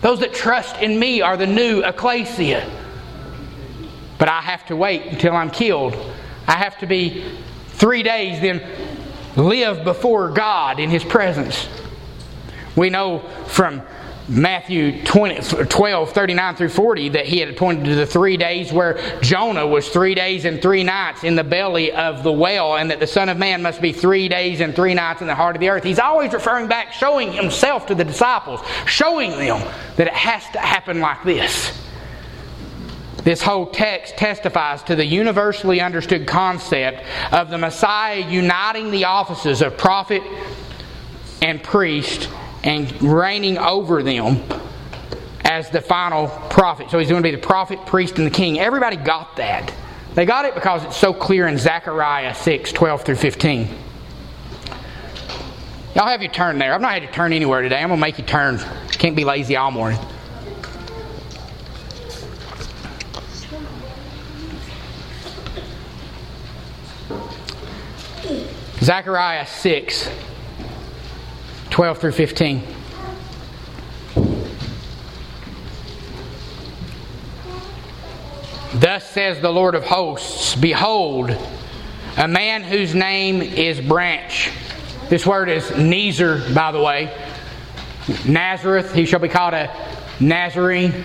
Those 0.00 0.20
that 0.20 0.32
trust 0.32 0.76
in 0.76 1.00
me 1.00 1.22
are 1.22 1.36
the 1.36 1.46
new 1.46 1.82
ecclesia. 1.82 2.70
But 4.18 4.28
I 4.28 4.40
have 4.42 4.64
to 4.66 4.76
wait 4.76 5.06
until 5.06 5.34
I'm 5.34 5.50
killed. 5.50 5.96
I 6.46 6.52
have 6.52 6.78
to 6.78 6.86
be 6.86 7.24
three 7.78 8.02
days, 8.02 8.40
then 8.40 8.60
live 9.38 9.84
before 9.84 10.30
God 10.30 10.80
in 10.80 10.90
His 10.90 11.04
presence. 11.04 11.68
We 12.76 12.90
know 12.90 13.20
from 13.46 13.82
Matthew 14.28 15.02
20, 15.04 15.64
12, 15.64 16.12
39 16.12 16.56
through 16.56 16.68
40, 16.68 17.08
that 17.10 17.24
he 17.24 17.38
had 17.38 17.48
appointed 17.48 17.86
to 17.86 17.94
the 17.94 18.04
three 18.04 18.36
days 18.36 18.70
where 18.70 19.18
Jonah 19.22 19.66
was 19.66 19.88
three 19.88 20.14
days 20.14 20.44
and 20.44 20.60
three 20.60 20.84
nights 20.84 21.24
in 21.24 21.34
the 21.34 21.44
belly 21.44 21.92
of 21.92 22.22
the 22.22 22.32
whale, 22.32 22.76
and 22.76 22.90
that 22.90 23.00
the 23.00 23.06
Son 23.06 23.30
of 23.30 23.38
Man 23.38 23.62
must 23.62 23.80
be 23.80 23.90
three 23.90 24.28
days 24.28 24.60
and 24.60 24.76
three 24.76 24.92
nights 24.92 25.22
in 25.22 25.26
the 25.26 25.34
heart 25.34 25.56
of 25.56 25.60
the 25.60 25.70
earth. 25.70 25.82
He's 25.82 25.98
always 25.98 26.34
referring 26.34 26.68
back, 26.68 26.92
showing 26.92 27.32
himself 27.32 27.86
to 27.86 27.94
the 27.94 28.04
disciples, 28.04 28.60
showing 28.84 29.30
them 29.30 29.66
that 29.96 30.08
it 30.08 30.12
has 30.12 30.44
to 30.52 30.58
happen 30.58 31.00
like 31.00 31.22
this. 31.24 31.87
This 33.24 33.42
whole 33.42 33.66
text 33.66 34.16
testifies 34.16 34.82
to 34.84 34.96
the 34.96 35.04
universally 35.04 35.80
understood 35.80 36.26
concept 36.26 37.04
of 37.32 37.50
the 37.50 37.58
Messiah 37.58 38.18
uniting 38.18 38.90
the 38.90 39.04
offices 39.04 39.60
of 39.60 39.76
prophet 39.76 40.22
and 41.42 41.62
priest 41.62 42.28
and 42.62 43.02
reigning 43.02 43.58
over 43.58 44.02
them 44.02 44.42
as 45.44 45.70
the 45.70 45.80
final 45.80 46.28
prophet. 46.50 46.90
So 46.90 46.98
he's 46.98 47.08
going 47.08 47.22
to 47.22 47.26
be 47.26 47.34
the 47.34 47.42
prophet, 47.42 47.84
priest, 47.86 48.18
and 48.18 48.26
the 48.26 48.30
king. 48.30 48.58
Everybody 48.60 48.96
got 48.96 49.36
that. 49.36 49.72
They 50.14 50.24
got 50.24 50.44
it 50.44 50.54
because 50.54 50.84
it's 50.84 50.96
so 50.96 51.12
clear 51.12 51.46
in 51.46 51.58
Zechariah 51.58 52.34
6 52.34 52.72
12 52.72 53.02
through 53.02 53.16
15. 53.16 53.68
Y'all 55.94 56.06
have 56.06 56.22
your 56.22 56.30
turn 56.30 56.58
there. 56.58 56.74
I've 56.74 56.80
not 56.80 56.92
had 56.92 57.02
to 57.02 57.12
turn 57.12 57.32
anywhere 57.32 57.62
today. 57.62 57.78
I'm 57.78 57.88
going 57.88 57.98
to 57.98 58.06
make 58.06 58.18
you 58.18 58.24
turn. 58.24 58.58
Can't 58.92 59.16
be 59.16 59.24
lazy 59.24 59.56
all 59.56 59.70
morning. 59.70 59.98
Zechariah 68.80 69.46
6, 69.46 70.08
12 71.70 71.98
through 71.98 72.12
15. 72.12 72.62
Thus 78.74 79.10
says 79.10 79.40
the 79.40 79.50
Lord 79.50 79.74
of 79.74 79.84
hosts 79.84 80.54
Behold, 80.54 81.36
a 82.16 82.28
man 82.28 82.62
whose 82.62 82.94
name 82.94 83.42
is 83.42 83.80
Branch. 83.80 84.50
This 85.08 85.26
word 85.26 85.48
is 85.48 85.64
Nezer, 85.70 86.54
by 86.54 86.70
the 86.70 86.80
way. 86.80 87.12
Nazareth, 88.24 88.94
he 88.94 89.06
shall 89.06 89.20
be 89.20 89.28
called 89.28 89.54
a 89.54 89.74
Nazarene. 90.20 91.04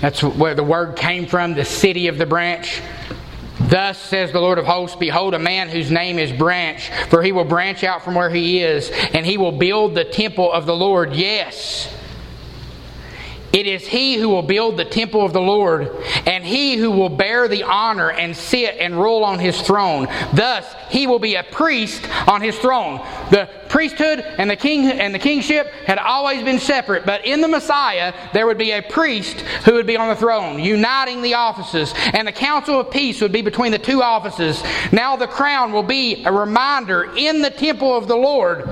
That's 0.00 0.22
where 0.22 0.54
the 0.54 0.62
word 0.62 0.94
came 0.94 1.26
from, 1.26 1.54
the 1.54 1.64
city 1.64 2.06
of 2.06 2.18
the 2.18 2.26
branch. 2.26 2.80
Thus 3.60 3.98
says 3.98 4.32
the 4.32 4.40
Lord 4.40 4.58
of 4.58 4.66
hosts 4.66 4.96
Behold, 4.96 5.34
a 5.34 5.38
man 5.38 5.68
whose 5.68 5.90
name 5.90 6.18
is 6.18 6.32
Branch, 6.32 6.90
for 7.08 7.22
he 7.22 7.32
will 7.32 7.44
branch 7.44 7.84
out 7.84 8.04
from 8.04 8.14
where 8.14 8.30
he 8.30 8.60
is, 8.60 8.90
and 9.12 9.26
he 9.26 9.36
will 9.36 9.52
build 9.52 9.94
the 9.94 10.04
temple 10.04 10.52
of 10.52 10.66
the 10.66 10.76
Lord. 10.76 11.14
Yes. 11.14 11.92
It 13.52 13.66
is 13.66 13.86
he 13.86 14.16
who 14.16 14.28
will 14.28 14.42
build 14.42 14.76
the 14.76 14.84
temple 14.84 15.24
of 15.24 15.32
the 15.32 15.40
Lord, 15.40 15.90
and 16.26 16.44
he 16.44 16.76
who 16.76 16.90
will 16.90 17.08
bear 17.08 17.48
the 17.48 17.62
honor 17.62 18.10
and 18.10 18.36
sit 18.36 18.76
and 18.78 18.94
rule 18.94 19.24
on 19.24 19.38
his 19.38 19.58
throne. 19.62 20.06
Thus, 20.34 20.66
he 20.90 21.06
will 21.06 21.18
be 21.18 21.34
a 21.34 21.42
priest 21.42 22.06
on 22.28 22.42
his 22.42 22.58
throne. 22.58 22.98
The 23.30 23.48
priesthood 23.70 24.20
and 24.20 24.50
the 24.50 24.56
king 24.56 24.86
and 24.86 25.14
the 25.14 25.18
kingship 25.18 25.68
had 25.86 25.98
always 25.98 26.42
been 26.42 26.58
separate, 26.58 27.06
but 27.06 27.24
in 27.24 27.40
the 27.40 27.48
Messiah 27.48 28.12
there 28.34 28.46
would 28.46 28.58
be 28.58 28.72
a 28.72 28.82
priest 28.82 29.40
who 29.64 29.74
would 29.74 29.86
be 29.86 29.96
on 29.96 30.08
the 30.08 30.16
throne, 30.16 30.60
uniting 30.60 31.22
the 31.22 31.34
offices, 31.34 31.94
and 32.12 32.28
the 32.28 32.32
council 32.32 32.78
of 32.78 32.90
peace 32.90 33.22
would 33.22 33.32
be 33.32 33.42
between 33.42 33.72
the 33.72 33.78
two 33.78 34.02
offices. 34.02 34.62
Now 34.92 35.16
the 35.16 35.26
crown 35.26 35.72
will 35.72 35.82
be 35.82 36.22
a 36.24 36.32
reminder 36.32 37.14
in 37.16 37.40
the 37.40 37.50
temple 37.50 37.96
of 37.96 38.08
the 38.08 38.16
Lord 38.16 38.64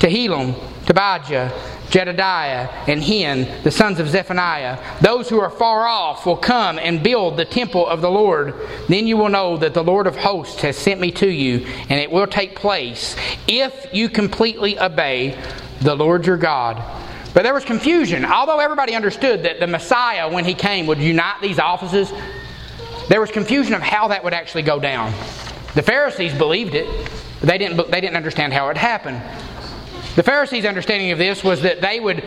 to 0.00 0.08
Helem, 0.08 0.54
to 0.86 0.92
Tobijah, 0.92 1.73
Jedediah, 1.94 2.68
and 2.88 3.00
Hen, 3.00 3.62
the 3.62 3.70
sons 3.70 4.00
of 4.00 4.08
Zephaniah. 4.08 4.80
Those 5.00 5.28
who 5.28 5.38
are 5.38 5.48
far 5.48 5.86
off 5.86 6.26
will 6.26 6.36
come 6.36 6.76
and 6.80 7.04
build 7.04 7.36
the 7.36 7.44
temple 7.44 7.86
of 7.86 8.00
the 8.00 8.10
Lord. 8.10 8.52
Then 8.88 9.06
you 9.06 9.16
will 9.16 9.28
know 9.28 9.56
that 9.58 9.74
the 9.74 9.84
Lord 9.84 10.08
of 10.08 10.16
hosts 10.16 10.60
has 10.62 10.76
sent 10.76 10.98
me 11.00 11.12
to 11.12 11.28
you, 11.28 11.64
and 11.88 12.00
it 12.00 12.10
will 12.10 12.26
take 12.26 12.56
place 12.56 13.14
if 13.46 13.86
you 13.92 14.08
completely 14.08 14.76
obey 14.76 15.40
the 15.82 15.94
Lord 15.94 16.26
your 16.26 16.36
God 16.36 16.82
But 17.34 17.42
there 17.42 17.52
was 17.52 17.64
confusion. 17.64 18.24
Although 18.24 18.60
everybody 18.60 18.94
understood 18.94 19.42
that 19.42 19.60
the 19.60 19.66
Messiah, 19.66 20.32
when 20.32 20.44
he 20.44 20.54
came, 20.54 20.86
would 20.86 20.98
unite 20.98 21.42
these 21.42 21.58
offices, 21.58 22.12
there 23.08 23.20
was 23.20 23.30
confusion 23.30 23.74
of 23.74 23.82
how 23.82 24.08
that 24.08 24.22
would 24.24 24.32
actually 24.32 24.62
go 24.62 24.78
down. 24.80 25.12
The 25.74 25.82
Pharisees 25.82 26.32
believed 26.32 26.74
it, 26.74 26.86
but 27.40 27.48
they 27.48 27.58
didn't, 27.58 27.90
they 27.90 28.00
didn't 28.00 28.16
understand 28.16 28.52
how 28.52 28.68
it 28.68 28.76
happened. 28.76 29.20
The 30.16 30.22
Pharisees' 30.22 30.64
understanding 30.64 31.10
of 31.10 31.18
this 31.18 31.42
was 31.42 31.62
that 31.62 31.80
they 31.80 31.98
would 31.98 32.22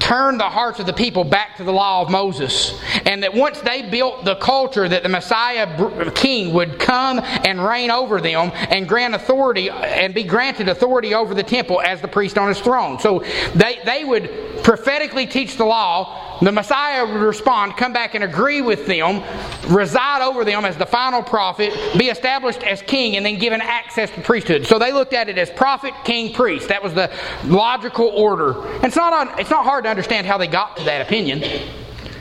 turn 0.00 0.38
the 0.38 0.48
hearts 0.48 0.80
of 0.80 0.86
the 0.86 0.92
people 0.92 1.24
back 1.24 1.56
to 1.56 1.62
the 1.62 1.72
law 1.72 2.02
of 2.02 2.10
Moses. 2.10 2.78
And 3.06 3.22
that 3.22 3.32
once 3.32 3.60
they 3.60 3.82
built 3.82 4.24
the 4.24 4.34
culture 4.36 4.88
that 4.88 5.02
the 5.02 5.08
Messiah 5.08 6.10
king 6.12 6.52
would 6.52 6.78
come 6.78 7.20
and 7.20 7.64
reign 7.64 7.90
over 7.90 8.20
them 8.20 8.50
and 8.54 8.88
grant 8.88 9.14
authority 9.14 9.70
and 9.70 10.12
be 10.12 10.24
granted 10.24 10.68
authority 10.68 11.14
over 11.14 11.32
the 11.32 11.42
temple 11.42 11.80
as 11.80 12.00
the 12.00 12.08
priest 12.08 12.38
on 12.38 12.48
his 12.48 12.58
throne. 12.60 12.98
So 12.98 13.24
they, 13.54 13.78
they 13.84 14.04
would 14.04 14.59
prophetically 14.62 15.26
teach 15.26 15.56
the 15.56 15.64
law 15.64 16.30
the 16.40 16.52
Messiah 16.52 17.04
would 17.04 17.20
respond, 17.20 17.76
come 17.76 17.92
back 17.92 18.14
and 18.14 18.24
agree 18.24 18.62
with 18.62 18.86
them, 18.86 19.22
reside 19.68 20.22
over 20.22 20.42
them 20.42 20.64
as 20.64 20.76
the 20.76 20.86
final 20.86 21.22
prophet, 21.22 21.74
be 21.98 22.06
established 22.08 22.62
as 22.62 22.80
king, 22.80 23.16
and 23.16 23.26
then 23.26 23.38
given 23.38 23.60
access 23.60 24.10
to 24.12 24.22
priesthood. 24.22 24.66
So 24.66 24.78
they 24.78 24.90
looked 24.90 25.12
at 25.12 25.28
it 25.28 25.36
as 25.36 25.50
prophet, 25.50 25.92
king, 26.02 26.32
priest. 26.32 26.68
That 26.68 26.82
was 26.82 26.94
the 26.94 27.12
logical 27.44 28.08
order. 28.08 28.66
And 28.76 28.86
it's 28.86 28.96
not, 28.96 29.38
it's 29.38 29.50
not 29.50 29.64
hard 29.64 29.84
to 29.84 29.90
understand 29.90 30.26
how 30.26 30.38
they 30.38 30.46
got 30.46 30.78
to 30.78 30.84
that 30.84 31.02
opinion. 31.02 31.42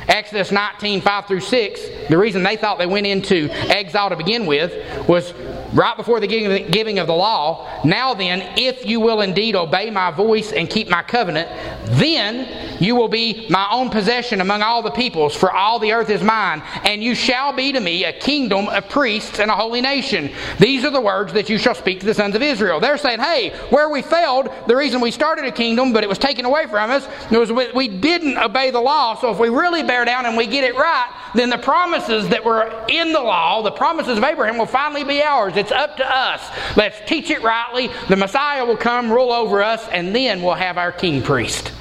Exodus 0.09 0.51
19, 0.51 0.99
5 1.01 1.25
through 1.25 1.39
6, 1.39 1.81
the 2.09 2.17
reason 2.17 2.43
they 2.43 2.57
thought 2.57 2.77
they 2.77 2.87
went 2.87 3.07
into 3.07 3.47
exile 3.51 4.09
to 4.09 4.17
begin 4.17 4.45
with 4.45 5.07
was 5.07 5.33
right 5.73 5.95
before 5.95 6.19
the 6.19 6.27
giving 6.27 6.99
of 6.99 7.07
the 7.07 7.13
law. 7.13 7.81
Now 7.83 8.13
then, 8.13 8.41
if 8.57 8.85
you 8.85 8.99
will 8.99 9.21
indeed 9.21 9.55
obey 9.55 9.89
my 9.89 10.11
voice 10.11 10.51
and 10.51 10.69
keep 10.69 10.89
my 10.89 11.03
covenant, 11.03 11.49
then 11.97 12.81
you 12.81 12.95
will 12.95 13.07
be 13.07 13.45
my 13.49 13.67
own 13.71 13.89
possession 13.89 14.41
among 14.41 14.61
all 14.61 14.81
the 14.81 14.91
peoples, 14.91 15.35
for 15.35 15.51
all 15.51 15.79
the 15.79 15.91
earth 15.91 16.09
is 16.09 16.23
mine, 16.23 16.63
and 16.83 17.03
you 17.03 17.13
shall 17.13 17.51
be 17.53 17.71
to 17.71 17.79
me 17.79 18.05
a 18.05 18.13
kingdom 18.13 18.67
of 18.69 18.87
priests 18.89 19.39
and 19.39 19.51
a 19.51 19.55
holy 19.55 19.81
nation. 19.81 20.31
These 20.59 20.85
are 20.85 20.91
the 20.91 21.01
words 21.01 21.33
that 21.33 21.49
you 21.49 21.57
shall 21.57 21.75
speak 21.75 21.99
to 21.99 22.05
the 22.05 22.13
sons 22.13 22.35
of 22.35 22.41
Israel. 22.41 22.79
They're 22.79 22.97
saying, 22.97 23.19
hey, 23.19 23.49
where 23.69 23.89
we 23.89 24.01
failed, 24.01 24.49
the 24.67 24.75
reason 24.75 25.01
we 25.01 25.11
started 25.11 25.45
a 25.45 25.51
kingdom, 25.51 25.93
but 25.93 26.03
it 26.03 26.09
was 26.09 26.17
taken 26.17 26.45
away 26.45 26.67
from 26.67 26.89
us, 26.89 27.07
was 27.31 27.51
we 27.51 27.87
didn't 27.87 28.37
obey 28.37 28.71
the 28.71 28.81
law. 28.81 29.19
So 29.19 29.31
if 29.31 29.39
we 29.39 29.49
really 29.49 29.83
bear 29.83 30.05
down 30.05 30.25
and 30.25 30.37
we 30.37 30.47
get 30.47 30.63
it 30.63 30.75
right, 30.75 31.09
then 31.35 31.49
the 31.49 31.57
promises 31.57 32.27
that 32.29 32.43
were 32.43 32.85
in 32.87 33.11
the 33.11 33.21
law, 33.21 33.61
the 33.61 33.71
promises 33.71 34.17
of 34.17 34.23
Abraham, 34.23 34.57
will 34.57 34.65
finally 34.65 35.03
be 35.03 35.21
ours. 35.21 35.55
It's 35.55 35.71
up 35.71 35.97
to 35.97 36.05
us. 36.05 36.41
Let's 36.75 36.99
teach 37.07 37.29
it 37.29 37.41
rightly. 37.43 37.89
The 38.07 38.15
Messiah 38.15 38.65
will 38.65 38.77
come, 38.77 39.11
rule 39.11 39.31
over 39.31 39.61
us, 39.61 39.87
and 39.89 40.15
then 40.15 40.41
we'll 40.41 40.55
have 40.55 40.77
our 40.77 40.91
king 40.91 41.21
priest. 41.21 41.71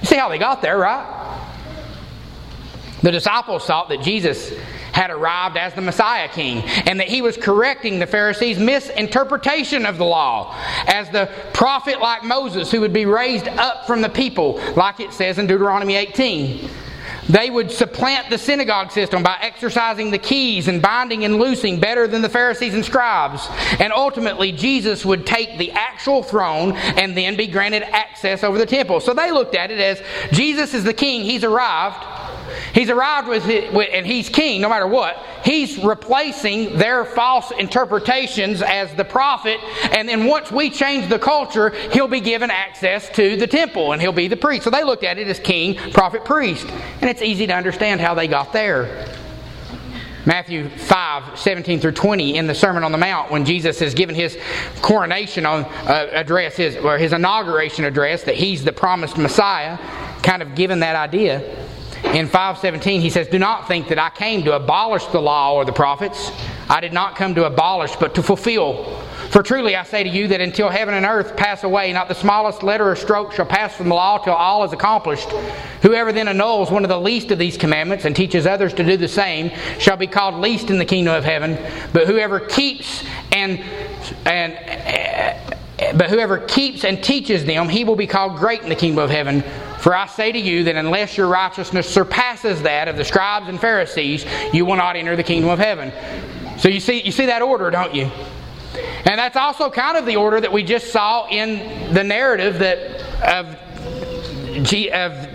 You 0.00 0.06
see 0.06 0.16
how 0.16 0.28
they 0.28 0.38
got 0.38 0.62
there, 0.62 0.78
right? 0.78 1.16
The 3.02 3.12
disciples 3.12 3.64
thought 3.64 3.88
that 3.90 4.02
Jesus 4.02 4.52
had 4.92 5.10
arrived 5.10 5.56
as 5.56 5.74
the 5.74 5.80
Messiah 5.80 6.28
King 6.28 6.58
and 6.86 6.98
that 6.98 7.06
he 7.06 7.22
was 7.22 7.36
correcting 7.36 8.00
the 8.00 8.06
Pharisees' 8.06 8.58
misinterpretation 8.58 9.86
of 9.86 9.96
the 9.96 10.04
law 10.04 10.56
as 10.88 11.08
the 11.10 11.30
prophet 11.52 12.00
like 12.00 12.24
Moses 12.24 12.72
who 12.72 12.80
would 12.80 12.92
be 12.92 13.06
raised 13.06 13.46
up 13.46 13.86
from 13.86 14.00
the 14.00 14.08
people, 14.08 14.60
like 14.74 14.98
it 14.98 15.12
says 15.12 15.38
in 15.38 15.46
Deuteronomy 15.46 15.94
18. 15.94 16.68
They 17.28 17.50
would 17.50 17.70
supplant 17.70 18.30
the 18.30 18.38
synagogue 18.38 18.90
system 18.90 19.22
by 19.22 19.38
exercising 19.40 20.10
the 20.10 20.18
keys 20.18 20.68
and 20.68 20.80
binding 20.80 21.24
and 21.24 21.36
loosing 21.36 21.78
better 21.78 22.06
than 22.06 22.22
the 22.22 22.28
Pharisees 22.28 22.74
and 22.74 22.84
scribes. 22.84 23.48
And 23.78 23.92
ultimately, 23.92 24.52
Jesus 24.52 25.04
would 25.04 25.26
take 25.26 25.58
the 25.58 25.72
actual 25.72 26.22
throne 26.22 26.72
and 26.72 27.16
then 27.16 27.36
be 27.36 27.46
granted 27.46 27.82
access 27.82 28.42
over 28.42 28.58
the 28.58 28.66
temple. 28.66 29.00
So 29.00 29.12
they 29.12 29.30
looked 29.30 29.54
at 29.54 29.70
it 29.70 29.78
as 29.78 30.02
Jesus 30.32 30.74
is 30.74 30.84
the 30.84 30.94
king, 30.94 31.22
he's 31.22 31.44
arrived. 31.44 32.04
He's 32.74 32.90
arrived 32.90 33.28
with, 33.28 33.44
his, 33.44 33.64
and 33.92 34.06
he's 34.06 34.28
king 34.28 34.60
no 34.60 34.68
matter 34.68 34.86
what. 34.86 35.16
He's 35.44 35.78
replacing 35.78 36.76
their 36.76 37.04
false 37.04 37.50
interpretations 37.52 38.62
as 38.62 38.94
the 38.94 39.04
prophet, 39.04 39.60
and 39.92 40.08
then 40.08 40.26
once 40.26 40.50
we 40.50 40.70
change 40.70 41.08
the 41.08 41.18
culture, 41.18 41.70
he'll 41.92 42.08
be 42.08 42.20
given 42.20 42.50
access 42.50 43.08
to 43.10 43.36
the 43.36 43.46
temple 43.46 43.92
and 43.92 44.00
he'll 44.00 44.12
be 44.12 44.28
the 44.28 44.36
priest. 44.36 44.64
So 44.64 44.70
they 44.70 44.84
looked 44.84 45.04
at 45.04 45.18
it 45.18 45.28
as 45.28 45.38
king, 45.40 45.76
prophet, 45.92 46.24
priest. 46.24 46.66
And 47.00 47.08
it's 47.08 47.22
easy 47.22 47.46
to 47.46 47.54
understand 47.54 48.00
how 48.00 48.14
they 48.14 48.28
got 48.28 48.52
there. 48.52 49.06
Matthew 50.26 50.68
5, 50.68 51.38
17 51.38 51.80
through 51.80 51.92
20, 51.92 52.36
in 52.36 52.46
the 52.46 52.54
Sermon 52.54 52.84
on 52.84 52.92
the 52.92 52.98
Mount, 52.98 53.30
when 53.30 53.46
Jesus 53.46 53.78
has 53.78 53.94
given 53.94 54.14
his 54.14 54.36
coronation 54.82 55.46
on, 55.46 55.64
uh, 55.64 56.08
address, 56.12 56.54
his, 56.56 56.76
or 56.76 56.98
his 56.98 57.14
inauguration 57.14 57.86
address, 57.86 58.24
that 58.24 58.34
he's 58.34 58.62
the 58.62 58.72
promised 58.72 59.16
Messiah, 59.16 59.78
kind 60.22 60.42
of 60.42 60.54
given 60.54 60.80
that 60.80 60.96
idea. 60.96 61.67
In 62.04 62.26
517, 62.26 63.00
he 63.00 63.10
says, 63.10 63.28
Do 63.28 63.38
not 63.38 63.68
think 63.68 63.88
that 63.88 63.98
I 63.98 64.10
came 64.10 64.44
to 64.44 64.54
abolish 64.54 65.04
the 65.06 65.20
law 65.20 65.54
or 65.54 65.64
the 65.64 65.72
prophets. 65.72 66.30
I 66.68 66.80
did 66.80 66.92
not 66.92 67.16
come 67.16 67.34
to 67.34 67.44
abolish, 67.44 67.96
but 67.96 68.14
to 68.14 68.22
fulfill. 68.22 68.84
For 69.30 69.42
truly 69.42 69.76
I 69.76 69.82
say 69.82 70.04
to 70.04 70.08
you 70.08 70.28
that 70.28 70.40
until 70.40 70.70
heaven 70.70 70.94
and 70.94 71.04
earth 71.04 71.36
pass 71.36 71.62
away, 71.62 71.92
not 71.92 72.08
the 72.08 72.14
smallest 72.14 72.62
letter 72.62 72.90
or 72.90 72.96
stroke 72.96 73.32
shall 73.32 73.44
pass 73.44 73.74
from 73.74 73.90
the 73.90 73.94
law 73.94 74.16
till 74.18 74.32
all 74.32 74.64
is 74.64 74.72
accomplished. 74.72 75.28
Whoever 75.82 76.12
then 76.12 76.28
annuls 76.28 76.70
one 76.70 76.82
of 76.82 76.88
the 76.88 77.00
least 77.00 77.30
of 77.30 77.38
these 77.38 77.58
commandments 77.58 78.06
and 78.06 78.16
teaches 78.16 78.46
others 78.46 78.72
to 78.74 78.84
do 78.84 78.96
the 78.96 79.08
same 79.08 79.50
shall 79.78 79.98
be 79.98 80.06
called 80.06 80.36
least 80.36 80.70
in 80.70 80.78
the 80.78 80.84
kingdom 80.84 81.14
of 81.14 81.24
heaven. 81.24 81.58
But 81.92 82.06
whoever 82.06 82.40
keeps 82.40 83.04
and 83.32 83.60
and 84.24 85.57
but 85.94 86.10
whoever 86.10 86.38
keeps 86.38 86.84
and 86.84 87.02
teaches 87.02 87.44
them, 87.44 87.68
he 87.68 87.84
will 87.84 87.96
be 87.96 88.06
called 88.06 88.36
great 88.36 88.62
in 88.62 88.68
the 88.68 88.74
kingdom 88.74 89.02
of 89.02 89.10
heaven. 89.10 89.42
For 89.78 89.94
I 89.94 90.06
say 90.06 90.32
to 90.32 90.38
you 90.38 90.64
that 90.64 90.74
unless 90.74 91.16
your 91.16 91.28
righteousness 91.28 91.88
surpasses 91.88 92.62
that 92.62 92.88
of 92.88 92.96
the 92.96 93.04
scribes 93.04 93.48
and 93.48 93.60
Pharisees, 93.60 94.26
you 94.52 94.64
will 94.64 94.76
not 94.76 94.96
enter 94.96 95.14
the 95.14 95.22
kingdom 95.22 95.50
of 95.50 95.60
heaven. 95.60 95.92
So 96.58 96.68
you 96.68 96.80
see, 96.80 97.02
you 97.02 97.12
see 97.12 97.26
that 97.26 97.42
order, 97.42 97.70
don't 97.70 97.94
you? 97.94 98.10
And 99.04 99.18
that's 99.18 99.36
also 99.36 99.70
kind 99.70 99.96
of 99.96 100.04
the 100.04 100.16
order 100.16 100.40
that 100.40 100.52
we 100.52 100.64
just 100.64 100.90
saw 100.90 101.28
in 101.28 101.94
the 101.94 102.02
narrative 102.02 102.58
that 102.58 103.00
of, 103.22 104.66
G, 104.66 104.90
of 104.90 105.28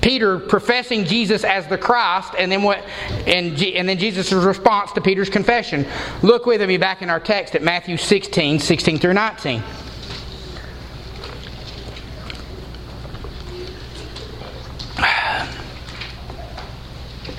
Peter 0.00 0.40
professing 0.40 1.04
Jesus 1.04 1.44
as 1.44 1.66
the 1.68 1.78
Christ, 1.78 2.34
and 2.36 2.50
then 2.50 2.62
what, 2.62 2.84
and, 3.26 3.56
G, 3.56 3.76
and 3.76 3.88
then 3.88 3.98
Jesus' 3.98 4.32
response 4.32 4.92
to 4.92 5.00
Peter's 5.00 5.30
confession. 5.30 5.86
Look 6.22 6.46
with 6.46 6.60
me 6.66 6.76
back 6.76 7.00
in 7.00 7.08
our 7.08 7.20
text 7.20 7.54
at 7.54 7.62
Matthew 7.62 7.96
16, 7.96 8.58
16 8.58 8.98
through 8.98 9.14
19. 9.14 9.62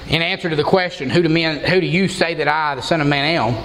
In 0.10 0.22
answer 0.22 0.50
to 0.50 0.56
the 0.56 0.64
question, 0.64 1.10
who 1.10 1.22
do, 1.24 1.30
men, 1.30 1.60
who 1.70 1.82
do 1.82 1.88
you 1.88 2.08
say 2.08 2.36
that 2.36 2.48
I, 2.48 2.76
the 2.76 2.82
Son 2.82 3.02
of 3.02 3.08
Man, 3.08 3.26
am? 3.26 3.64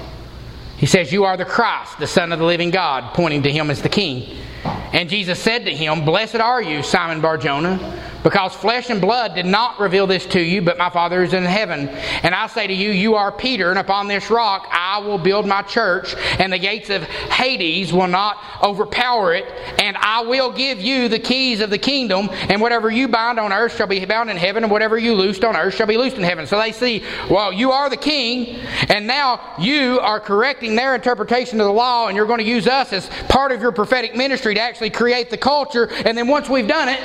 He 0.77 0.87
says, 0.87 1.13
You 1.13 1.25
are 1.25 1.37
the 1.37 1.45
Christ, 1.45 1.99
the 1.99 2.07
Son 2.07 2.33
of 2.33 2.39
the 2.39 2.45
living 2.45 2.71
God, 2.71 3.15
pointing 3.15 3.43
to 3.43 3.53
him 3.53 3.71
as 3.71 3.83
the 3.83 3.89
King. 3.89 4.39
And 4.65 5.09
Jesus 5.09 5.39
said 5.39 5.67
to 5.67 5.75
him, 5.75 6.05
Blessed 6.05 6.37
are 6.37 6.63
you, 6.63 6.83
Simon 6.83 7.21
Barjona 7.21 8.10
because 8.23 8.55
flesh 8.55 8.91
and 8.91 9.01
blood 9.01 9.35
did 9.35 9.47
not 9.47 9.81
reveal 9.81 10.07
this 10.07 10.27
to 10.27 10.41
you, 10.41 10.63
but 10.63 10.79
my 10.79 10.91
Father 10.91 11.23
is 11.23 11.33
in 11.33 11.45
heaven. 11.45 11.89
And 12.23 12.35
I 12.35 12.47
say 12.47 12.67
to 12.67 12.75
you, 12.75 12.91
you 12.91 13.15
are 13.15 13.33
Peter, 13.33 13.71
and 13.71 13.79
upon 13.79 14.09
this 14.09 14.31
rock 14.31 14.69
I 14.71 14.99
will 14.99 15.19
build 15.19 15.47
my 15.47 15.63
church, 15.63 16.15
and 16.39 16.53
the 16.53 16.59
gates 16.59 16.91
of 16.91 17.03
Hades 17.05 17.93
will 17.93 18.09
not 18.09 18.39
overpower 18.63 19.35
it. 19.35 19.47
And 19.81 19.97
I 19.97 20.23
will 20.23 20.53
give 20.53 20.81
you 20.81 21.09
the 21.09 21.19
keys 21.19 21.61
of 21.61 21.71
the 21.71 21.79
kingdom, 21.79 22.29
and 22.33 22.61
whatever 22.61 22.91
you 22.91 23.09
bind 23.09 23.39
on 23.39 23.53
earth 23.53 23.77
shall 23.77 23.87
be 23.87 24.05
bound 24.05 24.31
in 24.31 24.37
heaven, 24.37 24.65
and 24.65 24.71
whatever 24.71 24.99
you 24.99 25.15
loosed 25.15 25.45
on 25.45 25.57
earth 25.57 25.75
shall 25.75 25.87
be 25.87 25.97
loosed 25.97 26.17
in 26.17 26.23
heaven. 26.23 26.47
So 26.47 26.59
they 26.59 26.73
see, 26.73 27.05
well, 27.31 27.53
you 27.53 27.71
are 27.73 27.89
the 27.89 27.97
king, 27.97 28.61
and 28.89 29.07
now 29.07 29.57
you 29.59 29.99
are 30.01 30.21
correcting 30.21 30.77
their 30.77 30.95
interpretation 30.95 31.61
of 31.61 31.67
the 31.67 31.73
law, 31.73 32.09
and 32.09 32.17
you're 32.17 32.27
going 32.27 32.39
to 32.39 32.45
use 32.45 32.67
us 32.67 32.93
as 32.93 33.09
part 33.29 33.53
of 33.53 33.63
your 33.63 33.73
prophetic 33.73 34.15
ministry 34.15 34.55
to 34.55 34.61
actually 34.61 34.91
create 34.91 35.31
the 35.31 35.39
culture. 35.39 35.91
And 35.91 36.17
then 36.17 36.29
once 36.29 36.49
we've 36.49 36.69
done 36.69 36.89
it, 36.89 37.01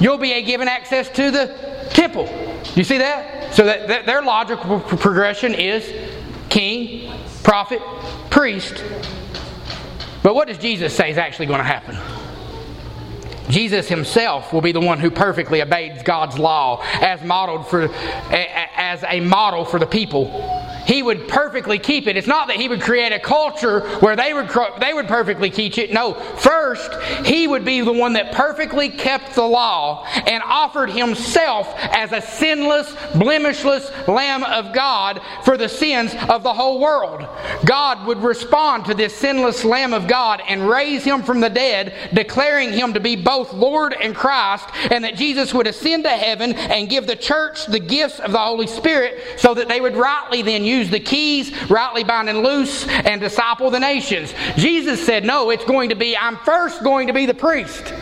you'll 0.00 0.18
be 0.18 0.40
given 0.42 0.68
access 0.68 1.08
to 1.10 1.30
the 1.30 1.88
temple. 1.90 2.26
You 2.74 2.84
see 2.84 2.98
that? 2.98 3.54
So 3.54 3.64
that, 3.64 3.88
that 3.88 4.06
their 4.06 4.22
logical 4.22 4.80
progression 4.80 5.54
is 5.54 5.92
king, 6.48 7.12
prophet, 7.42 7.80
priest. 8.30 8.84
But 10.22 10.34
what 10.34 10.48
does 10.48 10.58
Jesus 10.58 10.94
say 10.94 11.10
is 11.10 11.18
actually 11.18 11.46
going 11.46 11.58
to 11.58 11.64
happen? 11.64 11.96
Jesus 13.48 13.88
himself 13.88 14.52
will 14.52 14.60
be 14.60 14.72
the 14.72 14.80
one 14.80 14.98
who 14.98 15.10
perfectly 15.10 15.62
obeys 15.62 16.02
God's 16.02 16.38
law 16.38 16.82
as 17.00 17.22
modeled 17.22 17.66
for 17.66 17.88
as 17.90 19.02
a 19.08 19.20
model 19.20 19.64
for 19.64 19.78
the 19.78 19.86
people. 19.86 20.26
He 20.88 21.02
would 21.02 21.28
perfectly 21.28 21.78
keep 21.78 22.06
it. 22.06 22.16
It's 22.16 22.26
not 22.26 22.48
that 22.48 22.56
he 22.56 22.66
would 22.66 22.80
create 22.80 23.12
a 23.12 23.20
culture 23.20 23.86
where 23.98 24.16
they 24.16 24.32
would 24.32 24.48
they 24.80 24.94
would 24.94 25.06
perfectly 25.06 25.50
teach 25.50 25.76
it. 25.76 25.92
No, 25.92 26.14
first 26.14 26.90
he 27.26 27.46
would 27.46 27.64
be 27.64 27.82
the 27.82 27.92
one 27.92 28.14
that 28.14 28.32
perfectly 28.32 28.88
kept 28.88 29.34
the 29.34 29.42
law 29.42 30.06
and 30.06 30.42
offered 30.42 30.88
himself 30.90 31.68
as 31.76 32.12
a 32.12 32.22
sinless, 32.22 32.90
blemishless 33.14 34.08
lamb 34.08 34.42
of 34.44 34.72
God 34.72 35.20
for 35.44 35.58
the 35.58 35.68
sins 35.68 36.14
of 36.30 36.42
the 36.42 36.54
whole 36.54 36.80
world. 36.80 37.28
God 37.66 38.06
would 38.06 38.22
respond 38.22 38.86
to 38.86 38.94
this 38.94 39.14
sinless 39.14 39.66
lamb 39.66 39.92
of 39.92 40.08
God 40.08 40.40
and 40.48 40.66
raise 40.66 41.04
him 41.04 41.22
from 41.22 41.40
the 41.40 41.50
dead, 41.50 42.10
declaring 42.14 42.72
him 42.72 42.94
to 42.94 43.00
be 43.00 43.14
both 43.14 43.52
Lord 43.52 43.92
and 43.92 44.14
Christ, 44.14 44.64
and 44.90 45.04
that 45.04 45.16
Jesus 45.16 45.52
would 45.52 45.66
ascend 45.66 46.04
to 46.04 46.10
heaven 46.10 46.54
and 46.54 46.88
give 46.88 47.06
the 47.06 47.16
church 47.16 47.66
the 47.66 47.80
gifts 47.80 48.20
of 48.20 48.32
the 48.32 48.38
Holy 48.38 48.66
Spirit 48.66 49.38
so 49.38 49.52
that 49.52 49.68
they 49.68 49.82
would 49.82 49.94
rightly 49.94 50.40
then 50.40 50.64
use 50.64 50.77
the 50.86 51.00
keys, 51.00 51.52
rightly 51.70 52.04
bind 52.04 52.28
and 52.28 52.42
loose, 52.42 52.86
and 52.86 53.20
disciple 53.20 53.70
the 53.70 53.80
nations. 53.80 54.32
Jesus 54.56 55.04
said, 55.04 55.24
No, 55.24 55.50
it's 55.50 55.64
going 55.64 55.88
to 55.88 55.96
be, 55.96 56.16
I'm 56.16 56.36
first 56.38 56.82
going 56.82 57.08
to 57.08 57.12
be 57.12 57.26
the 57.26 57.34
priest. 57.34 57.92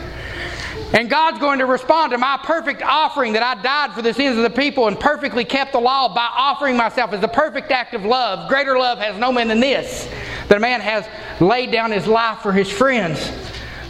And 0.93 1.11
God's 1.11 1.39
going 1.39 1.59
to 1.59 1.66
respond 1.66 2.12
to 2.12 2.18
my 2.18 2.39
perfect 2.43 2.81
offering 2.83 3.33
that 3.33 3.43
I 3.43 3.61
died 3.61 3.93
for 3.93 4.03
the 4.03 4.14
sins 4.14 4.37
of 4.37 4.45
the 4.45 4.51
people 4.51 4.87
and 4.87 4.99
perfectly 4.99 5.45
kept 5.45 5.72
the 5.72 5.81
law 5.81 6.14
by 6.14 6.29
offering 6.33 6.77
myself 6.77 7.12
as 7.12 7.22
a 7.22 7.29
perfect 7.29 7.70
act 7.72 7.95
of 7.95 8.05
love. 8.05 8.49
Greater 8.49 8.79
love 8.79 8.99
has 8.99 9.16
no 9.18 9.33
man 9.33 9.49
than 9.49 9.61
this, 9.61 10.09
that 10.49 10.57
a 10.57 10.61
man 10.61 10.81
has 10.81 11.05
laid 11.41 11.72
down 11.72 11.91
his 11.91 12.07
life 12.07 12.39
for 12.39 12.53
his 12.53 12.70
friends. 12.70 13.33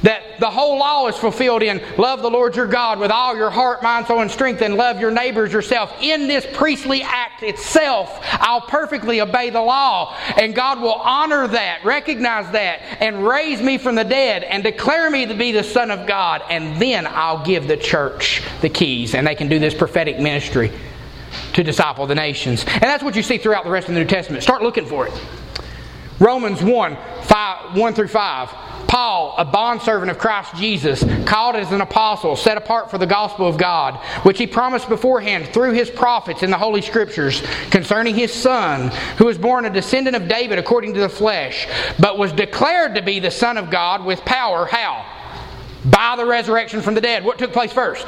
That 0.02 0.38
the 0.40 0.50
whole 0.50 0.78
law 0.78 1.06
is 1.08 1.16
fulfilled 1.16 1.62
in 1.62 1.82
love 1.96 2.22
the 2.22 2.30
Lord 2.30 2.54
your 2.54 2.66
God 2.66 2.98
with 2.98 3.10
all 3.10 3.34
your 3.36 3.50
heart, 3.50 3.82
mind, 3.82 4.06
soul, 4.06 4.20
and 4.20 4.30
strength, 4.30 4.60
and 4.60 4.74
love 4.74 5.00
your 5.00 5.10
neighbors 5.10 5.52
yourself. 5.52 5.92
In 6.00 6.28
this 6.28 6.46
priestly 6.52 7.02
act 7.02 7.42
itself, 7.42 8.18
I'll 8.32 8.60
perfectly 8.60 9.20
obey 9.20 9.50
the 9.50 9.60
law. 9.60 10.16
And 10.36 10.54
God 10.54 10.80
will 10.80 10.94
honor 10.94 11.48
that, 11.48 11.84
recognize 11.84 12.50
that, 12.52 12.80
and 13.00 13.26
raise 13.26 13.60
me 13.62 13.78
from 13.78 13.94
the 13.94 14.04
dead 14.04 14.44
and 14.44 14.62
declare 14.62 15.10
me 15.10 15.26
to 15.26 15.34
be 15.34 15.52
the 15.52 15.64
Son 15.64 15.90
of 15.90 16.06
God. 16.06 16.42
And 16.50 16.80
then 16.80 17.06
I'll 17.06 17.44
give 17.44 17.66
the 17.66 17.76
church 17.76 18.42
the 18.60 18.68
keys, 18.68 19.14
and 19.14 19.26
they 19.26 19.34
can 19.34 19.48
do 19.48 19.58
this 19.58 19.74
prophetic 19.74 20.20
ministry 20.20 20.72
to 21.54 21.62
disciple 21.62 22.06
the 22.06 22.14
nations. 22.14 22.64
And 22.66 22.82
that's 22.82 23.02
what 23.02 23.16
you 23.16 23.22
see 23.22 23.38
throughout 23.38 23.64
the 23.64 23.70
rest 23.70 23.88
of 23.88 23.94
the 23.94 24.00
New 24.00 24.06
Testament. 24.06 24.42
Start 24.42 24.62
looking 24.62 24.86
for 24.86 25.06
it. 25.06 25.12
Romans 26.18 26.62
1, 26.62 26.96
5, 27.22 27.76
1 27.76 27.94
through 27.94 28.08
5. 28.08 28.65
Paul, 28.88 29.34
a 29.36 29.44
bondservant 29.44 30.10
of 30.10 30.18
Christ 30.18 30.54
Jesus, 30.56 31.04
called 31.24 31.56
as 31.56 31.72
an 31.72 31.80
apostle, 31.80 32.36
set 32.36 32.56
apart 32.56 32.90
for 32.90 32.98
the 32.98 33.06
gospel 33.06 33.46
of 33.46 33.58
God, 33.58 33.96
which 34.24 34.38
he 34.38 34.46
promised 34.46 34.88
beforehand 34.88 35.48
through 35.48 35.72
his 35.72 35.90
prophets 35.90 36.42
in 36.42 36.50
the 36.50 36.58
Holy 36.58 36.82
Scriptures 36.82 37.42
concerning 37.70 38.14
his 38.14 38.32
Son, 38.32 38.90
who 39.18 39.26
was 39.26 39.38
born 39.38 39.64
a 39.64 39.70
descendant 39.70 40.16
of 40.16 40.28
David 40.28 40.58
according 40.58 40.94
to 40.94 41.00
the 41.00 41.08
flesh, 41.08 41.66
but 41.98 42.18
was 42.18 42.32
declared 42.32 42.94
to 42.94 43.02
be 43.02 43.20
the 43.20 43.30
Son 43.30 43.56
of 43.56 43.70
God 43.70 44.04
with 44.04 44.24
power. 44.24 44.66
How? 44.66 45.04
By 45.84 46.16
the 46.16 46.26
resurrection 46.26 46.82
from 46.82 46.94
the 46.94 47.00
dead. 47.00 47.24
What 47.24 47.38
took 47.38 47.52
place 47.52 47.72
first? 47.72 48.06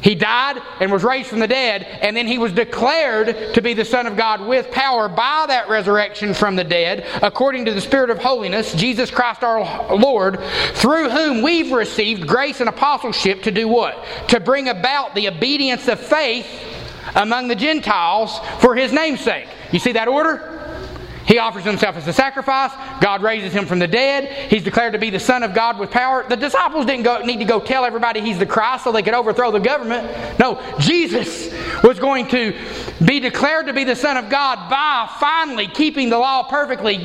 He 0.00 0.14
died 0.14 0.62
and 0.80 0.92
was 0.92 1.02
raised 1.02 1.28
from 1.28 1.40
the 1.40 1.48
dead, 1.48 1.82
and 1.82 2.16
then 2.16 2.26
he 2.26 2.38
was 2.38 2.52
declared 2.52 3.54
to 3.54 3.60
be 3.60 3.74
the 3.74 3.84
Son 3.84 4.06
of 4.06 4.16
God 4.16 4.40
with 4.40 4.70
power 4.70 5.08
by 5.08 5.46
that 5.48 5.68
resurrection 5.68 6.34
from 6.34 6.56
the 6.56 6.64
dead, 6.64 7.06
according 7.22 7.64
to 7.64 7.74
the 7.74 7.80
Spirit 7.80 8.10
of 8.10 8.18
holiness, 8.18 8.74
Jesus 8.74 9.10
Christ 9.10 9.42
our 9.42 9.96
Lord, 9.96 10.40
through 10.74 11.10
whom 11.10 11.42
we've 11.42 11.72
received 11.72 12.26
grace 12.26 12.60
and 12.60 12.68
apostleship 12.68 13.42
to 13.42 13.50
do 13.50 13.66
what? 13.66 14.04
To 14.28 14.40
bring 14.40 14.68
about 14.68 15.14
the 15.14 15.28
obedience 15.28 15.88
of 15.88 15.98
faith 15.98 16.46
among 17.16 17.48
the 17.48 17.56
Gentiles 17.56 18.38
for 18.60 18.76
his 18.76 18.92
name's 18.92 19.20
sake. 19.20 19.48
You 19.72 19.78
see 19.78 19.92
that 19.92 20.08
order? 20.08 20.57
He 21.28 21.36
offers 21.36 21.62
himself 21.62 21.94
as 21.96 22.08
a 22.08 22.12
sacrifice. 22.14 22.72
God 23.02 23.22
raises 23.22 23.52
him 23.52 23.66
from 23.66 23.78
the 23.78 23.86
dead. 23.86 24.50
He's 24.50 24.64
declared 24.64 24.94
to 24.94 24.98
be 24.98 25.10
the 25.10 25.20
Son 25.20 25.42
of 25.42 25.52
God 25.52 25.78
with 25.78 25.90
power. 25.90 26.24
The 26.26 26.36
disciples 26.36 26.86
didn't 26.86 27.02
go, 27.02 27.18
need 27.18 27.36
to 27.40 27.44
go 27.44 27.60
tell 27.60 27.84
everybody 27.84 28.22
he's 28.22 28.38
the 28.38 28.46
Christ 28.46 28.84
so 28.84 28.92
they 28.92 29.02
could 29.02 29.12
overthrow 29.12 29.50
the 29.50 29.60
government. 29.60 30.38
No, 30.38 30.58
Jesus 30.78 31.52
was 31.84 31.98
going 31.98 32.28
to 32.28 32.58
be 33.04 33.20
declared 33.20 33.66
to 33.66 33.74
be 33.74 33.84
the 33.84 33.94
Son 33.94 34.16
of 34.16 34.30
God 34.30 34.70
by 34.70 35.06
finally 35.20 35.66
keeping 35.66 36.08
the 36.08 36.18
law 36.18 36.44
perfectly, 36.44 36.96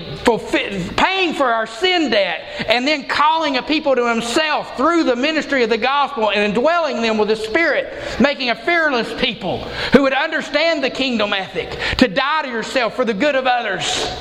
paying 0.96 1.34
for 1.34 1.48
our 1.48 1.68
sin 1.68 2.10
debt, 2.10 2.66
and 2.70 2.88
then 2.88 3.06
calling 3.06 3.58
a 3.58 3.62
people 3.62 3.94
to 3.94 4.08
himself 4.08 4.78
through 4.78 5.04
the 5.04 5.18
ministry 5.18 5.64
of 5.64 5.70
the 5.70 5.78
gospel 5.78 6.32
and 6.32 6.40
indwelling 6.40 7.02
them 7.02 7.18
with 7.18 7.28
the 7.28 7.36
Spirit, 7.36 7.94
making 8.22 8.50
a 8.52 8.56
fearless 8.56 9.14
people 9.22 9.66
who 9.92 10.04
would 10.04 10.14
understand 10.14 10.82
the 10.82 10.90
kingdom 10.90 11.34
ethic, 11.34 11.78
to 11.98 12.08
die 12.08 12.44
to 12.44 12.48
yourself 12.48 12.96
for 12.96 13.04
the 13.04 13.14
good 13.14 13.36
of 13.36 13.48
others 13.48 14.13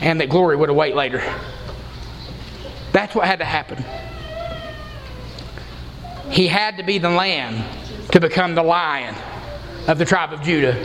and 0.00 0.20
that 0.20 0.28
glory 0.28 0.56
would 0.56 0.70
await 0.70 0.94
later. 0.94 1.22
That's 2.92 3.14
what 3.14 3.26
had 3.26 3.38
to 3.38 3.44
happen. 3.44 3.84
He 6.30 6.46
had 6.46 6.76
to 6.76 6.82
be 6.82 6.98
the 6.98 7.10
lamb 7.10 7.64
to 8.12 8.20
become 8.20 8.54
the 8.54 8.62
lion 8.62 9.14
of 9.86 9.98
the 9.98 10.04
tribe 10.04 10.32
of 10.32 10.42
Judah 10.42 10.84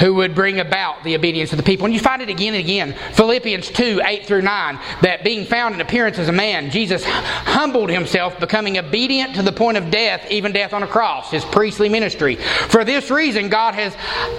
who 0.00 0.14
would 0.14 0.34
bring 0.34 0.60
about 0.60 1.02
the 1.04 1.14
obedience 1.14 1.52
of 1.52 1.56
the 1.56 1.62
people. 1.62 1.86
And 1.86 1.94
you 1.94 2.00
find 2.00 2.22
it 2.22 2.28
again 2.28 2.54
and 2.54 2.64
again. 2.64 2.94
Philippians 3.12 3.70
2 3.70 4.00
8 4.04 4.26
through 4.26 4.42
9, 4.42 4.78
that 5.02 5.24
being 5.24 5.46
found 5.46 5.74
in 5.74 5.80
appearance 5.80 6.18
as 6.18 6.28
a 6.28 6.32
man, 6.32 6.70
Jesus 6.70 7.04
humbled 7.04 7.90
himself, 7.90 8.38
becoming 8.40 8.78
obedient 8.78 9.34
to 9.36 9.42
the 9.42 9.52
point 9.52 9.76
of 9.76 9.90
death, 9.90 10.30
even 10.30 10.52
death 10.52 10.72
on 10.72 10.82
a 10.82 10.86
cross, 10.86 11.30
his 11.30 11.44
priestly 11.44 11.88
ministry. 11.88 12.36
For 12.36 12.84
this 12.84 13.10
reason, 13.10 13.48
God 13.48 13.74
has 13.74 13.94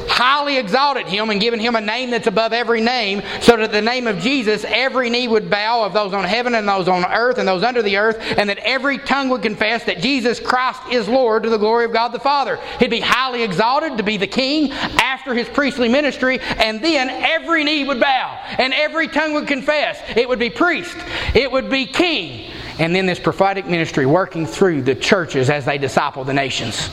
highly 0.09 0.57
exalted 0.57 1.07
him 1.07 1.29
and 1.29 1.39
given 1.39 1.59
him 1.59 1.75
a 1.75 1.81
name 1.81 2.09
that's 2.09 2.27
above 2.27 2.53
every 2.53 2.81
name, 2.81 3.21
so 3.41 3.57
that 3.57 3.71
the 3.71 3.81
name 3.81 4.07
of 4.07 4.19
Jesus, 4.19 4.65
every 4.67 5.09
knee 5.09 5.27
would 5.27 5.49
bow 5.49 5.83
of 5.83 5.93
those 5.93 6.13
on 6.13 6.23
heaven 6.23 6.55
and 6.55 6.67
those 6.67 6.87
on 6.87 7.05
earth 7.05 7.37
and 7.37 7.47
those 7.47 7.63
under 7.63 7.81
the 7.81 7.97
earth, 7.97 8.17
and 8.37 8.49
that 8.49 8.59
every 8.59 8.97
tongue 8.97 9.29
would 9.29 9.41
confess 9.41 9.83
that 9.85 9.99
Jesus 9.99 10.39
Christ 10.39 10.81
is 10.91 11.07
Lord 11.07 11.43
to 11.43 11.49
the 11.49 11.57
glory 11.57 11.85
of 11.85 11.93
God 11.93 12.09
the 12.09 12.19
Father. 12.19 12.59
He'd 12.79 12.89
be 12.89 12.99
highly 12.99 13.43
exalted 13.43 13.97
to 13.97 14.03
be 14.03 14.17
the 14.17 14.27
king 14.27 14.71
after 14.71 15.33
his 15.33 15.42
his 15.43 15.53
priestly 15.53 15.89
ministry, 15.89 16.39
and 16.39 16.83
then 16.83 17.09
every 17.09 17.63
knee 17.63 17.83
would 17.83 17.99
bow 17.99 18.39
and 18.57 18.73
every 18.73 19.07
tongue 19.07 19.33
would 19.33 19.47
confess. 19.47 19.99
It 20.15 20.27
would 20.27 20.39
be 20.39 20.49
priest, 20.49 20.95
it 21.33 21.51
would 21.51 21.69
be 21.69 21.85
king, 21.85 22.51
and 22.79 22.95
then 22.95 23.05
this 23.05 23.19
prophetic 23.19 23.65
ministry 23.65 24.05
working 24.05 24.45
through 24.45 24.83
the 24.83 24.95
churches 24.95 25.49
as 25.49 25.65
they 25.65 25.77
disciple 25.77 26.23
the 26.23 26.33
nations. 26.33 26.89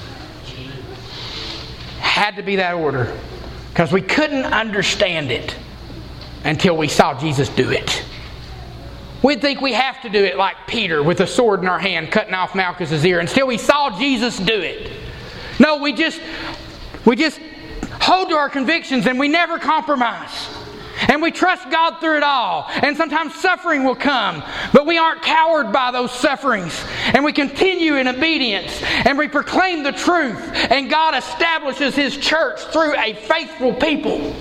Had 1.98 2.36
to 2.36 2.42
be 2.42 2.56
that 2.56 2.74
order 2.74 3.16
because 3.70 3.92
we 3.92 4.02
couldn't 4.02 4.46
understand 4.46 5.30
it 5.30 5.54
until 6.44 6.76
we 6.76 6.88
saw 6.88 7.18
Jesus 7.18 7.48
do 7.50 7.70
it. 7.70 8.04
We'd 9.22 9.42
think 9.42 9.60
we 9.60 9.74
have 9.74 10.00
to 10.02 10.08
do 10.08 10.24
it 10.24 10.38
like 10.38 10.56
Peter 10.66 11.02
with 11.02 11.20
a 11.20 11.26
sword 11.26 11.60
in 11.60 11.68
our 11.68 11.78
hand, 11.78 12.10
cutting 12.10 12.32
off 12.32 12.54
Malchus's 12.54 13.04
ear, 13.04 13.20
until 13.20 13.46
we 13.46 13.58
saw 13.58 13.98
Jesus 13.98 14.38
do 14.38 14.58
it. 14.58 14.90
No, 15.58 15.76
we 15.76 15.92
just 15.92 16.20
we 17.04 17.16
just 17.16 17.38
hold 18.10 18.28
to 18.28 18.34
our 18.34 18.50
convictions 18.50 19.06
and 19.06 19.20
we 19.20 19.28
never 19.28 19.56
compromise. 19.58 20.48
And 21.08 21.22
we 21.22 21.30
trust 21.30 21.70
God 21.70 22.00
through 22.00 22.16
it 22.16 22.22
all. 22.24 22.66
And 22.68 22.96
sometimes 22.96 23.34
suffering 23.36 23.84
will 23.84 23.94
come, 23.94 24.42
but 24.72 24.84
we 24.84 24.98
aren't 24.98 25.22
cowed 25.22 25.72
by 25.72 25.92
those 25.92 26.10
sufferings. 26.10 26.84
And 27.14 27.24
we 27.24 27.32
continue 27.32 27.96
in 27.96 28.08
obedience 28.08 28.82
and 28.82 29.16
we 29.16 29.28
proclaim 29.28 29.84
the 29.84 29.92
truth. 29.92 30.40
And 30.70 30.90
God 30.90 31.14
establishes 31.14 31.94
His 31.94 32.16
church 32.16 32.60
through 32.64 32.96
a 32.98 33.14
faithful 33.14 33.72
people 33.74 34.34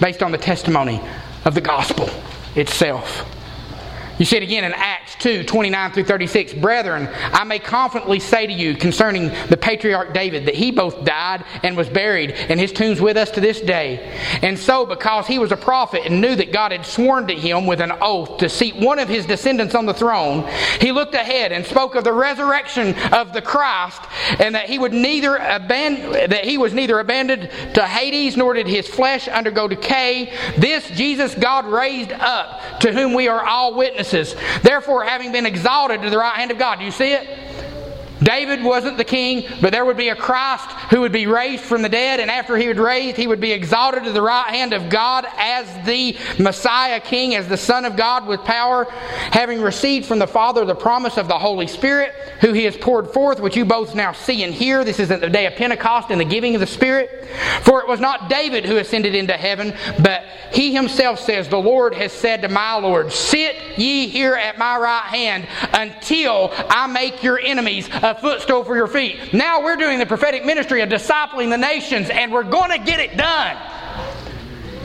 based 0.00 0.22
on 0.22 0.32
the 0.32 0.38
testimony 0.38 1.00
of 1.44 1.54
the 1.54 1.60
gospel 1.60 2.08
itself. 2.56 3.37
You 4.18 4.24
see 4.24 4.36
it 4.36 4.42
again 4.42 4.64
in 4.64 4.72
Acts 4.74 5.14
2 5.20 5.44
29 5.44 5.92
through 5.92 6.04
36. 6.04 6.54
Brethren, 6.54 7.08
I 7.12 7.44
may 7.44 7.60
confidently 7.60 8.18
say 8.18 8.48
to 8.48 8.52
you 8.52 8.74
concerning 8.74 9.28
the 9.48 9.56
patriarch 9.56 10.12
David 10.12 10.46
that 10.46 10.56
he 10.56 10.72
both 10.72 11.04
died 11.04 11.44
and 11.62 11.76
was 11.76 11.88
buried, 11.88 12.32
and 12.32 12.58
his 12.58 12.72
tomb's 12.72 13.00
with 13.00 13.16
us 13.16 13.30
to 13.32 13.40
this 13.40 13.60
day. 13.60 14.18
And 14.42 14.58
so, 14.58 14.84
because 14.84 15.28
he 15.28 15.38
was 15.38 15.52
a 15.52 15.56
prophet 15.56 16.02
and 16.04 16.20
knew 16.20 16.34
that 16.34 16.52
God 16.52 16.72
had 16.72 16.84
sworn 16.84 17.28
to 17.28 17.34
him 17.34 17.66
with 17.66 17.80
an 17.80 17.92
oath 18.00 18.38
to 18.38 18.48
seat 18.48 18.74
one 18.74 18.98
of 18.98 19.08
his 19.08 19.24
descendants 19.24 19.76
on 19.76 19.86
the 19.86 19.94
throne, 19.94 20.48
he 20.80 20.90
looked 20.90 21.14
ahead 21.14 21.52
and 21.52 21.64
spoke 21.64 21.94
of 21.94 22.02
the 22.02 22.12
resurrection 22.12 22.94
of 23.12 23.32
the 23.32 23.42
Christ, 23.42 24.02
and 24.40 24.54
that 24.56 24.68
he 24.68 24.80
would 24.80 24.92
neither 24.92 25.36
abandon, 25.36 26.30
that 26.30 26.44
he 26.44 26.58
was 26.58 26.74
neither 26.74 26.98
abandoned 26.98 27.50
to 27.74 27.86
Hades 27.86 28.36
nor 28.36 28.54
did 28.54 28.66
his 28.66 28.88
flesh 28.88 29.28
undergo 29.28 29.68
decay. 29.68 30.32
This 30.56 30.88
Jesus 30.90 31.36
God 31.36 31.66
raised 31.66 32.12
up, 32.12 32.80
to 32.80 32.92
whom 32.92 33.14
we 33.14 33.28
are 33.28 33.44
all 33.44 33.74
witnesses. 33.74 34.07
Therefore, 34.62 35.04
having 35.04 35.32
been 35.32 35.46
exalted 35.46 36.02
to 36.02 36.10
the 36.10 36.18
right 36.18 36.36
hand 36.36 36.50
of 36.50 36.58
God, 36.58 36.78
do 36.78 36.84
you 36.84 36.90
see 36.90 37.12
it? 37.12 37.47
David 38.22 38.62
wasn't 38.62 38.96
the 38.96 39.04
king, 39.04 39.46
but 39.60 39.72
there 39.72 39.84
would 39.84 39.96
be 39.96 40.08
a 40.08 40.16
Christ 40.16 40.70
who 40.90 41.00
would 41.00 41.12
be 41.12 41.26
raised 41.26 41.62
from 41.64 41.82
the 41.82 41.88
dead, 41.88 42.20
and 42.20 42.30
after 42.30 42.56
he 42.56 42.66
would 42.68 42.78
raised, 42.78 43.16
he 43.16 43.26
would 43.26 43.40
be 43.40 43.52
exalted 43.52 44.04
to 44.04 44.12
the 44.12 44.22
right 44.22 44.48
hand 44.48 44.72
of 44.72 44.88
God 44.88 45.26
as 45.36 45.86
the 45.86 46.16
Messiah 46.38 47.00
King, 47.00 47.34
as 47.34 47.48
the 47.48 47.56
Son 47.56 47.84
of 47.84 47.96
God 47.96 48.26
with 48.26 48.40
power, 48.44 48.84
having 48.84 49.60
received 49.60 50.06
from 50.06 50.18
the 50.18 50.26
Father 50.26 50.64
the 50.64 50.74
promise 50.74 51.16
of 51.16 51.28
the 51.28 51.38
Holy 51.38 51.66
Spirit, 51.66 52.12
who 52.40 52.52
he 52.52 52.64
has 52.64 52.76
poured 52.76 53.10
forth, 53.10 53.40
which 53.40 53.56
you 53.56 53.64
both 53.64 53.94
now 53.94 54.12
see 54.12 54.42
and 54.42 54.54
hear. 54.54 54.84
This 54.84 55.00
is 55.00 55.10
at 55.10 55.20
the 55.20 55.28
day 55.28 55.46
of 55.46 55.54
Pentecost 55.54 56.10
and 56.10 56.20
the 56.20 56.24
giving 56.24 56.54
of 56.54 56.60
the 56.60 56.66
Spirit. 56.66 57.26
For 57.62 57.80
it 57.80 57.88
was 57.88 58.00
not 58.00 58.30
David 58.30 58.64
who 58.64 58.78
ascended 58.78 59.14
into 59.14 59.34
heaven, 59.34 59.74
but 60.02 60.24
he 60.52 60.74
himself 60.74 61.20
says, 61.20 61.48
The 61.48 61.58
Lord 61.58 61.94
has 61.94 62.12
said 62.12 62.42
to 62.42 62.48
my 62.48 62.76
Lord, 62.76 63.12
Sit 63.12 63.56
ye 63.76 64.08
here 64.08 64.34
at 64.34 64.58
my 64.58 64.76
right 64.78 65.04
hand 65.04 65.46
until 65.72 66.50
I 66.52 66.86
make 66.86 67.22
your 67.22 67.38
enemies 67.38 67.88
a 68.08 68.14
footstool 68.14 68.64
for 68.64 68.76
your 68.76 68.86
feet. 68.86 69.32
Now 69.32 69.62
we're 69.62 69.76
doing 69.76 69.98
the 69.98 70.06
prophetic 70.06 70.44
ministry 70.44 70.80
of 70.80 70.88
discipling 70.88 71.50
the 71.50 71.58
nations, 71.58 72.10
and 72.10 72.32
we're 72.32 72.42
going 72.42 72.70
to 72.70 72.84
get 72.84 73.00
it 73.00 73.16
done. 73.16 73.56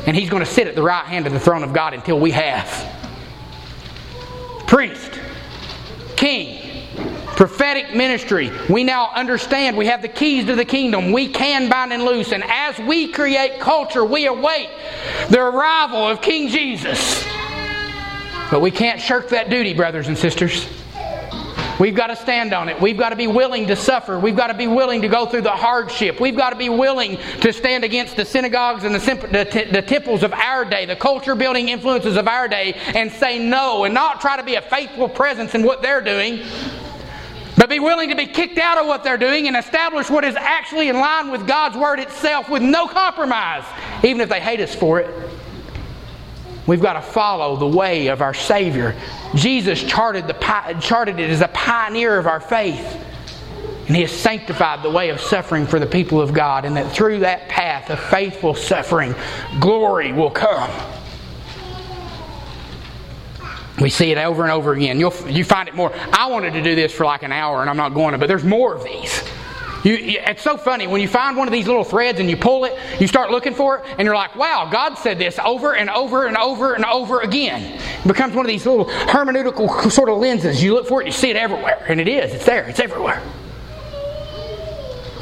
And 0.05 0.15
he's 0.15 0.30
going 0.30 0.43
to 0.43 0.49
sit 0.49 0.67
at 0.67 0.76
the 0.76 0.84
right 0.84 1.05
hand 1.05 1.26
of 1.26 1.34
the 1.34 1.39
throne 1.39 1.63
of 1.63 1.74
God 1.74 1.93
until 1.93 2.19
we 2.19 2.32
have. 2.32 2.67
Priest, 4.67 5.19
king, 6.15 6.88
prophetic 7.36 7.95
ministry. 7.95 8.51
We 8.69 8.84
now 8.84 9.11
understand 9.13 9.78
we 9.78 9.86
have 9.86 10.01
the 10.01 10.09
keys 10.09 10.45
to 10.45 10.55
the 10.55 10.65
kingdom. 10.65 11.11
We 11.11 11.30
can 11.30 11.69
bind 11.69 11.93
and 11.93 12.03
loose. 12.03 12.32
And 12.34 12.43
as 12.43 12.78
we 12.80 13.11
create 13.11 13.59
culture, 13.59 14.03
we 14.03 14.28
await 14.28 14.69
the 15.30 15.39
arrival 15.39 16.07
of 16.07 16.21
King 16.21 16.49
Jesus. 16.49 17.26
But 18.51 18.61
we 18.61 18.71
can't 18.71 19.01
shirk 19.01 19.30
that 19.30 19.49
duty, 19.49 19.74
brothers 19.74 20.09
and 20.09 20.17
sisters. 20.17 20.67
We've 21.84 21.93
got 21.93 22.07
to 22.07 22.15
stand 22.15 22.53
on 22.53 22.69
it. 22.69 22.79
We've 22.79 22.97
got 22.97 23.09
to 23.09 23.17
be 23.17 23.27
willing 23.27 23.67
to 23.67 23.75
suffer. 23.75 24.17
We've 24.17 24.38
got 24.38 24.47
to 24.47 24.53
be 24.53 24.67
willing 24.67 25.01
to 25.01 25.09
go 25.09 25.25
through 25.25 25.41
the 25.41 25.49
hardship. 25.49 26.17
We've 26.17 26.34
got 26.34 26.51
to 26.51 26.55
be 26.55 26.69
willing 26.69 27.17
to 27.41 27.51
stand 27.51 27.84
against 27.84 28.15
the 28.15 28.23
synagogues 28.23 28.86
and 28.86 28.95
the, 28.95 28.99
the, 28.99 29.67
the 29.69 29.81
temples 29.81 30.23
of 30.23 30.31
our 30.31 30.63
day, 30.63 30.86
the 30.86 30.95
culture 30.95 31.36
building 31.36 31.67
influences 31.67 32.15
of 32.15 32.25
our 32.25 32.47
day, 32.47 32.75
and 32.95 33.11
say 33.11 33.38
no 33.38 33.84
and 33.84 33.93
not 33.93 34.21
try 34.21 34.38
to 34.38 34.43
be 34.43 34.55
a 34.55 34.61
faithful 34.61 35.09
presence 35.09 35.55
in 35.55 35.63
what 35.63 35.81
they're 35.81 35.99
doing, 35.99 36.45
but 37.57 37.67
be 37.67 37.81
willing 37.81 38.07
to 38.07 38.15
be 38.15 38.27
kicked 38.27 38.59
out 38.59 38.77
of 38.77 38.88
what 38.88 39.03
they're 39.03 39.17
doing 39.17 39.49
and 39.49 39.57
establish 39.57 40.09
what 40.09 40.23
is 40.23 40.38
actually 40.38 40.88
in 40.88 40.95
line 41.01 41.31
with 41.31 41.45
God's 41.45 41.75
Word 41.75 41.99
itself 41.99 42.47
with 42.47 42.61
no 42.61 42.88
compromise, 42.88 43.65
even 44.05 44.21
if 44.21 44.29
they 44.29 44.39
hate 44.39 44.61
us 44.61 44.73
for 44.73 45.01
it. 45.01 45.32
We've 46.66 46.82
got 46.82 46.93
to 46.93 47.01
follow 47.01 47.57
the 47.57 47.68
way 47.68 48.07
of 48.07 48.22
our 48.22 48.34
Savior. 48.34 48.95
Jesus 49.36 49.84
charted, 49.84 50.28
the, 50.28 50.78
charted 50.82 51.20
it 51.20 51.30
as 51.30 51.41
a 51.41 51.49
pioneer 51.49 52.18
of 52.18 52.26
our 52.26 52.39
faith. 52.39 53.05
And 53.88 53.95
He 53.95 54.01
has 54.03 54.11
sanctified 54.11 54.82
the 54.82 54.89
way 54.89 55.09
of 55.09 55.20
suffering 55.20 55.68
for 55.68 55.78
the 55.78 55.86
people 55.86 56.22
of 56.22 56.34
God, 56.34 56.64
and 56.64 56.78
that 56.78 56.91
through 56.91 57.20
that 57.20 57.49
path 57.49 57.89
of 57.89 57.99
faithful 57.99 58.55
suffering, 58.55 59.14
glory 59.59 60.14
will 60.14 60.32
come. 60.32 60.72
We 63.82 63.89
see 63.89 64.11
it 64.11 64.18
over 64.18 64.43
and 64.43 64.51
over 64.51 64.72
again. 64.72 64.99
You'll, 64.99 65.14
you 65.28 65.43
find 65.43 65.68
it 65.68 65.76
more. 65.76 65.91
I 66.14 66.28
wanted 66.28 66.53
to 66.53 66.61
do 66.61 66.76
this 66.76 66.93
for 66.93 67.05
like 67.05 67.24
an 67.24 67.34
hour, 67.34 67.59
and 67.59 67.70
I'm 67.70 67.76
not 67.76 67.93
going 67.93 68.14
to, 68.14 68.18
but 68.18 68.28
there's 68.28 68.45
more 68.45 68.74
of 68.74 68.84
these. 68.84 69.24
You, 69.84 69.97
it's 69.99 70.41
so 70.41 70.55
funny 70.55 70.88
when 70.88 71.01
you 71.01 71.09
find 71.09 71.36
one 71.36 71.47
of 71.47 71.51
these 71.51 71.67
little 71.67 71.84
threads 71.84 72.19
and 72.21 72.29
you 72.29 72.38
pull 72.38 72.63
it, 72.63 72.77
you 73.01 73.07
start 73.07 73.31
looking 73.31 73.53
for 73.53 73.79
it, 73.79 73.86
and 73.97 74.05
you're 74.05 74.15
like, 74.15 74.34
wow, 74.36 74.69
God 74.71 74.95
said 74.95 75.19
this 75.19 75.38
over 75.39 75.75
and 75.75 75.89
over 75.89 76.25
and 76.25 76.38
over 76.38 76.73
and 76.73 76.86
over 76.86 77.19
again. 77.19 77.79
It 77.81 78.07
becomes 78.07 78.34
one 78.34 78.45
of 78.45 78.49
these 78.49 78.65
little 78.65 78.86
hermeneutical 78.86 79.91
sort 79.91 80.07
of 80.07 80.19
lenses. 80.19 80.63
You 80.63 80.73
look 80.73 80.88
for 80.88 81.01
it, 81.01 81.05
you 81.07 81.11
see 81.11 81.29
it 81.29 81.36
everywhere. 81.36 81.84
And 81.89 81.99
it 81.99 82.07
is, 82.07 82.34
it's 82.34 82.45
there, 82.45 82.63
it's 82.63 82.79
everywhere. 82.79 83.21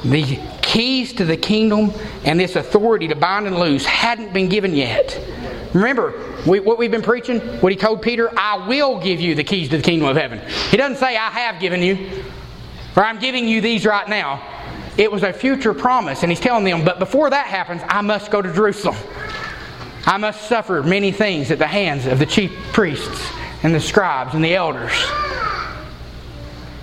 The 0.04 0.40
keys 0.62 1.14
to 1.14 1.26
the 1.26 1.38
kingdom 1.38 1.92
and 2.24 2.40
this 2.40 2.56
authority 2.56 3.08
to 3.08 3.16
bind 3.16 3.48
and 3.48 3.60
loose 3.60 3.86
hadn't 3.86 4.32
been 4.32 4.48
given 4.48 4.76
yet. 4.76 5.20
Remember, 5.74 6.14
we, 6.46 6.60
what 6.60 6.78
we've 6.78 6.92
been 6.92 7.02
preaching, 7.02 7.40
what 7.62 7.72
he 7.72 7.78
told 7.78 8.02
Peter, 8.02 8.32
I 8.38 8.68
will 8.68 9.00
give 9.00 9.20
you 9.20 9.34
the 9.34 9.44
keys 9.44 9.70
to 9.70 9.78
the 9.78 9.84
kingdom 9.84 10.08
of 10.08 10.18
heaven. 10.18 10.40
He 10.70 10.78
doesn't 10.78 10.98
say, 10.98 11.18
I 11.18 11.30
have 11.30 11.60
given 11.60 11.82
you. 11.82 12.24
For 12.94 13.06
I'm 13.06 13.20
giving 13.20 13.48
you 13.48 13.62
these 13.62 13.86
right 13.86 14.08
now. 14.08 14.46
It 14.98 15.12
was 15.12 15.24
a 15.24 15.32
future 15.32 15.74
promise, 15.74 16.24
and 16.24 16.32
he's 16.32 16.40
telling 16.40 16.64
them, 16.64 16.84
but 16.84 17.00
before 17.00 17.30
that 17.30 17.48
happens, 17.48 17.82
I 17.88 18.02
must 18.02 18.30
go 18.30 18.42
to 18.42 18.54
Jerusalem. 18.54 18.98
I 20.06 20.18
must 20.18 20.48
suffer 20.48 20.84
many 20.84 21.12
things 21.12 21.52
at 21.52 21.60
the 21.60 21.68
hands 21.68 22.08
of 22.08 22.20
the 22.20 22.26
chief 22.26 22.52
priests 22.74 23.32
and 23.64 23.74
the 23.74 23.80
scribes 23.80 24.34
and 24.34 24.44
the 24.44 24.56
elders, 24.56 24.92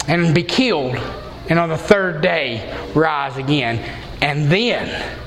and 0.07 0.35
be 0.35 0.45
killed, 0.45 0.97
and 1.49 1.59
on 1.59 1.69
the 1.69 1.77
third 1.77 2.23
day 2.23 2.75
rise 2.95 3.37
again. 3.37 3.79
And 4.23 4.51
then 4.51 5.19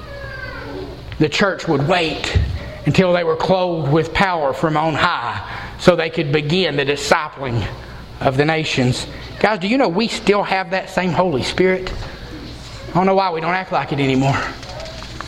the 1.19 1.29
church 1.29 1.67
would 1.67 1.87
wait 1.87 2.39
until 2.85 3.13
they 3.13 3.23
were 3.23 3.35
clothed 3.35 3.91
with 3.91 4.13
power 4.13 4.53
from 4.53 4.75
on 4.75 4.95
high 4.95 5.75
so 5.79 5.95
they 5.95 6.09
could 6.09 6.31
begin 6.31 6.77
the 6.77 6.85
discipling 6.85 7.67
of 8.19 8.37
the 8.37 8.45
nations. 8.45 9.05
Guys, 9.39 9.59
do 9.59 9.67
you 9.67 9.77
know 9.77 9.89
we 9.89 10.07
still 10.07 10.43
have 10.43 10.71
that 10.71 10.89
same 10.89 11.11
Holy 11.11 11.43
Spirit? 11.43 11.91
I 12.91 12.93
don't 12.95 13.05
know 13.05 13.15
why 13.15 13.31
we 13.31 13.39
don't 13.39 13.53
act 13.53 13.71
like 13.71 13.93
it 13.93 14.01
anymore, 14.01 14.37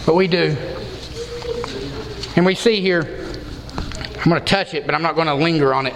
but 0.05 0.15
we 0.15 0.27
do. 0.27 0.57
And 2.35 2.45
we 2.45 2.55
see 2.55 2.81
here, 2.81 3.23
I'm 4.17 4.29
going 4.29 4.41
to 4.41 4.45
touch 4.45 4.73
it, 4.73 4.85
but 4.85 4.93
I'm 4.93 5.01
not 5.01 5.15
going 5.15 5.27
to 5.27 5.33
linger 5.33 5.73
on 5.73 5.87
it. 5.87 5.93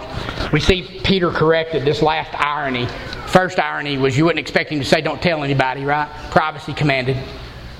We 0.53 0.61
see 0.61 1.01
Peter 1.03 1.30
corrected 1.30 1.84
this 1.84 2.01
last 2.01 2.34
irony. 2.39 2.88
First 3.28 3.59
irony 3.59 3.97
was 3.97 4.18
you 4.18 4.24
wouldn't 4.24 4.39
expect 4.39 4.72
him 4.72 4.80
to 4.80 4.86
say, 4.86 5.01
Don't 5.01 5.22
tell 5.22 5.43
anybody, 5.43 5.84
right? 5.84 6.09
Privacy 6.32 6.74
commanded. 6.74 7.18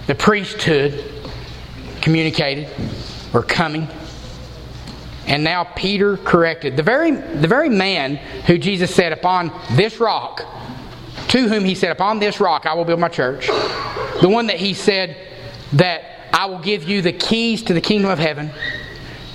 The 0.08 0.16
priesthood 0.16 1.10
communicated 2.02 2.68
or 3.34 3.42
coming. 3.42 3.88
And 5.28 5.46
now 5.46 5.64
Peter 5.64 6.18
corrected. 6.18 6.76
The 6.76 6.84
very, 6.84 7.12
the 7.12 7.48
very 7.48 7.70
man 7.70 8.18
who 8.18 8.58
Jesus 8.58 8.94
said, 8.94 9.14
Upon 9.14 9.50
this 9.72 10.02
rock, 10.02 10.44
to 11.30 11.48
whom 11.48 11.66
he 11.66 11.76
said, 11.76 11.92
Upon 11.92 12.20
this 12.20 12.40
rock 12.40 12.66
I 12.66 12.74
will 12.74 12.86
build 12.86 13.00
my 13.00 13.10
church. 13.10 13.48
The 14.22 14.30
one 14.30 14.48
that 14.48 14.58
he 14.58 14.74
said 14.74 15.18
that 15.74 16.30
I 16.34 16.46
will 16.46 16.60
give 16.60 16.84
you 16.84 17.02
the 17.02 17.14
keys 17.14 17.64
to 17.64 17.74
the 17.74 17.82
kingdom 17.82 18.10
of 18.10 18.20
heaven. 18.20 18.52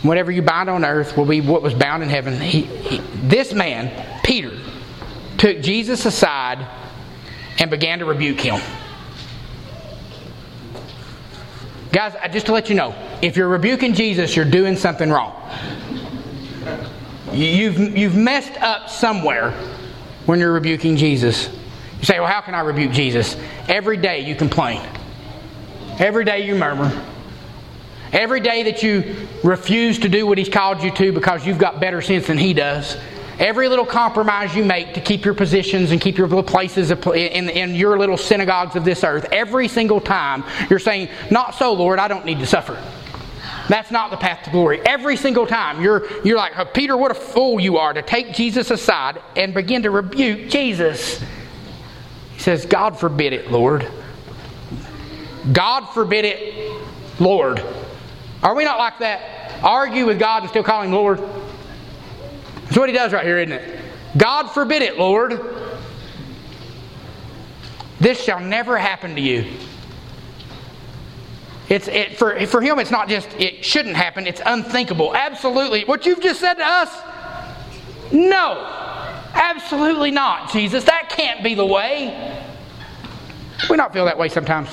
Whatever 0.03 0.33
you 0.33 0.43
bind 0.43 0.69
on 0.69 0.85
earth 0.85 1.17
will 1.17 1.27
be 1.27 1.41
what 1.41 1.63
was 1.63 1.75
bound 1.75 2.03
in 2.03 2.09
heaven. 2.09 2.41
He, 2.41 2.63
he, 2.63 2.99
this 3.29 3.53
man, 3.53 4.21
Peter, 4.25 4.59
took 5.39 5.61
Jesus 5.61 6.05
aside 6.07 6.67
and 7.59 7.71
began 7.71 8.01
to 8.01 8.05
rebuke 8.05 8.41
him. 8.41 8.61
Guys, 11.93 12.15
just 12.33 12.47
to 12.47 12.53
let 12.53 12.69
you 12.69 12.75
know, 12.75 12.95
if 13.21 13.37
you're 13.37 13.49
rebuking 13.49 13.93
Jesus, 13.93 14.35
you're 14.35 14.45
doing 14.45 14.77
something 14.77 15.11
wrong. 15.11 15.37
You've, 17.33 17.97
you've 17.97 18.17
messed 18.17 18.61
up 18.63 18.89
somewhere 18.89 19.53
when 20.27 20.39
you're 20.39 20.53
rebuking 20.53 20.97
Jesus. 20.97 21.51
You 22.03 22.07
say, 22.07 22.19
Well, 22.19 22.29
how 22.29 22.41
can 22.41 22.55
I 22.55 22.61
rebuke 22.61 22.91
Jesus? 22.91 23.37
Every 23.69 23.97
day 23.97 24.21
you 24.21 24.35
complain, 24.35 24.85
every 26.01 26.25
day 26.25 26.45
you 26.45 26.57
murmur, 26.57 26.91
every 28.13 28.41
day 28.41 28.65
that 28.65 28.83
you 28.83 29.29
refuse 29.45 30.01
to 30.01 30.09
do 30.09 30.27
what 30.27 30.37
He's 30.37 30.49
called 30.49 30.83
you 30.83 30.91
to 30.91 31.13
because 31.13 31.47
you've 31.47 31.59
got 31.59 31.81
better 31.81 32.03
sense 32.03 32.27
than 32.27 32.39
He 32.39 32.55
does. 32.55 32.99
Every 33.39 33.69
little 33.69 33.87
compromise 33.87 34.55
you 34.55 34.65
make 34.65 34.95
to 34.95 35.01
keep 35.01 35.25
your 35.25 35.35
positions 35.35 35.93
and 35.93 36.01
keep 36.01 36.19
your 36.19 36.27
little 36.27 36.43
places 36.43 36.91
in, 36.91 37.49
in 37.49 37.75
your 37.77 37.99
little 37.99 38.17
synagogues 38.17 38.75
of 38.75 38.85
this 38.85 39.05
earth, 39.05 39.27
every 39.31 39.69
single 39.69 40.01
time 40.01 40.45
you're 40.69 40.81
saying, 40.81 41.09
Not 41.31 41.55
so, 41.55 41.73
Lord, 41.73 42.01
I 42.01 42.09
don't 42.09 42.27
need 42.27 42.41
to 42.41 42.47
suffer. 42.47 42.83
That's 43.69 43.93
not 43.93 44.11
the 44.11 44.17
path 44.17 44.43
to 44.45 44.51
glory. 44.51 44.81
Every 44.85 45.17
single 45.17 45.47
time 45.47 45.81
you're, 45.81 46.09
you're 46.25 46.37
like, 46.37 46.59
oh, 46.59 46.65
Peter, 46.65 46.97
what 46.97 47.13
a 47.13 47.15
fool 47.15 47.61
you 47.61 47.77
are 47.77 47.93
to 47.93 48.03
take 48.03 48.35
Jesus 48.35 48.73
aside 48.73 49.23
and 49.37 49.55
begin 49.55 49.85
to 49.85 49.91
rebuke 49.91 50.51
Jesus. 50.51 51.23
Says, 52.43 52.67
God 52.67 52.99
forbid 52.99 53.33
it, 53.33 53.53
Lord. 53.53 53.87
God 55.53 55.87
forbid 55.87 56.25
it, 56.25 56.73
Lord. 57.21 57.65
Are 58.43 58.57
we 58.57 58.65
not 58.65 58.81
like 58.81 58.99
that? 58.99 59.63
Argue 59.63 60.07
with 60.07 60.19
God 60.19 60.43
and 60.43 60.51
still 60.51 60.65
call 60.65 60.83
him 60.83 60.91
Lord? 60.91 61.21
That's 62.65 62.77
what 62.77 62.89
he 62.89 62.95
does 62.97 63.13
right 63.13 63.25
here, 63.25 63.39
isn't 63.39 63.53
it? 63.53 63.81
God 64.17 64.49
forbid 64.49 64.83
it, 64.83 64.99
Lord. 64.99 65.41
This 68.01 68.21
shall 68.21 68.41
never 68.41 68.77
happen 68.77 69.15
to 69.15 69.21
you. 69.21 69.47
It's, 71.69 71.87
it, 71.87 72.19
for, 72.19 72.45
for 72.47 72.61
him, 72.61 72.81
it's 72.81 72.91
not 72.91 73.09
just 73.09 73.29
it 73.39 73.65
shouldn't 73.65 73.95
happen, 73.95 74.27
it's 74.27 74.43
unthinkable. 74.45 75.15
Absolutely. 75.15 75.85
What 75.85 76.07
you've 76.07 76.21
just 76.21 76.41
said 76.41 76.55
to 76.55 76.67
us? 76.67 76.91
No. 78.11 78.82
Absolutely 79.35 80.11
not, 80.11 80.51
Jesus. 80.51 80.85
That 80.85 81.09
can't 81.09 81.43
be 81.43 81.55
the 81.55 81.67
way. 81.67 82.45
We 83.69 83.77
not 83.77 83.93
feel 83.93 84.05
that 84.05 84.19
way 84.19 84.29
sometimes. 84.29 84.69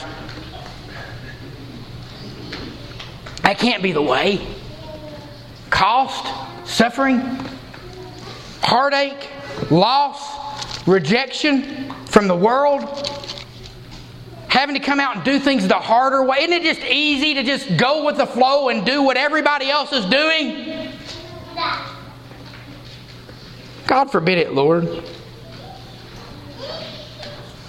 That 3.43 3.57
can't 3.57 3.81
be 3.81 3.91
the 3.91 4.01
way. 4.01 4.45
Cost, 5.69 6.27
suffering, 6.69 7.19
heartache, 8.61 9.29
loss, 9.71 10.87
rejection 10.87 11.91
from 12.05 12.27
the 12.27 12.35
world, 12.35 13.07
having 14.47 14.75
to 14.75 14.81
come 14.81 14.99
out 14.99 15.15
and 15.15 15.25
do 15.25 15.39
things 15.39 15.67
the 15.67 15.75
harder 15.75 16.23
way. 16.23 16.39
Isn't 16.39 16.53
it 16.53 16.63
just 16.63 16.81
easy 16.81 17.35
to 17.35 17.43
just 17.43 17.77
go 17.77 18.05
with 18.05 18.17
the 18.17 18.25
flow 18.25 18.69
and 18.69 18.85
do 18.85 19.03
what 19.03 19.17
everybody 19.17 19.69
else 19.69 19.93
is 19.93 20.05
doing? 20.05 20.91
God 23.89 24.11
forbid 24.11 24.37
it, 24.37 24.53
Lord. 24.53 24.83
It 24.83 25.03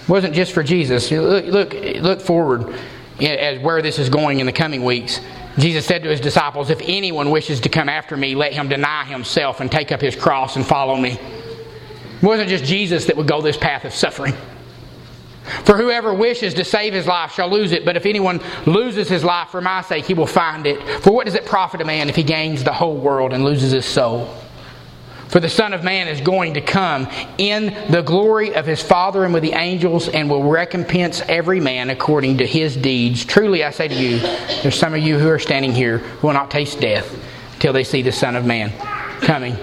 wasn't 0.07 0.35
just 0.35 0.53
for 0.53 0.63
Jesus. 0.63 1.11
Look, 1.11 1.47
look, 1.47 1.73
look 1.73 2.21
forward 2.21 2.79
as 3.19 3.59
where 3.63 3.81
this 3.81 3.99
is 3.99 4.11
going 4.11 4.39
in 4.39 4.45
the 4.45 4.53
coming 4.53 4.85
weeks. 4.85 5.19
Jesus 5.57 5.87
said 5.87 6.03
to 6.03 6.11
his 6.11 6.21
disciples, 6.21 6.69
If 6.69 6.83
anyone 6.83 7.31
wishes 7.31 7.61
to 7.61 7.71
come 7.71 7.89
after 7.89 8.19
me, 8.19 8.35
let 8.35 8.53
him 8.53 8.69
deny 8.69 9.07
himself 9.07 9.61
and 9.61 9.73
take 9.73 9.93
up 9.93 10.03
his 10.03 10.15
cross 10.15 10.57
and 10.57 10.67
follow 10.67 10.95
me. 10.95 11.13
It 11.13 12.23
wasn't 12.23 12.51
just 12.51 12.65
Jesus 12.65 13.07
that 13.07 13.17
would 13.17 13.27
go 13.27 13.41
this 13.41 13.57
path 13.57 13.87
of 13.87 13.95
suffering. 13.95 14.35
For 15.65 15.79
whoever 15.79 16.13
wishes 16.13 16.53
to 16.55 16.67
save 16.67 16.93
his 16.93 17.07
life 17.07 17.33
shall 17.33 17.49
lose 17.51 17.73
it, 17.73 17.87
but 17.87 17.97
if 17.97 18.05
anyone 18.05 18.43
loses 18.67 19.09
his 19.09 19.25
life 19.25 19.49
for 19.49 19.63
my 19.63 19.81
sake, 19.81 20.05
he 20.05 20.13
will 20.13 20.27
find 20.27 20.67
it. 20.67 20.87
For 21.03 21.13
what 21.13 21.25
does 21.25 21.35
it 21.35 21.47
profit 21.47 21.81
a 21.81 21.85
man 21.87 22.11
if 22.11 22.17
he 22.17 22.23
gains 22.23 22.63
the 22.63 22.75
whole 22.75 22.99
world 22.99 23.33
and 23.33 23.43
loses 23.43 23.73
his 23.73 23.87
soul? 23.87 24.29
For 25.31 25.39
the 25.39 25.49
Son 25.49 25.73
of 25.73 25.85
Man 25.85 26.09
is 26.09 26.21
going 26.21 26.55
to 26.55 26.61
come 26.61 27.09
in 27.39 27.67
the 27.89 28.03
glory 28.03 28.57
of 28.57 28.67
his 28.67 28.83
Father 28.83 29.25
and 29.25 29.33
with 29.33 29.45
the 29.45 29.53
angels 29.53 30.09
and 30.09 30.29
will 30.29 30.43
recompense 30.43 31.23
every 31.29 31.61
man 31.61 31.89
according 31.89 32.39
to 32.39 32.47
his 32.47 32.77
deeds. 32.77 33.25
Truly 33.25 33.63
I 33.63 33.71
say 33.71 33.87
to 33.87 33.95
you, 33.95 34.19
there's 34.63 34.75
some 34.75 34.93
of 34.93 35.01
you 35.01 35.21
who 35.21 35.29
are 35.29 35.39
standing 35.39 35.71
here 35.71 35.99
who 35.99 36.27
will 36.27 36.35
not 36.35 36.51
taste 36.51 36.81
death 36.81 37.17
till 37.61 37.73
they 37.73 37.85
see 37.85 38.03
the 38.03 38.11
Son 38.11 38.35
of 38.35 38.45
Man 38.45 38.73
coming. 39.21 39.57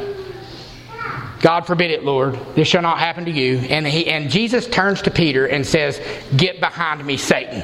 God 1.41 1.67
forbid 1.67 1.91
it, 1.91 2.05
Lord. 2.05 2.39
This 2.55 2.69
shall 2.69 2.81
not 2.81 2.99
happen 2.99 3.25
to 3.25 3.31
you. 3.31 3.57
And, 3.57 3.85
he, 3.85 4.07
and 4.07 4.29
Jesus 4.29 4.67
turns 4.67 5.01
to 5.01 5.11
Peter 5.11 5.47
and 5.47 5.65
says, 5.65 5.99
Get 6.37 6.61
behind 6.61 7.05
me, 7.05 7.17
Satan. 7.17 7.59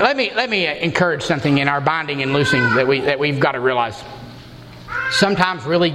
Let 0.00 0.16
me, 0.16 0.32
let 0.34 0.48
me 0.48 0.66
encourage 0.66 1.22
something 1.22 1.58
in 1.58 1.68
our 1.68 1.82
binding 1.82 2.22
and 2.22 2.32
loosing 2.32 2.62
that, 2.74 2.88
we, 2.88 3.00
that 3.00 3.18
we've 3.18 3.38
got 3.38 3.52
to 3.52 3.60
realize 3.60 4.02
sometimes 5.10 5.64
really 5.64 5.92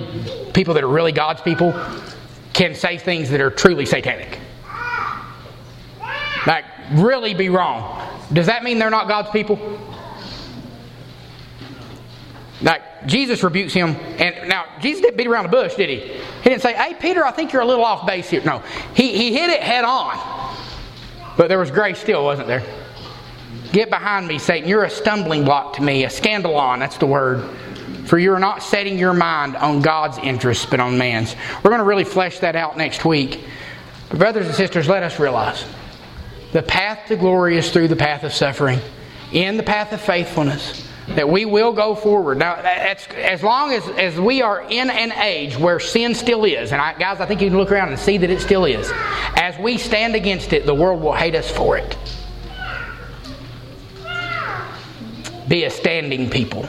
people 0.53 0.73
that 0.73 0.83
are 0.83 0.89
really 0.89 1.11
God's 1.11 1.41
people 1.41 1.73
can 2.53 2.75
say 2.75 2.97
things 2.97 3.29
that 3.29 3.41
are 3.41 3.49
truly 3.49 3.85
satanic. 3.85 4.39
Like, 6.47 6.65
really 6.93 7.33
be 7.33 7.49
wrong. 7.49 8.07
Does 8.33 8.47
that 8.47 8.63
mean 8.63 8.79
they're 8.79 8.89
not 8.89 9.07
God's 9.07 9.29
people? 9.29 9.59
Like, 12.61 13.07
Jesus 13.07 13.43
rebukes 13.43 13.73
him, 13.73 13.95
and 14.19 14.47
now, 14.47 14.65
Jesus 14.79 15.01
didn't 15.01 15.17
beat 15.17 15.27
around 15.27 15.43
the 15.43 15.49
bush, 15.49 15.75
did 15.75 15.89
he? 15.89 15.97
He 16.43 16.49
didn't 16.49 16.61
say, 16.61 16.73
Hey, 16.73 16.93
Peter, 16.93 17.25
I 17.25 17.31
think 17.31 17.51
you're 17.51 17.61
a 17.63 17.65
little 17.65 17.83
off 17.83 18.05
base 18.05 18.29
here. 18.29 18.43
No, 18.43 18.59
he, 18.95 19.17
he 19.17 19.33
hit 19.33 19.49
it 19.49 19.61
head 19.61 19.83
on. 19.83 20.55
But 21.37 21.47
there 21.47 21.57
was 21.57 21.71
grace 21.71 21.99
still, 21.99 22.23
wasn't 22.23 22.47
there? 22.47 22.63
Get 23.71 23.89
behind 23.89 24.27
me, 24.27 24.37
Satan. 24.37 24.67
You're 24.67 24.83
a 24.83 24.89
stumbling 24.89 25.43
block 25.45 25.73
to 25.77 25.81
me, 25.81 26.03
a 26.03 26.09
scandalon, 26.09 26.79
that's 26.79 26.97
the 26.97 27.07
word. 27.07 27.49
For 28.05 28.19
you 28.19 28.33
are 28.33 28.39
not 28.39 28.61
setting 28.61 28.99
your 28.99 29.13
mind 29.13 29.55
on 29.55 29.81
God's 29.81 30.17
interests, 30.17 30.65
but 30.65 30.79
on 30.79 30.97
man's. 30.97 31.35
We're 31.63 31.69
going 31.69 31.79
to 31.79 31.85
really 31.85 32.03
flesh 32.03 32.39
that 32.39 32.55
out 32.55 32.77
next 32.77 33.05
week. 33.05 33.45
But, 34.09 34.19
brothers 34.19 34.47
and 34.47 34.55
sisters, 34.55 34.89
let 34.89 35.03
us 35.03 35.19
realize 35.19 35.63
the 36.51 36.61
path 36.61 37.07
to 37.07 37.15
glory 37.15 37.57
is 37.57 37.71
through 37.71 37.87
the 37.87 37.95
path 37.95 38.23
of 38.23 38.33
suffering, 38.33 38.79
in 39.31 39.55
the 39.55 39.63
path 39.63 39.93
of 39.93 40.01
faithfulness. 40.01 40.87
That 41.15 41.27
we 41.27 41.45
will 41.45 41.73
go 41.73 41.95
forward. 41.95 42.37
Now, 42.37 42.55
as 42.55 43.43
long 43.43 43.73
as, 43.73 43.85
as 43.89 44.17
we 44.17 44.41
are 44.41 44.61
in 44.61 44.89
an 44.89 45.11
age 45.11 45.57
where 45.57 45.79
sin 45.79 46.15
still 46.15 46.45
is, 46.45 46.71
and 46.71 46.81
I, 46.81 46.93
guys, 46.97 47.19
I 47.19 47.25
think 47.25 47.41
you 47.41 47.49
can 47.49 47.57
look 47.57 47.71
around 47.71 47.89
and 47.89 47.99
see 47.99 48.17
that 48.17 48.29
it 48.29 48.39
still 48.39 48.63
is. 48.65 48.89
As 49.35 49.57
we 49.57 49.77
stand 49.77 50.15
against 50.15 50.53
it, 50.53 50.65
the 50.65 50.75
world 50.75 51.01
will 51.01 51.13
hate 51.13 51.35
us 51.35 51.49
for 51.49 51.77
it. 51.77 51.97
Be 55.49 55.65
a 55.65 55.69
standing 55.69 56.29
people 56.29 56.65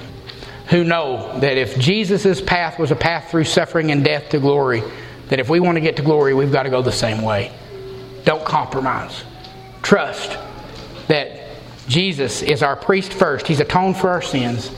who 0.73 0.85
know 0.85 1.39
that 1.41 1.59
if 1.59 1.79
Jesus' 1.79 2.41
path 2.41 2.79
was 2.79 2.91
a 2.91 2.97
path 2.97 3.31
through 3.31 3.45
suffering 3.45 3.91
and 3.91 4.03
death 4.03 4.31
to 4.31 4.39
glory, 4.39 4.83
that 5.29 5.39
if 5.39 5.51
we 5.51 5.61
want 5.61 5.77
to 5.77 5.83
get 5.83 5.97
to 5.97 6.03
glory, 6.03 6.33
we've 6.33 6.51
got 6.51 6.63
to 6.63 6.71
go 6.71 6.81
the 6.81 6.91
same 6.91 7.21
way. 7.21 7.53
Don't 8.25 8.43
compromise. 8.43 9.23
Trust 9.83 10.39
that 11.09 11.47
Jesus 11.89 12.41
is 12.41 12.63
our 12.63 12.75
priest 12.75 13.13
first. 13.13 13.47
He's 13.47 13.61
atoned 13.61 13.99
for 13.99 14.09
our 14.09 14.23
sins. 14.23 14.71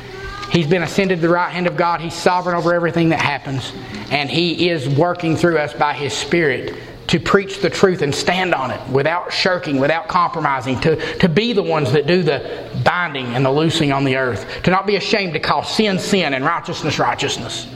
He's 0.50 0.66
been 0.66 0.82
ascended 0.82 1.20
to 1.20 1.28
the 1.28 1.32
right 1.32 1.52
hand 1.52 1.68
of 1.68 1.76
God. 1.76 2.00
He's 2.00 2.14
sovereign 2.14 2.56
over 2.56 2.74
everything 2.74 3.10
that 3.10 3.20
happens. 3.20 3.72
And 4.10 4.28
He 4.28 4.68
is 4.68 4.88
working 4.88 5.36
through 5.36 5.58
us 5.58 5.72
by 5.74 5.94
His 5.94 6.12
Spirit 6.12 6.74
to 7.08 7.20
preach 7.20 7.60
the 7.60 7.70
truth 7.70 8.02
and 8.02 8.14
stand 8.14 8.54
on 8.54 8.70
it 8.70 8.90
without 8.90 9.32
shirking, 9.32 9.78
without 9.78 10.08
compromising, 10.08 10.80
to, 10.80 10.96
to 11.18 11.28
be 11.28 11.52
the 11.52 11.62
ones 11.62 11.92
that 11.92 12.06
do 12.06 12.22
the 12.22 12.70
binding 12.84 13.26
and 13.26 13.44
the 13.44 13.50
loosing 13.50 13.92
on 13.92 14.04
the 14.04 14.16
earth, 14.16 14.46
to 14.62 14.70
not 14.70 14.86
be 14.86 14.96
ashamed 14.96 15.34
to 15.34 15.40
call 15.40 15.62
sin 15.62 15.98
sin 15.98 16.34
and 16.34 16.44
righteousness 16.44 16.98
righteousness. 16.98 17.66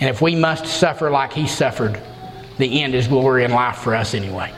And 0.00 0.08
if 0.08 0.20
we 0.20 0.34
must 0.34 0.66
suffer 0.66 1.10
like 1.10 1.32
he 1.32 1.46
suffered, 1.46 2.00
the 2.58 2.82
end 2.82 2.94
is 2.94 3.08
glory 3.08 3.44
and 3.44 3.52
life 3.52 3.78
for 3.78 3.94
us 3.94 4.14
anyway. 4.14 4.52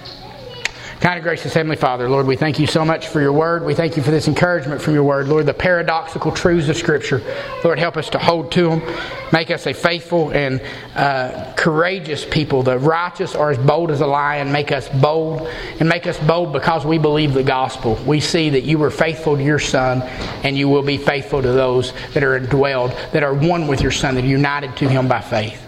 Kind 1.05 1.19
of 1.19 1.23
gracious 1.23 1.53
Heavenly 1.53 1.77
Father, 1.77 2.09
Lord, 2.09 2.27
we 2.27 2.35
thank 2.35 2.59
you 2.59 2.67
so 2.67 2.83
much 2.83 3.09
for 3.09 3.21
your 3.21 3.35
word. 3.35 3.63
We 3.63 3.75
thank 3.75 3.99
you 3.99 4.03
for 4.03 4.11
this 4.11 4.27
encouragement 4.27 4.81
from 4.81 4.95
your 4.95 5.05
word. 5.05 5.29
Lord, 5.29 5.45
the 5.45 5.53
paradoxical 5.53 6.33
truths 6.33 6.71
of 6.71 6.79
Scripture. 6.79 7.21
Lord, 7.63 7.79
help 7.79 7.99
us 7.99 8.09
to 8.09 8.19
hold 8.19 8.51
to 8.53 8.71
them. 8.71 8.97
Make 9.31 9.51
us 9.51 9.67
a 9.67 9.75
faithful 9.75 10.31
and 10.31 10.63
uh, 10.95 11.53
courageous 11.59 12.25
people. 12.25 12.63
The 12.63 12.79
righteous 12.79 13.35
are 13.35 13.51
as 13.51 13.59
bold 13.59 13.91
as 13.91 14.01
a 14.01 14.07
lion. 14.07 14.51
Make 14.51 14.73
us 14.73 14.89
bold 14.89 15.47
and 15.79 15.91
make 15.91 16.07
us 16.07 16.19
bold 16.21 16.55
because 16.55 16.87
we 16.87 16.97
believe 16.97 17.35
the 17.35 17.43
gospel. 17.43 17.97
We 18.07 18.21
see 18.21 18.49
that 18.49 18.63
you 18.63 18.79
were 18.79 18.91
faithful 18.91 19.37
to 19.37 19.43
your 19.43 19.59
Son 19.59 20.01
and 20.43 20.57
you 20.57 20.71
will 20.71 20.81
be 20.81 20.97
faithful 20.97 21.43
to 21.43 21.53
those 21.53 21.93
that 22.15 22.25
are 22.25 22.41
indwelled, 22.41 22.95
that 23.13 23.23
are 23.23 23.35
one 23.35 23.67
with 23.67 23.83
your 23.83 23.93
Son, 23.93 24.15
that 24.15 24.25
are 24.25 24.27
united 24.27 24.75
to 24.79 24.89
Him 24.89 25.07
by 25.07 25.21
faith. 25.21 25.61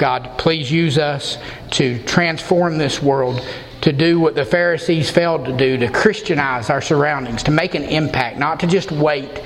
God, 0.00 0.38
please 0.38 0.72
use 0.72 0.98
us 0.98 1.38
to 1.70 2.02
transform 2.02 2.78
this 2.78 3.00
world 3.00 3.40
to 3.82 3.92
do 3.92 4.18
what 4.18 4.34
the 4.34 4.44
Pharisees 4.44 5.10
failed 5.10 5.44
to 5.44 5.56
do, 5.56 5.76
to 5.76 5.88
Christianize 5.88 6.70
our 6.70 6.80
surroundings, 6.80 7.42
to 7.44 7.50
make 7.50 7.74
an 7.74 7.84
impact, 7.84 8.38
not 8.38 8.60
to 8.60 8.66
just 8.66 8.90
wait, 8.90 9.42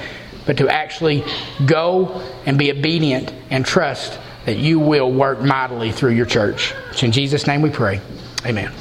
but 0.47 0.59
to 0.59 0.69
actually 0.69 1.25
go 1.65 2.23
and 2.45 2.59
be 2.59 2.71
obedient 2.71 3.33
and 3.51 3.65
trust 3.65 4.19
that 4.45 4.59
you 4.59 4.79
will 4.79 5.11
work 5.11 5.41
mightily 5.41 5.91
through 5.91 6.13
your 6.13 6.27
church. 6.27 6.73
It's 6.91 7.03
in 7.03 7.13
Jesus' 7.13 7.47
name 7.47 7.63
we 7.63 7.71
pray. 7.71 8.01
Amen. 8.45 8.73